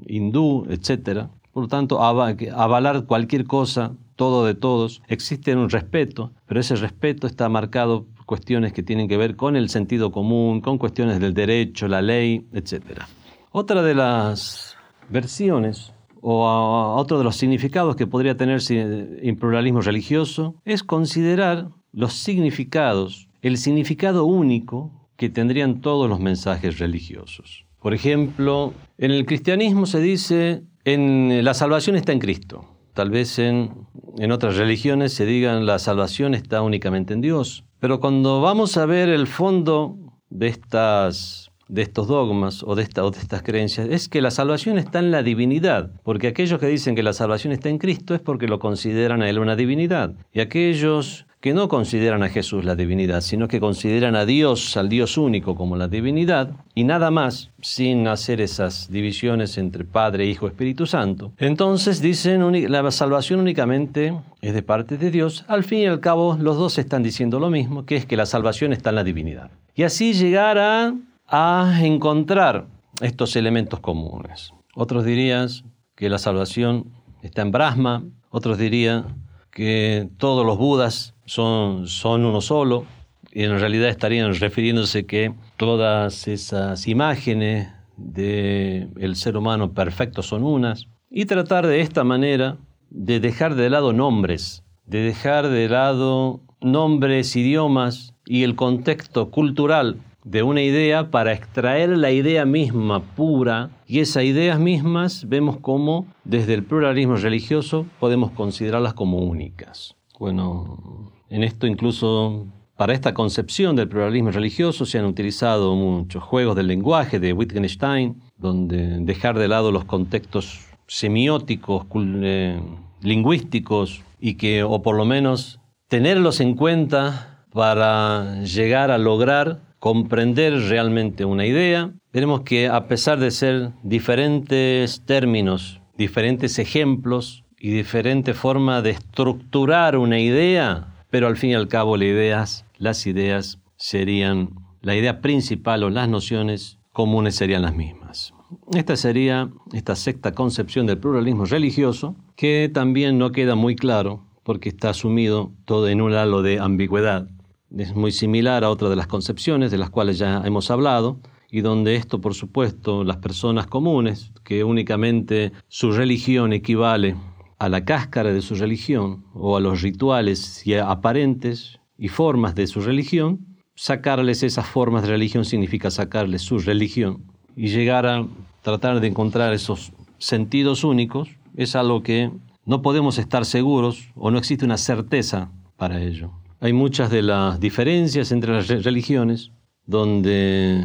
hindú, 0.07 0.67
etc. 0.69 1.29
Por 1.53 1.63
lo 1.63 1.69
tanto, 1.69 2.03
avalar 2.03 3.07
cualquier 3.07 3.47
cosa, 3.47 3.95
todo 4.15 4.45
de 4.45 4.53
todos, 4.53 5.01
existe 5.09 5.57
un 5.57 5.71
respeto, 5.71 6.33
pero 6.45 6.61
ese 6.61 6.77
respeto 6.77 7.27
está 7.27 7.49
marcado 7.49 8.05
por 8.15 8.27
cuestiones 8.27 8.75
que 8.75 8.83
tienen 8.83 9.09
que 9.09 9.17
ver 9.17 9.37
con 9.37 9.57
el 9.57 9.71
sentido 9.71 10.13
común, 10.13 10.61
con 10.61 10.77
cuestiones 10.77 11.19
del 11.19 11.33
derecho, 11.33 11.89
la 11.89 12.03
ley, 12.03 12.47
etc. 12.53 13.05
Otra 13.53 13.81
de 13.81 13.95
las 13.95 14.77
versiones 15.09 15.95
o 16.21 16.95
otro 16.99 17.17
de 17.17 17.25
los 17.25 17.37
significados 17.37 17.97
que 17.97 18.07
podría 18.07 18.37
tener 18.37 18.61
el 18.69 19.37
pluralismo 19.39 19.81
religioso 19.81 20.57
es 20.67 20.83
considerar 20.83 21.71
los 21.93 22.13
significados 22.13 23.26
el 23.47 23.59
significado 23.59 24.25
único 24.25 25.09
que 25.17 25.29
tendrían 25.29 25.81
todos 25.81 26.09
los 26.09 26.21
mensajes 26.21 26.79
religiosos. 26.79 27.67
Por 27.81 27.95
ejemplo, 27.95 28.75
en 28.99 29.11
el 29.13 29.25
cristianismo 29.25 29.87
se 29.87 30.01
dice, 30.01 30.63
en, 30.85 31.45
la 31.45 31.55
salvación 31.55 31.97
está 31.97 32.13
en 32.13 32.19
Cristo. 32.19 32.65
Tal 32.95 33.11
vez 33.11 33.39
en, 33.39 33.71
en 34.19 34.33
otras 34.33 34.57
religiones 34.57 35.13
se 35.13 35.27
digan, 35.27 35.67
la 35.67 35.79
salvación 35.79 36.35
está 36.35 36.63
únicamente 36.63 37.15
en 37.15 37.21
Dios. 37.21 37.65
Pero 37.79 38.01
cuando 38.01 38.41
vamos 38.41 38.77
a 38.77 38.87
ver 38.87 39.09
el 39.09 39.27
fondo 39.27 39.97
de 40.31 40.49
estas 40.49 41.53
de 41.69 41.83
estos 41.83 42.07
dogmas 42.07 42.63
o 42.63 42.75
de, 42.75 42.89
o 43.01 43.11
de, 43.11 43.19
estas 43.19 43.43
creencias 43.43 43.89
es 43.91 44.09
que 44.09 44.21
la 44.21 44.31
salvación 44.31 44.79
está 44.79 45.01
en 45.01 45.11
la 45.11 45.23
divinidad, 45.23 45.91
porque 46.05 46.29
aquellos 46.29 46.61
que 46.61 46.67
dicen 46.67 46.95
que 46.95 47.03
la 47.03 47.13
salvación 47.13 47.53
está 47.53 47.69
en 47.69 47.79
Cristo 47.79 48.15
es 48.15 48.21
porque 48.21 48.47
lo 48.47 48.59
consideran 48.59 49.23
a 49.23 49.29
Él 49.29 49.39
una 49.39 49.57
divinidad, 49.57 50.15
y 50.33 50.41
aquellos 50.41 51.27
que 51.47 51.55
no 51.55 51.69
consideran 51.69 52.25
a 52.25 52.29
Jesús 52.29 52.65
la 52.65 52.75
divinidad, 52.75 53.21
sino 53.21 53.47
que 53.47 53.61
consideran 53.61 54.17
a 54.17 54.27
Dios, 54.27 54.77
al 54.77 54.89
Dios 54.89 55.17
único, 55.17 55.55
como 55.55 55.77
la 55.77 55.87
divinidad, 55.87 56.51
y 56.75 56.83
nada 56.83 57.13
más, 57.13 57.53
sin 57.63 58.09
hacer 58.09 58.41
esas 58.41 58.91
divisiones 58.91 59.57
entre 59.57 59.85
Padre, 59.85 60.27
Hijo, 60.27 60.49
Espíritu 60.49 60.87
Santo. 60.87 61.31
Entonces 61.39 62.03
dicen, 62.03 62.69
la 62.69 62.91
salvación 62.91 63.39
únicamente 63.39 64.13
es 64.43 64.55
de 64.55 64.63
parte 64.65 64.99
de 64.99 65.13
Dios. 65.13 65.45
Al 65.47 65.63
fin 65.63 65.79
y 65.83 65.87
al 65.87 66.01
cabo, 66.01 66.37
los 66.37 66.57
dos 66.57 66.79
están 66.79 67.05
diciendo 67.05 67.39
lo 67.39 67.49
mismo, 67.49 67.87
que 67.87 67.95
es 67.95 68.07
que 68.07 68.17
la 68.17 68.27
salvación 68.27 68.73
está 68.73 68.91
en 68.91 68.97
la 68.97 69.05
divinidad. 69.05 69.53
Y 69.77 69.85
así 69.85 70.15
llegar 70.15 70.59
a, 70.59 70.95
a 71.29 71.79
encontrar 71.81 72.67
estos 73.01 73.37
elementos 73.37 73.79
comunes. 73.79 74.53
Otros 74.75 75.05
dirían 75.05 75.47
que 75.95 76.09
la 76.09 76.19
salvación 76.19 76.87
está 77.23 77.43
en 77.43 77.53
Brahma, 77.53 78.03
otros 78.31 78.59
dirían 78.59 79.25
que 79.53 80.09
todos 80.19 80.45
los 80.45 80.59
budas 80.59 81.13
son, 81.27 81.87
son 81.89 82.25
uno 82.25 82.41
solo, 82.41 82.87
y 83.33 83.45
en 83.45 83.59
realidad 83.59 83.89
estarían 83.89 84.35
refiriéndose 84.35 85.05
que 85.05 85.35
todas 85.57 86.27
esas 86.27 86.89
imágenes 86.89 87.69
del 87.97 88.91
el 88.99 89.17
ser 89.17 89.37
humano 89.37 89.73
perfecto 89.73 90.23
son 90.23 90.43
unas, 90.43 90.89
y 91.11 91.27
tratar 91.27 91.67
de 91.67 91.81
esta 91.81 92.05
manera 92.05 92.57
de 92.91 93.21
dejar 93.21 93.55
de 93.55 93.71
lado 93.71 93.93
nombres, 93.93 94.65
de 94.87 95.01
dejar 95.01 95.49
de 95.49 95.69
lado 95.69 96.41
nombres, 96.61 97.37
idiomas 97.37 98.15
y 98.25 98.43
el 98.43 98.55
contexto 98.55 99.31
cultural 99.31 99.99
de 100.25 100.43
una 100.43 100.63
idea 100.63 101.11
para 101.11 101.33
extraer 101.33 101.91
la 101.91 102.11
idea 102.11 102.45
misma 102.45 103.01
pura 103.01 103.71
y 103.87 104.01
esas 104.01 104.25
ideas 104.25 104.59
mismas 104.59 105.29
vemos 105.29 105.59
cómo 105.59 106.07
desde 106.25 106.55
el 106.55 106.65
pluralismo 106.65 107.15
religioso 107.17 107.87
podemos 108.01 108.33
considerarlas 108.33 108.95
como 108.95 109.19
únicas. 109.19 109.95
Bueno, 110.19 111.13
en 111.31 111.43
esto 111.43 111.67
incluso 111.67 112.47
para 112.77 112.93
esta 112.93 113.15
concepción 113.15 113.75
del 113.75 113.89
pluralismo 113.89 114.31
religioso 114.31 114.85
se 114.85 114.99
han 114.99 115.07
utilizado 115.07 115.75
muchos 115.75 116.23
juegos 116.23 116.57
del 116.57 116.67
lenguaje 116.67 117.19
de 117.19 117.33
Wittgenstein, 117.33 118.21
donde 118.37 118.99
dejar 119.01 119.39
de 119.39 119.49
lado 119.49 119.73
los 119.73 119.87
contextos 119.87 120.61
semióticos, 120.87 121.87
eh, 121.97 122.61
lingüísticos 123.01 124.03
y 124.21 124.35
que, 124.35 124.63
o 124.63 124.83
por 124.83 124.97
lo 124.97 125.05
menos 125.07 125.59
tenerlos 125.89 126.41
en 126.41 126.55
cuenta 126.55 127.45
para 127.53 128.43
llegar 128.43 128.91
a 128.91 128.99
lograr 128.99 129.61
comprender 129.79 130.53
realmente 130.69 131.25
una 131.25 131.47
idea. 131.47 131.93
Veremos 132.13 132.43
que 132.43 132.69
a 132.69 132.89
pesar 132.89 133.19
de 133.19 133.31
ser 133.31 133.71
diferentes 133.83 135.03
términos, 135.07 135.81
diferentes 135.97 136.59
ejemplos 136.59 137.45
y 137.59 137.71
diferente 137.71 138.35
forma 138.35 138.83
de 138.83 138.91
estructurar 138.91 139.97
una 139.97 140.19
idea, 140.19 140.96
pero 141.17 141.29
al 141.29 141.39
fin 141.39 141.53
y 141.53 141.55
al 141.55 141.67
cabo 141.67 141.97
las 141.97 143.07
ideas, 143.07 143.59
serían, 143.79 144.51
la 144.83 144.95
idea 144.95 145.23
principal 145.23 145.83
o 145.83 145.89
las 145.89 146.11
nociones 146.11 146.79
comunes 146.93 147.35
serían 147.37 147.63
las 147.63 147.75
mismas. 147.75 148.35
Esta 148.75 148.97
sería 148.97 149.49
esta 149.73 149.97
sexta 149.97 150.33
concepción 150.33 150.85
del 150.85 150.99
pluralismo 150.99 151.47
religioso, 151.47 152.17
que 152.37 152.71
también 152.71 153.17
no 153.17 153.33
queda 153.33 153.55
muy 153.55 153.77
claro 153.77 154.27
porque 154.43 154.69
está 154.69 154.91
asumido 154.91 155.53
todo 155.65 155.89
en 155.89 156.03
un 156.03 156.13
halo 156.13 156.43
de 156.43 156.61
ambigüedad. 156.61 157.31
Es 157.75 157.97
muy 157.97 158.13
similar 158.13 158.63
a 158.63 158.69
otra 158.69 158.91
de 158.91 158.97
las 158.97 159.07
concepciones 159.07 159.71
de 159.71 159.79
las 159.79 159.89
cuales 159.89 160.19
ya 160.19 160.43
hemos 160.45 160.71
hablado, 160.71 161.19
y 161.51 161.63
donde 161.63 161.97
esto, 161.97 162.21
por 162.21 162.35
supuesto, 162.35 163.05
las 163.05 163.17
personas 163.17 163.67
comunes, 163.67 164.33
que 164.45 164.65
únicamente 164.65 165.53
su 165.69 165.93
religión 165.93 166.53
equivale 166.53 167.17
a 167.59 167.69
la 167.69 167.85
cáscara 167.85 168.33
de 168.33 168.43
su 168.43 168.55
religión 168.55 169.25
o 169.35 169.57
a 169.57 169.61
los 169.61 169.83
rituales 169.83 170.65
aparentes 170.85 171.81
y 171.99 172.09
formas 172.09 172.55
de 172.55 172.67
su 172.67 172.81
religión, 172.81 173.57
sacarles 173.75 174.43
esas 174.43 174.67
formas 174.67 175.03
de 175.03 175.09
religión 175.09 175.45
significa 175.45 175.91
sacarles 175.91 176.43
su 176.43 176.59
religión 176.59 177.25
y 177.55 177.69
llegar 177.69 178.07
a 178.07 178.27
tratar 178.63 179.01
de 179.01 179.07
encontrar 179.09 179.53
esos 179.53 179.93
sentidos 180.19 180.85
únicos 180.85 181.29
es 181.57 181.77
algo 181.77 182.03
que 182.03 182.31
no 182.65 182.83
podemos 182.83 183.19
estar 183.19 183.45
seguros 183.45 184.11
o 184.15 184.31
no 184.31 184.39
existe 184.39 184.65
una 184.65 184.77
certeza 184.77 185.51
para 185.77 186.03
ello. 186.03 186.33
Hay 186.61 186.73
muchas 186.73 187.11
de 187.11 187.23
las 187.23 187.61
diferencias 187.61 188.33
entre 188.33 188.53
las 188.53 188.69
religiones 188.69 189.53
donde, 189.87 190.85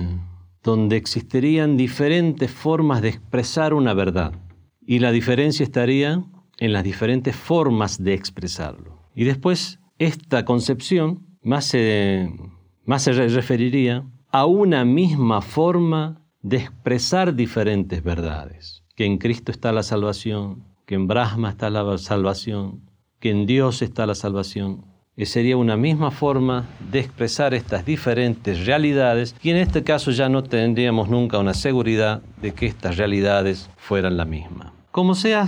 donde 0.63 0.97
existirían 0.97 1.75
diferentes 1.75 2.51
formas 2.51 3.01
de 3.01 3.09
expresar 3.09 3.73
una 3.73 3.93
verdad 3.93 4.33
y 4.85 4.99
la 4.99 5.11
diferencia 5.11 5.63
estaría 5.63 6.23
en 6.61 6.73
las 6.73 6.83
diferentes 6.83 7.35
formas 7.35 8.01
de 8.01 8.13
expresarlo. 8.13 8.99
Y 9.15 9.25
después 9.25 9.79
esta 9.97 10.45
concepción 10.45 11.25
más 11.41 11.65
se, 11.65 12.31
más 12.85 13.01
se 13.01 13.13
referiría 13.13 14.05
a 14.31 14.45
una 14.45 14.85
misma 14.85 15.41
forma 15.41 16.21
de 16.43 16.57
expresar 16.57 17.35
diferentes 17.35 18.03
verdades, 18.03 18.83
que 18.95 19.05
en 19.05 19.17
Cristo 19.17 19.51
está 19.51 19.71
la 19.71 19.81
salvación, 19.81 20.63
que 20.85 20.93
en 20.95 21.07
Brahma 21.07 21.49
está 21.49 21.71
la 21.71 21.97
salvación, 21.97 22.89
que 23.19 23.31
en 23.31 23.47
Dios 23.47 23.81
está 23.81 24.05
la 24.05 24.15
salvación. 24.15 24.85
Que 25.17 25.25
sería 25.25 25.57
una 25.57 25.77
misma 25.77 26.09
forma 26.09 26.67
de 26.91 26.99
expresar 26.99 27.53
estas 27.53 27.85
diferentes 27.85 28.65
realidades 28.65 29.35
y 29.43 29.51
en 29.51 29.57
este 29.57 29.83
caso 29.83 30.09
ya 30.09 30.29
no 30.29 30.41
tendríamos 30.41 31.09
nunca 31.09 31.37
una 31.37 31.53
seguridad 31.53 32.23
de 32.41 32.53
que 32.53 32.65
estas 32.65 32.97
realidades 32.97 33.69
fueran 33.77 34.17
la 34.17 34.25
misma. 34.25 34.73
Como 34.89 35.13
sea, 35.13 35.47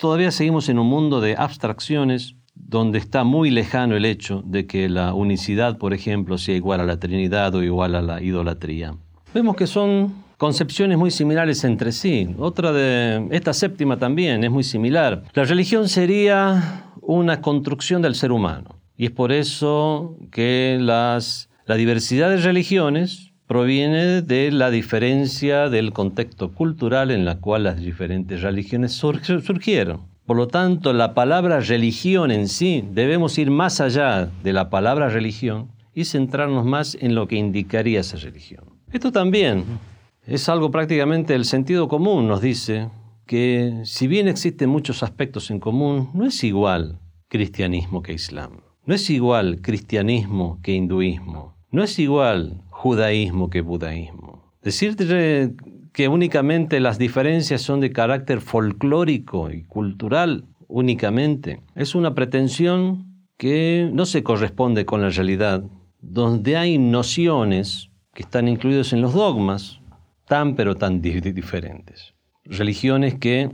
todavía 0.00 0.30
seguimos 0.30 0.68
en 0.68 0.78
un 0.78 0.88
mundo 0.88 1.20
de 1.20 1.36
abstracciones 1.36 2.34
donde 2.54 2.98
está 2.98 3.22
muy 3.22 3.50
lejano 3.50 3.96
el 3.96 4.04
hecho 4.04 4.42
de 4.44 4.66
que 4.66 4.88
la 4.88 5.14
unicidad, 5.14 5.78
por 5.78 5.94
ejemplo, 5.94 6.38
sea 6.38 6.56
igual 6.56 6.80
a 6.80 6.86
la 6.86 6.98
Trinidad 6.98 7.54
o 7.54 7.62
igual 7.62 7.94
a 7.94 8.02
la 8.02 8.22
idolatría. 8.22 8.94
Vemos 9.32 9.56
que 9.56 9.66
son 9.66 10.14
concepciones 10.36 10.98
muy 10.98 11.10
similares 11.10 11.62
entre 11.64 11.92
sí. 11.92 12.34
Otra 12.38 12.72
de 12.72 13.28
esta 13.30 13.52
séptima 13.52 13.98
también 13.98 14.42
es 14.42 14.50
muy 14.50 14.64
similar. 14.64 15.22
La 15.34 15.44
religión 15.44 15.88
sería 15.88 16.84
una 17.02 17.40
construcción 17.40 18.02
del 18.02 18.14
ser 18.14 18.32
humano 18.32 18.76
y 18.96 19.06
es 19.06 19.10
por 19.10 19.32
eso 19.32 20.16
que 20.30 20.78
las, 20.80 21.50
la 21.66 21.74
diversidad 21.76 22.30
de 22.30 22.38
religiones 22.38 23.29
proviene 23.50 24.22
de 24.22 24.52
la 24.52 24.70
diferencia 24.70 25.68
del 25.68 25.92
contexto 25.92 26.52
cultural 26.52 27.10
en 27.10 27.24
la 27.24 27.40
cual 27.40 27.64
las 27.64 27.80
diferentes 27.80 28.42
religiones 28.42 28.92
surgieron. 28.92 30.02
Por 30.24 30.36
lo 30.36 30.46
tanto, 30.46 30.92
la 30.92 31.14
palabra 31.14 31.58
religión 31.58 32.30
en 32.30 32.46
sí 32.46 32.84
debemos 32.92 33.38
ir 33.38 33.50
más 33.50 33.80
allá 33.80 34.30
de 34.44 34.52
la 34.52 34.70
palabra 34.70 35.08
religión 35.08 35.72
y 35.92 36.04
centrarnos 36.04 36.64
más 36.64 36.96
en 37.00 37.16
lo 37.16 37.26
que 37.26 37.34
indicaría 37.34 37.98
esa 37.98 38.18
religión. 38.18 38.66
Esto 38.92 39.10
también 39.10 39.64
es 40.28 40.48
algo 40.48 40.70
prácticamente 40.70 41.34
el 41.34 41.44
sentido 41.44 41.88
común, 41.88 42.28
nos 42.28 42.42
dice 42.42 42.88
que 43.26 43.80
si 43.82 44.06
bien 44.06 44.28
existen 44.28 44.70
muchos 44.70 45.02
aspectos 45.02 45.50
en 45.50 45.58
común, 45.58 46.08
no 46.14 46.24
es 46.24 46.44
igual 46.44 47.00
cristianismo 47.26 48.00
que 48.00 48.12
islam, 48.12 48.60
no 48.86 48.94
es 48.94 49.10
igual 49.10 49.58
cristianismo 49.60 50.60
que 50.62 50.72
hinduismo, 50.72 51.56
no 51.70 51.82
es 51.82 51.98
igual 51.98 52.62
judaísmo 52.68 53.50
que 53.50 53.60
budaísmo. 53.60 54.42
Decirte 54.62 55.54
que 55.92 56.08
únicamente 56.08 56.80
las 56.80 56.98
diferencias 56.98 57.62
son 57.62 57.80
de 57.80 57.92
carácter 57.92 58.40
folclórico 58.40 59.50
y 59.50 59.64
cultural 59.64 60.44
únicamente 60.68 61.60
es 61.74 61.94
una 61.94 62.14
pretensión 62.14 63.26
que 63.36 63.88
no 63.92 64.06
se 64.06 64.22
corresponde 64.22 64.84
con 64.84 65.00
la 65.00 65.10
realidad, 65.10 65.64
donde 66.00 66.56
hay 66.56 66.78
nociones 66.78 67.90
que 68.14 68.22
están 68.22 68.48
incluidas 68.48 68.92
en 68.92 69.00
los 69.00 69.14
dogmas 69.14 69.80
tan 70.26 70.54
pero 70.54 70.76
tan 70.76 71.00
diferentes. 71.00 72.14
Religiones 72.44 73.14
que 73.14 73.50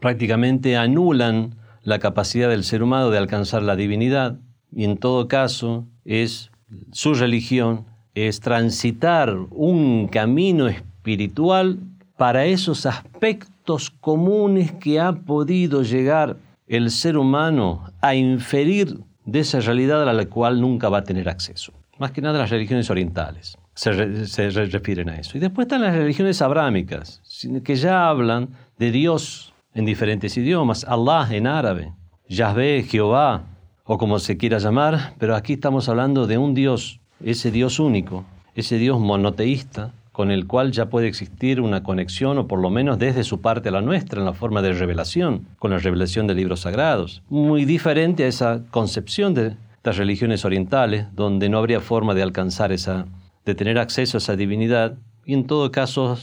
prácticamente 0.00 0.76
anulan 0.76 1.56
la 1.82 1.98
capacidad 1.98 2.48
del 2.48 2.64
ser 2.64 2.82
humano 2.82 3.10
de 3.10 3.18
alcanzar 3.18 3.62
la 3.62 3.76
divinidad 3.76 4.38
y 4.72 4.84
en 4.84 4.98
todo 4.98 5.26
caso 5.26 5.86
es 6.04 6.50
su 6.92 7.14
religión 7.14 7.86
es 8.14 8.40
transitar 8.40 9.34
un 9.50 10.08
camino 10.08 10.68
espiritual 10.68 11.78
para 12.16 12.44
esos 12.44 12.86
aspectos 12.86 13.90
comunes 13.90 14.72
que 14.72 15.00
ha 15.00 15.12
podido 15.12 15.82
llegar 15.82 16.36
el 16.66 16.90
ser 16.90 17.16
humano 17.16 17.90
a 18.00 18.14
inferir 18.14 18.98
de 19.24 19.40
esa 19.40 19.60
realidad 19.60 20.08
a 20.08 20.12
la 20.12 20.26
cual 20.26 20.60
nunca 20.60 20.88
va 20.88 20.98
a 20.98 21.04
tener 21.04 21.28
acceso. 21.28 21.72
Más 21.98 22.12
que 22.12 22.20
nada 22.20 22.38
las 22.38 22.50
religiones 22.50 22.90
orientales 22.90 23.58
se, 23.74 24.50
refieren 24.50 25.08
a 25.08 25.16
eso. 25.16 25.38
Y 25.38 25.40
después 25.40 25.66
están 25.66 25.82
las 25.82 25.94
religiones 25.94 26.42
abrámicas, 26.42 27.22
que 27.64 27.76
ya 27.76 28.08
hablan 28.08 28.50
de 28.78 28.90
Dios 28.90 29.54
en 29.74 29.84
diferentes 29.84 30.36
idiomas, 30.36 30.84
Allah 30.84 31.28
en 31.30 31.46
árabe, 31.46 31.92
Yahvé, 32.28 32.84
Jehová, 32.88 33.44
o 33.84 33.98
como 33.98 34.18
se 34.18 34.36
quiera 34.36 34.58
llamar, 34.58 35.14
pero 35.18 35.34
aquí 35.36 35.54
estamos 35.54 35.88
hablando 35.88 36.26
de 36.26 36.38
un 36.38 36.54
Dios 36.54 37.00
ese 37.24 37.50
Dios 37.50 37.78
único, 37.78 38.24
ese 38.54 38.78
Dios 38.78 38.98
monoteísta, 38.98 39.92
con 40.12 40.30
el 40.30 40.46
cual 40.46 40.72
ya 40.72 40.90
puede 40.90 41.08
existir 41.08 41.60
una 41.60 41.82
conexión, 41.82 42.36
o 42.38 42.46
por 42.46 42.60
lo 42.60 42.70
menos 42.70 42.98
desde 42.98 43.24
su 43.24 43.40
parte 43.40 43.68
a 43.68 43.72
la 43.72 43.80
nuestra, 43.80 44.20
en 44.20 44.26
la 44.26 44.32
forma 44.32 44.60
de 44.60 44.72
revelación, 44.72 45.46
con 45.58 45.70
la 45.70 45.78
revelación 45.78 46.26
de 46.26 46.34
libros 46.34 46.60
sagrados. 46.60 47.22
Muy 47.28 47.64
diferente 47.64 48.24
a 48.24 48.26
esa 48.26 48.62
concepción 48.70 49.34
de 49.34 49.56
las 49.82 49.96
religiones 49.96 50.44
orientales, 50.44 51.06
donde 51.14 51.48
no 51.48 51.58
habría 51.58 51.80
forma 51.80 52.14
de 52.14 52.22
alcanzar 52.22 52.72
esa, 52.72 53.06
de 53.46 53.54
tener 53.54 53.78
acceso 53.78 54.16
a 54.16 54.20
esa 54.20 54.36
divinidad, 54.36 54.98
y 55.24 55.34
en 55.34 55.46
todo 55.46 55.70
caso 55.70 56.18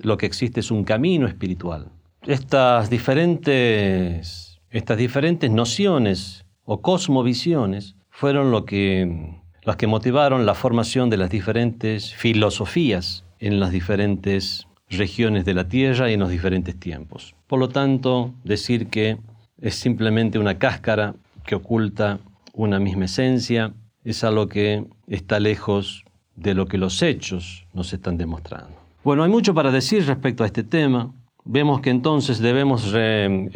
lo 0.00 0.18
que 0.18 0.26
existe 0.26 0.60
es 0.60 0.70
un 0.70 0.84
camino 0.84 1.26
espiritual. 1.26 1.88
Estas 2.26 2.90
diferentes, 2.90 4.60
estas 4.70 4.98
diferentes 4.98 5.50
nociones 5.50 6.44
o 6.72 6.80
cosmovisiones 6.80 7.96
fueron 8.08 8.50
lo 8.50 8.64
que 8.64 9.36
las 9.62 9.76
que 9.76 9.86
motivaron 9.86 10.46
la 10.46 10.54
formación 10.54 11.10
de 11.10 11.18
las 11.18 11.28
diferentes 11.28 12.14
filosofías 12.14 13.24
en 13.40 13.60
las 13.60 13.72
diferentes 13.72 14.66
regiones 14.88 15.44
de 15.44 15.52
la 15.52 15.68
Tierra 15.68 16.10
y 16.10 16.14
en 16.14 16.20
los 16.20 16.30
diferentes 16.30 16.74
tiempos. 16.80 17.34
Por 17.46 17.58
lo 17.58 17.68
tanto, 17.68 18.32
decir 18.42 18.86
que 18.88 19.18
es 19.60 19.74
simplemente 19.74 20.38
una 20.38 20.58
cáscara 20.58 21.14
que 21.44 21.56
oculta 21.56 22.20
una 22.54 22.78
misma 22.78 23.04
esencia 23.04 23.74
es 24.02 24.24
algo 24.24 24.48
que 24.48 24.86
está 25.06 25.40
lejos 25.40 26.04
de 26.36 26.54
lo 26.54 26.66
que 26.66 26.78
los 26.78 27.02
hechos 27.02 27.66
nos 27.74 27.92
están 27.92 28.16
demostrando. 28.16 28.74
Bueno, 29.04 29.24
hay 29.24 29.30
mucho 29.30 29.52
para 29.52 29.70
decir 29.70 30.06
respecto 30.06 30.42
a 30.42 30.46
este 30.46 30.64
tema. 30.64 31.12
Vemos 31.44 31.82
que 31.82 31.90
entonces 31.90 32.38
debemos, 32.38 32.94
en 32.94 33.50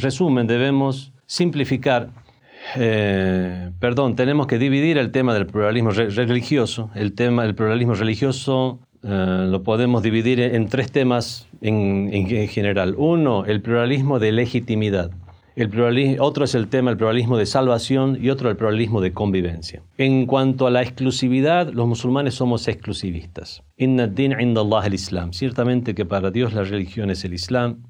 resumen, 0.00 0.46
debemos 0.46 1.12
simplificar 1.26 2.10
eh, 2.76 3.70
perdón, 3.80 4.16
tenemos 4.16 4.46
que 4.46 4.58
dividir 4.58 4.98
el 4.98 5.10
tema 5.10 5.34
del 5.34 5.46
pluralismo 5.46 5.90
religioso. 5.90 6.90
El 6.94 7.14
tema 7.14 7.44
del 7.44 7.54
pluralismo 7.54 7.94
religioso 7.94 8.80
eh, 9.02 9.46
lo 9.48 9.62
podemos 9.62 10.02
dividir 10.02 10.40
en, 10.40 10.68
tres 10.68 10.90
temas 10.90 11.48
en, 11.60 12.26
general. 12.48 12.94
Uno, 12.96 13.44
el 13.44 13.62
pluralismo 13.62 14.18
de 14.18 14.32
legitimidad. 14.32 15.10
Otro 16.20 16.44
es 16.44 16.54
el 16.54 16.68
tema 16.68 16.90
del 16.90 16.98
pluralismo 16.98 17.36
de 17.36 17.44
salvación 17.44 18.16
y 18.20 18.30
otro 18.30 18.48
el 18.48 18.56
pluralismo 18.56 19.00
de 19.00 19.12
convivencia. 19.12 19.82
En 19.96 20.26
cuanto 20.26 20.68
a 20.68 20.70
la 20.70 20.82
exclusividad, 20.82 21.72
los 21.72 21.88
musulmanes 21.88 22.34
somos 22.34 22.68
exclusivistas. 22.68 23.64
Inna 23.76 24.06
din 24.06 24.36
inda 24.38 24.60
Allah 24.60 24.86
el 24.86 24.94
Islam. 24.94 25.32
Ciertamente 25.32 25.96
que 25.96 26.04
para 26.04 26.30
Dios 26.30 26.52
la 26.52 26.62
religión 26.62 27.10
es 27.10 27.24
el 27.24 27.34
Islam. 27.34 27.82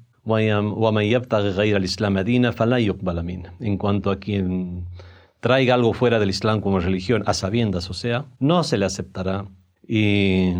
En 3.59 3.77
cuanto 3.77 4.11
a 4.11 4.19
quien 4.19 4.85
traiga 5.39 5.73
algo 5.73 5.93
fuera 5.93 6.19
del 6.19 6.29
Islam 6.29 6.61
como 6.61 6.79
religión, 6.79 7.23
a 7.25 7.33
sabiendas, 7.33 7.89
o 7.89 7.93
sea, 7.93 8.25
no 8.39 8.63
se 8.63 8.77
le 8.77 8.85
aceptará. 8.85 9.45
Y 9.87 10.53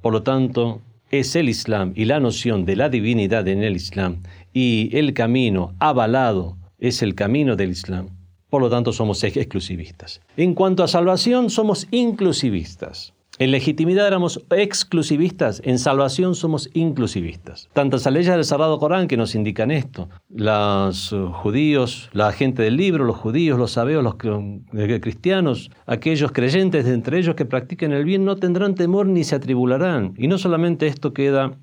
por 0.00 0.12
lo 0.12 0.22
tanto, 0.22 0.80
es 1.10 1.36
el 1.36 1.48
Islam 1.48 1.92
y 1.94 2.06
la 2.06 2.20
noción 2.20 2.64
de 2.64 2.74
la 2.74 2.88
divinidad 2.88 3.46
en 3.46 3.62
el 3.62 3.76
Islam 3.76 4.22
y 4.52 4.90
el 4.96 5.14
camino 5.14 5.74
avalado 5.78 6.56
es 6.78 7.02
el 7.02 7.14
camino 7.14 7.54
del 7.54 7.70
Islam. 7.70 8.08
Por 8.50 8.60
lo 8.60 8.68
tanto, 8.68 8.92
somos 8.92 9.22
exclusivistas. 9.22 10.20
En 10.36 10.54
cuanto 10.54 10.82
a 10.82 10.88
salvación, 10.88 11.48
somos 11.48 11.86
inclusivistas. 11.90 13.14
En 13.42 13.50
legitimidad 13.50 14.06
éramos 14.06 14.40
exclusivistas, 14.50 15.60
en 15.64 15.80
salvación 15.80 16.36
somos 16.36 16.70
inclusivistas. 16.74 17.68
Tantas 17.72 18.06
leyes 18.06 18.32
del 18.32 18.44
Sagrado 18.44 18.78
Corán 18.78 19.08
que 19.08 19.16
nos 19.16 19.34
indican 19.34 19.72
esto. 19.72 20.08
Los 20.30 21.12
uh, 21.12 21.32
judíos, 21.32 22.08
la 22.12 22.30
gente 22.30 22.62
del 22.62 22.76
libro, 22.76 23.04
los 23.04 23.16
judíos, 23.16 23.58
los 23.58 23.72
sabeos, 23.72 24.04
los 24.04 24.14
cristianos, 24.14 25.72
aquellos 25.86 26.30
creyentes 26.30 26.84
de 26.84 26.94
entre 26.94 27.18
ellos 27.18 27.34
que 27.34 27.44
practiquen 27.44 27.90
el 27.90 28.04
bien 28.04 28.24
no 28.24 28.36
tendrán 28.36 28.76
temor 28.76 29.08
ni 29.08 29.24
se 29.24 29.34
atribularán. 29.34 30.14
Y 30.16 30.28
no 30.28 30.38
solamente 30.38 30.86
esto 30.86 31.12
queda 31.12 31.58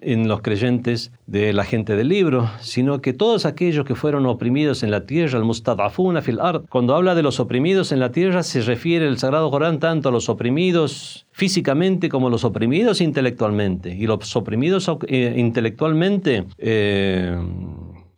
en 0.00 0.28
los 0.28 0.42
creyentes 0.42 1.12
de 1.26 1.52
la 1.52 1.64
gente 1.64 1.96
del 1.96 2.08
libro, 2.08 2.50
sino 2.60 3.00
que 3.00 3.12
todos 3.12 3.46
aquellos 3.46 3.84
que 3.84 3.94
fueron 3.94 4.26
oprimidos 4.26 4.82
en 4.82 4.90
la 4.90 5.06
tierra, 5.06 5.38
el 5.38 5.44
mustadafuna 5.44 6.22
fil 6.22 6.38
cuando 6.68 6.94
habla 6.94 7.14
de 7.14 7.22
los 7.22 7.40
oprimidos 7.40 7.92
en 7.92 8.00
la 8.00 8.12
tierra 8.12 8.42
se 8.42 8.62
refiere 8.62 9.06
el 9.06 9.18
Sagrado 9.18 9.50
Corán 9.50 9.78
tanto 9.78 10.08
a 10.08 10.12
los 10.12 10.28
oprimidos 10.28 11.26
físicamente 11.32 12.08
como 12.08 12.28
a 12.28 12.30
los 12.30 12.44
oprimidos 12.44 13.00
intelectualmente. 13.00 13.94
Y 13.94 14.06
los 14.06 14.34
oprimidos 14.36 14.90
eh, 15.06 15.34
intelectualmente 15.36 16.44
eh, 16.58 17.38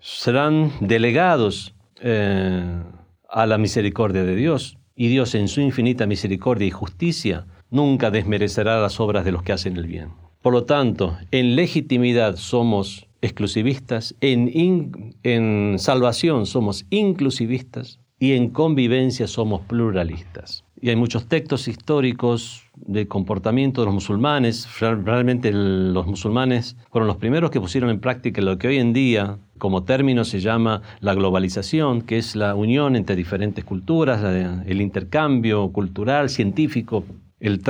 serán 0.01 0.73
delegados 0.81 1.75
eh, 2.01 2.83
a 3.29 3.47
la 3.47 3.59
misericordia 3.59 4.25
de 4.25 4.37
Dios. 4.37 4.79
Y 4.95 5.09
Dios 5.09 5.35
en 5.35 5.49
su 5.49 5.61
infinita 5.61 6.07
misericordia 6.07 6.67
y 6.67 6.71
justicia 6.71 7.47
nunca 7.71 8.11
desmerecerá 8.11 8.81
las 8.81 9.01
obras 9.01 9.25
de 9.25 9.33
los 9.33 9.43
que 9.43 9.53
hacen 9.53 9.77
el 9.77 9.87
bien. 9.87 10.11
Por 10.43 10.53
lo 10.53 10.65
tanto, 10.65 11.17
en 11.31 11.55
legitimidad 11.55 12.37
somos 12.37 13.07
exclusivistas, 13.21 14.17
en, 14.21 15.15
en 15.23 15.79
salvación 15.79 16.47
somos 16.47 16.85
inclusivistas 16.91 18.01
y 18.19 18.33
en 18.33 18.51
convivencia 18.51 19.29
somos 19.29 19.63
pluralistas. 19.63 20.65
Y 20.81 20.91
hay 20.91 20.97
muchos 20.97 21.29
textos 21.29 21.69
históricos 21.69 22.65
de 22.75 23.07
comportamiento 23.07 23.83
de 23.83 23.87
los 23.87 23.95
musulmanes. 23.95 24.69
Realmente 24.81 25.53
los 25.53 26.09
musulmanes 26.09 26.77
fueron 26.91 27.07
los 27.07 27.19
primeros 27.19 27.53
que 27.53 27.61
pusieron 27.61 27.89
en 27.91 28.01
práctica 28.01 28.43
lo 28.43 28.59
que 28.59 28.67
hoy 28.67 28.79
en 28.79 28.93
día 28.93 29.39
como 29.59 29.85
término 29.85 30.25
se 30.25 30.41
llama 30.41 30.83
la 30.99 31.15
globalización, 31.15 32.03
que 32.03 32.19
es 32.19 32.35
la 32.35 32.57
unión 32.57 32.97
entre 32.97 33.15
diferentes 33.15 33.65
culturas, 33.65 34.21
el 34.25 34.81
intercambio 34.81 35.71
cultural, 35.71 36.31
científico, 36.31 37.05
el 37.39 37.61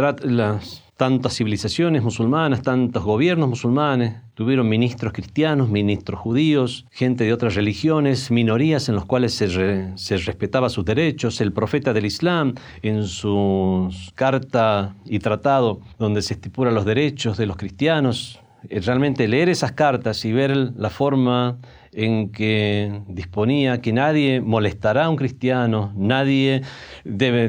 tantas 1.02 1.34
civilizaciones 1.34 2.00
musulmanas, 2.04 2.62
tantos 2.62 3.02
gobiernos 3.02 3.48
musulmanes, 3.48 4.14
tuvieron 4.34 4.68
ministros 4.68 5.12
cristianos, 5.12 5.68
ministros 5.68 6.20
judíos, 6.20 6.86
gente 6.92 7.24
de 7.24 7.32
otras 7.32 7.56
religiones, 7.56 8.30
minorías 8.30 8.88
en 8.88 8.94
los 8.94 9.04
cuales 9.04 9.34
se, 9.34 10.16
respetaba 10.18 10.68
sus 10.68 10.84
derechos. 10.84 11.40
El 11.40 11.52
profeta 11.52 11.92
del 11.92 12.06
Islam, 12.06 12.54
en 12.82 13.02
su 13.08 13.92
carta 14.14 14.94
y 15.04 15.18
tratado 15.18 15.80
donde 15.98 16.22
se 16.22 16.34
estipulan 16.34 16.72
los 16.72 16.84
derechos 16.84 17.36
de 17.36 17.46
los 17.46 17.56
cristianos, 17.56 18.38
eh, 18.68 18.78
realmente 18.78 19.26
leer 19.26 19.48
esas 19.48 19.72
cartas 19.72 20.24
y 20.24 20.32
ver 20.32 20.56
la 20.56 20.88
forma 20.88 21.58
en 21.92 22.30
que 22.30 23.02
disponía 23.06 23.82
que 23.82 23.92
nadie 23.92 24.40
molestará 24.40 25.04
a 25.04 25.10
un 25.10 25.16
cristiano, 25.16 25.92
nadie 25.94 26.62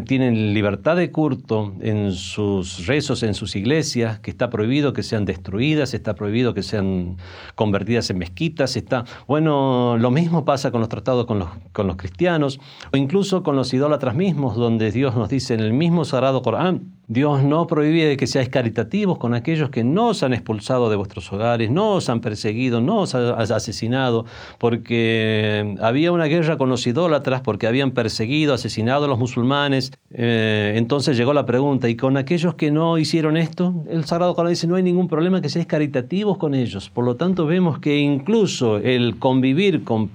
tiene 0.05 0.31
libertad 0.31 0.97
de 0.97 1.11
culto 1.11 1.73
en 1.79 2.11
sus 2.11 2.85
rezos, 2.85 3.23
en 3.23 3.35
sus 3.35 3.55
iglesias, 3.55 4.19
que 4.19 4.31
está 4.31 4.49
prohibido 4.49 4.91
que 4.91 5.01
sean 5.01 5.23
destruidas, 5.23 5.93
está 5.93 6.15
prohibido 6.15 6.53
que 6.53 6.61
sean 6.61 7.17
convertidas 7.55 8.09
en 8.09 8.17
mezquitas, 8.17 8.75
está, 8.75 9.05
bueno, 9.27 9.97
lo 9.97 10.11
mismo 10.11 10.43
pasa 10.43 10.71
con 10.71 10.81
los 10.81 10.89
tratados 10.89 11.25
con 11.25 11.39
los, 11.39 11.49
con 11.71 11.87
los 11.87 11.95
cristianos, 11.95 12.59
o 12.91 12.97
incluso 12.97 13.43
con 13.43 13.55
los 13.55 13.73
idólatras 13.73 14.13
mismos, 14.13 14.57
donde 14.57 14.91
Dios 14.91 15.15
nos 15.15 15.29
dice 15.29 15.53
en 15.53 15.61
el 15.61 15.71
mismo 15.71 16.03
Sagrado 16.03 16.41
Corán, 16.41 16.93
Dios 17.13 17.43
no 17.43 17.67
prohíbe 17.67 18.17
que 18.17 18.25
seáis 18.25 18.49
caritativos 18.49 19.19
con 19.19 19.35
aquellos 19.35 19.69
que 19.69 19.83
no 19.83 20.07
os 20.07 20.23
han 20.23 20.33
expulsado 20.33 20.89
de 20.89 20.95
vuestros 20.95 21.31
hogares, 21.31 21.69
no 21.69 21.91
os 21.91 22.09
han 22.09 22.21
perseguido, 22.21 22.81
no 22.81 23.01
os 23.01 23.13
han 23.13 23.39
asesinado, 23.39 24.25
porque 24.57 25.75
había 25.79 26.11
una 26.11 26.25
guerra 26.25 26.57
con 26.57 26.69
los 26.69 26.87
idólatras, 26.87 27.41
porque 27.41 27.67
habían 27.67 27.91
perseguido, 27.91 28.55
asesinado 28.55 29.05
a 29.05 29.07
los 29.07 29.19
musulmanes. 29.19 29.91
Eh, 30.11 30.73
entonces 30.75 31.15
llegó 31.15 31.33
la 31.33 31.45
pregunta, 31.45 31.87
¿y 31.87 31.95
con 31.95 32.17
aquellos 32.17 32.55
que 32.55 32.71
no 32.71 32.97
hicieron 32.97 33.37
esto? 33.37 33.85
El 33.87 34.05
Sagrado 34.05 34.33
Corán 34.33 34.49
dice, 34.49 34.65
no 34.65 34.75
hay 34.75 34.83
ningún 34.83 35.07
problema 35.07 35.39
que 35.39 35.49
seáis 35.49 35.67
caritativos 35.67 36.39
con 36.39 36.55
ellos. 36.55 36.89
Por 36.89 37.05
lo 37.05 37.15
tanto, 37.15 37.45
vemos 37.45 37.77
que 37.77 37.99
incluso 37.99 38.77
el 38.77 39.19
convivir 39.19 39.83
con 39.83 40.09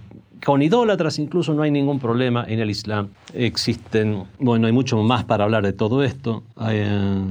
con 0.45 0.62
idólatras 0.62 1.18
incluso 1.18 1.55
no 1.55 1.62
hay 1.62 1.70
ningún 1.70 1.99
problema 1.99 2.45
en 2.47 2.61
el 2.61 2.70
Islam. 2.70 3.09
Existen, 3.34 4.24
bueno, 4.39 4.66
hay 4.66 4.72
mucho 4.72 5.03
más 5.03 5.24
para 5.24 5.45
hablar 5.45 5.64
de 5.64 5.72
todo 5.72 6.03
esto. 6.03 6.43
Eh, 6.68 7.22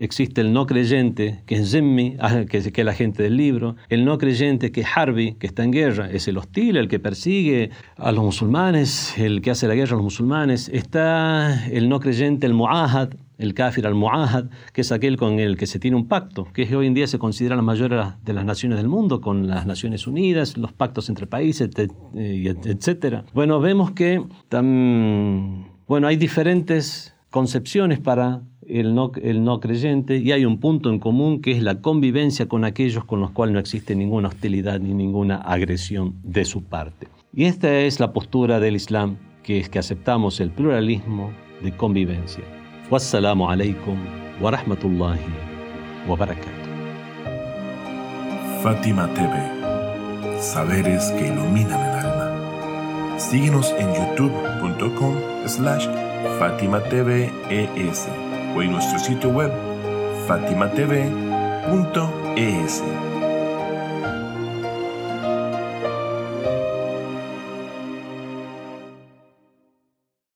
existe 0.00 0.40
el 0.40 0.52
no 0.52 0.66
creyente, 0.66 1.42
que 1.46 1.56
es 1.56 1.72
Zimmi, 1.72 2.16
ah, 2.20 2.44
que 2.48 2.58
es 2.58 2.78
la 2.78 2.94
gente 2.94 3.22
del 3.22 3.36
libro, 3.36 3.76
el 3.88 4.04
no 4.04 4.18
creyente, 4.18 4.70
que 4.70 4.82
es 4.82 4.86
Harbi, 4.94 5.34
que 5.34 5.46
está 5.46 5.64
en 5.64 5.72
guerra, 5.72 6.10
es 6.10 6.28
el 6.28 6.38
hostil, 6.38 6.76
el 6.76 6.88
que 6.88 6.98
persigue 6.98 7.70
a 7.96 8.12
los 8.12 8.24
musulmanes, 8.24 9.18
el 9.18 9.42
que 9.42 9.50
hace 9.50 9.66
la 9.68 9.74
guerra 9.74 9.92
a 9.92 9.96
los 9.96 10.04
musulmanes. 10.04 10.68
Está 10.68 11.66
el 11.68 11.88
no 11.88 12.00
creyente, 12.00 12.46
el 12.46 12.54
Mu'ahad, 12.54 13.10
el 13.38 13.54
kafir 13.54 13.86
al-mu'ahad, 13.86 14.50
que 14.72 14.80
es 14.80 14.92
aquel 14.92 15.16
con 15.16 15.38
el 15.38 15.56
que 15.56 15.66
se 15.66 15.78
tiene 15.78 15.96
un 15.96 16.08
pacto, 16.08 16.48
que 16.52 16.74
hoy 16.76 16.86
en 16.86 16.94
día 16.94 17.06
se 17.06 17.18
considera 17.18 17.56
la 17.56 17.62
mayor 17.62 18.14
de 18.22 18.32
las 18.32 18.44
naciones 18.44 18.78
del 18.78 18.88
mundo, 18.88 19.20
con 19.20 19.46
las 19.46 19.64
Naciones 19.64 20.06
Unidas, 20.06 20.56
los 20.56 20.72
pactos 20.72 21.08
entre 21.08 21.26
países, 21.26 21.70
etc. 22.14 23.22
Bueno, 23.32 23.60
vemos 23.60 23.92
que 23.92 24.22
bueno, 25.86 26.06
hay 26.06 26.16
diferentes 26.16 27.14
concepciones 27.30 28.00
para 28.00 28.42
el 28.66 28.94
no, 28.94 29.12
el 29.22 29.44
no 29.44 29.60
creyente 29.60 30.18
y 30.18 30.32
hay 30.32 30.44
un 30.44 30.60
punto 30.60 30.90
en 30.90 30.98
común 30.98 31.40
que 31.40 31.52
es 31.52 31.62
la 31.62 31.80
convivencia 31.80 32.46
con 32.46 32.64
aquellos 32.64 33.04
con 33.04 33.20
los 33.20 33.30
cuales 33.30 33.54
no 33.54 33.60
existe 33.60 33.94
ninguna 33.94 34.28
hostilidad 34.28 34.80
ni 34.80 34.92
ninguna 34.92 35.36
agresión 35.36 36.16
de 36.22 36.44
su 36.44 36.64
parte. 36.64 37.08
Y 37.32 37.44
esta 37.44 37.80
es 37.80 38.00
la 38.00 38.12
postura 38.12 38.60
del 38.60 38.76
Islam, 38.76 39.16
que 39.42 39.60
es 39.60 39.68
que 39.68 39.78
aceptamos 39.78 40.40
el 40.40 40.50
pluralismo 40.50 41.30
de 41.62 41.74
convivencia. 41.76 42.44
والسلام 42.91 43.41
عليكم 43.41 43.97
ورحمة 44.41 44.77
الله 44.85 45.19
وبركاته. 46.09 46.63
Fátima 48.63 49.07
TV, 49.11 49.33
saberes 50.39 51.11
que 51.17 51.27
iluminan 51.27 51.81
el 51.81 51.95
alma. 52.05 52.27
Síguenos 53.19 53.73
en 53.77 53.87
youtube.com 53.93 55.13
slash 55.45 55.87
Fátima 56.39 56.79
TV 56.79 57.29
ES 57.49 58.07
o 58.55 58.61
en 58.61 58.71
nuestro 58.71 58.99
sitio 58.99 59.29
web 59.29 59.51
fatimatv.es. 60.27 61.23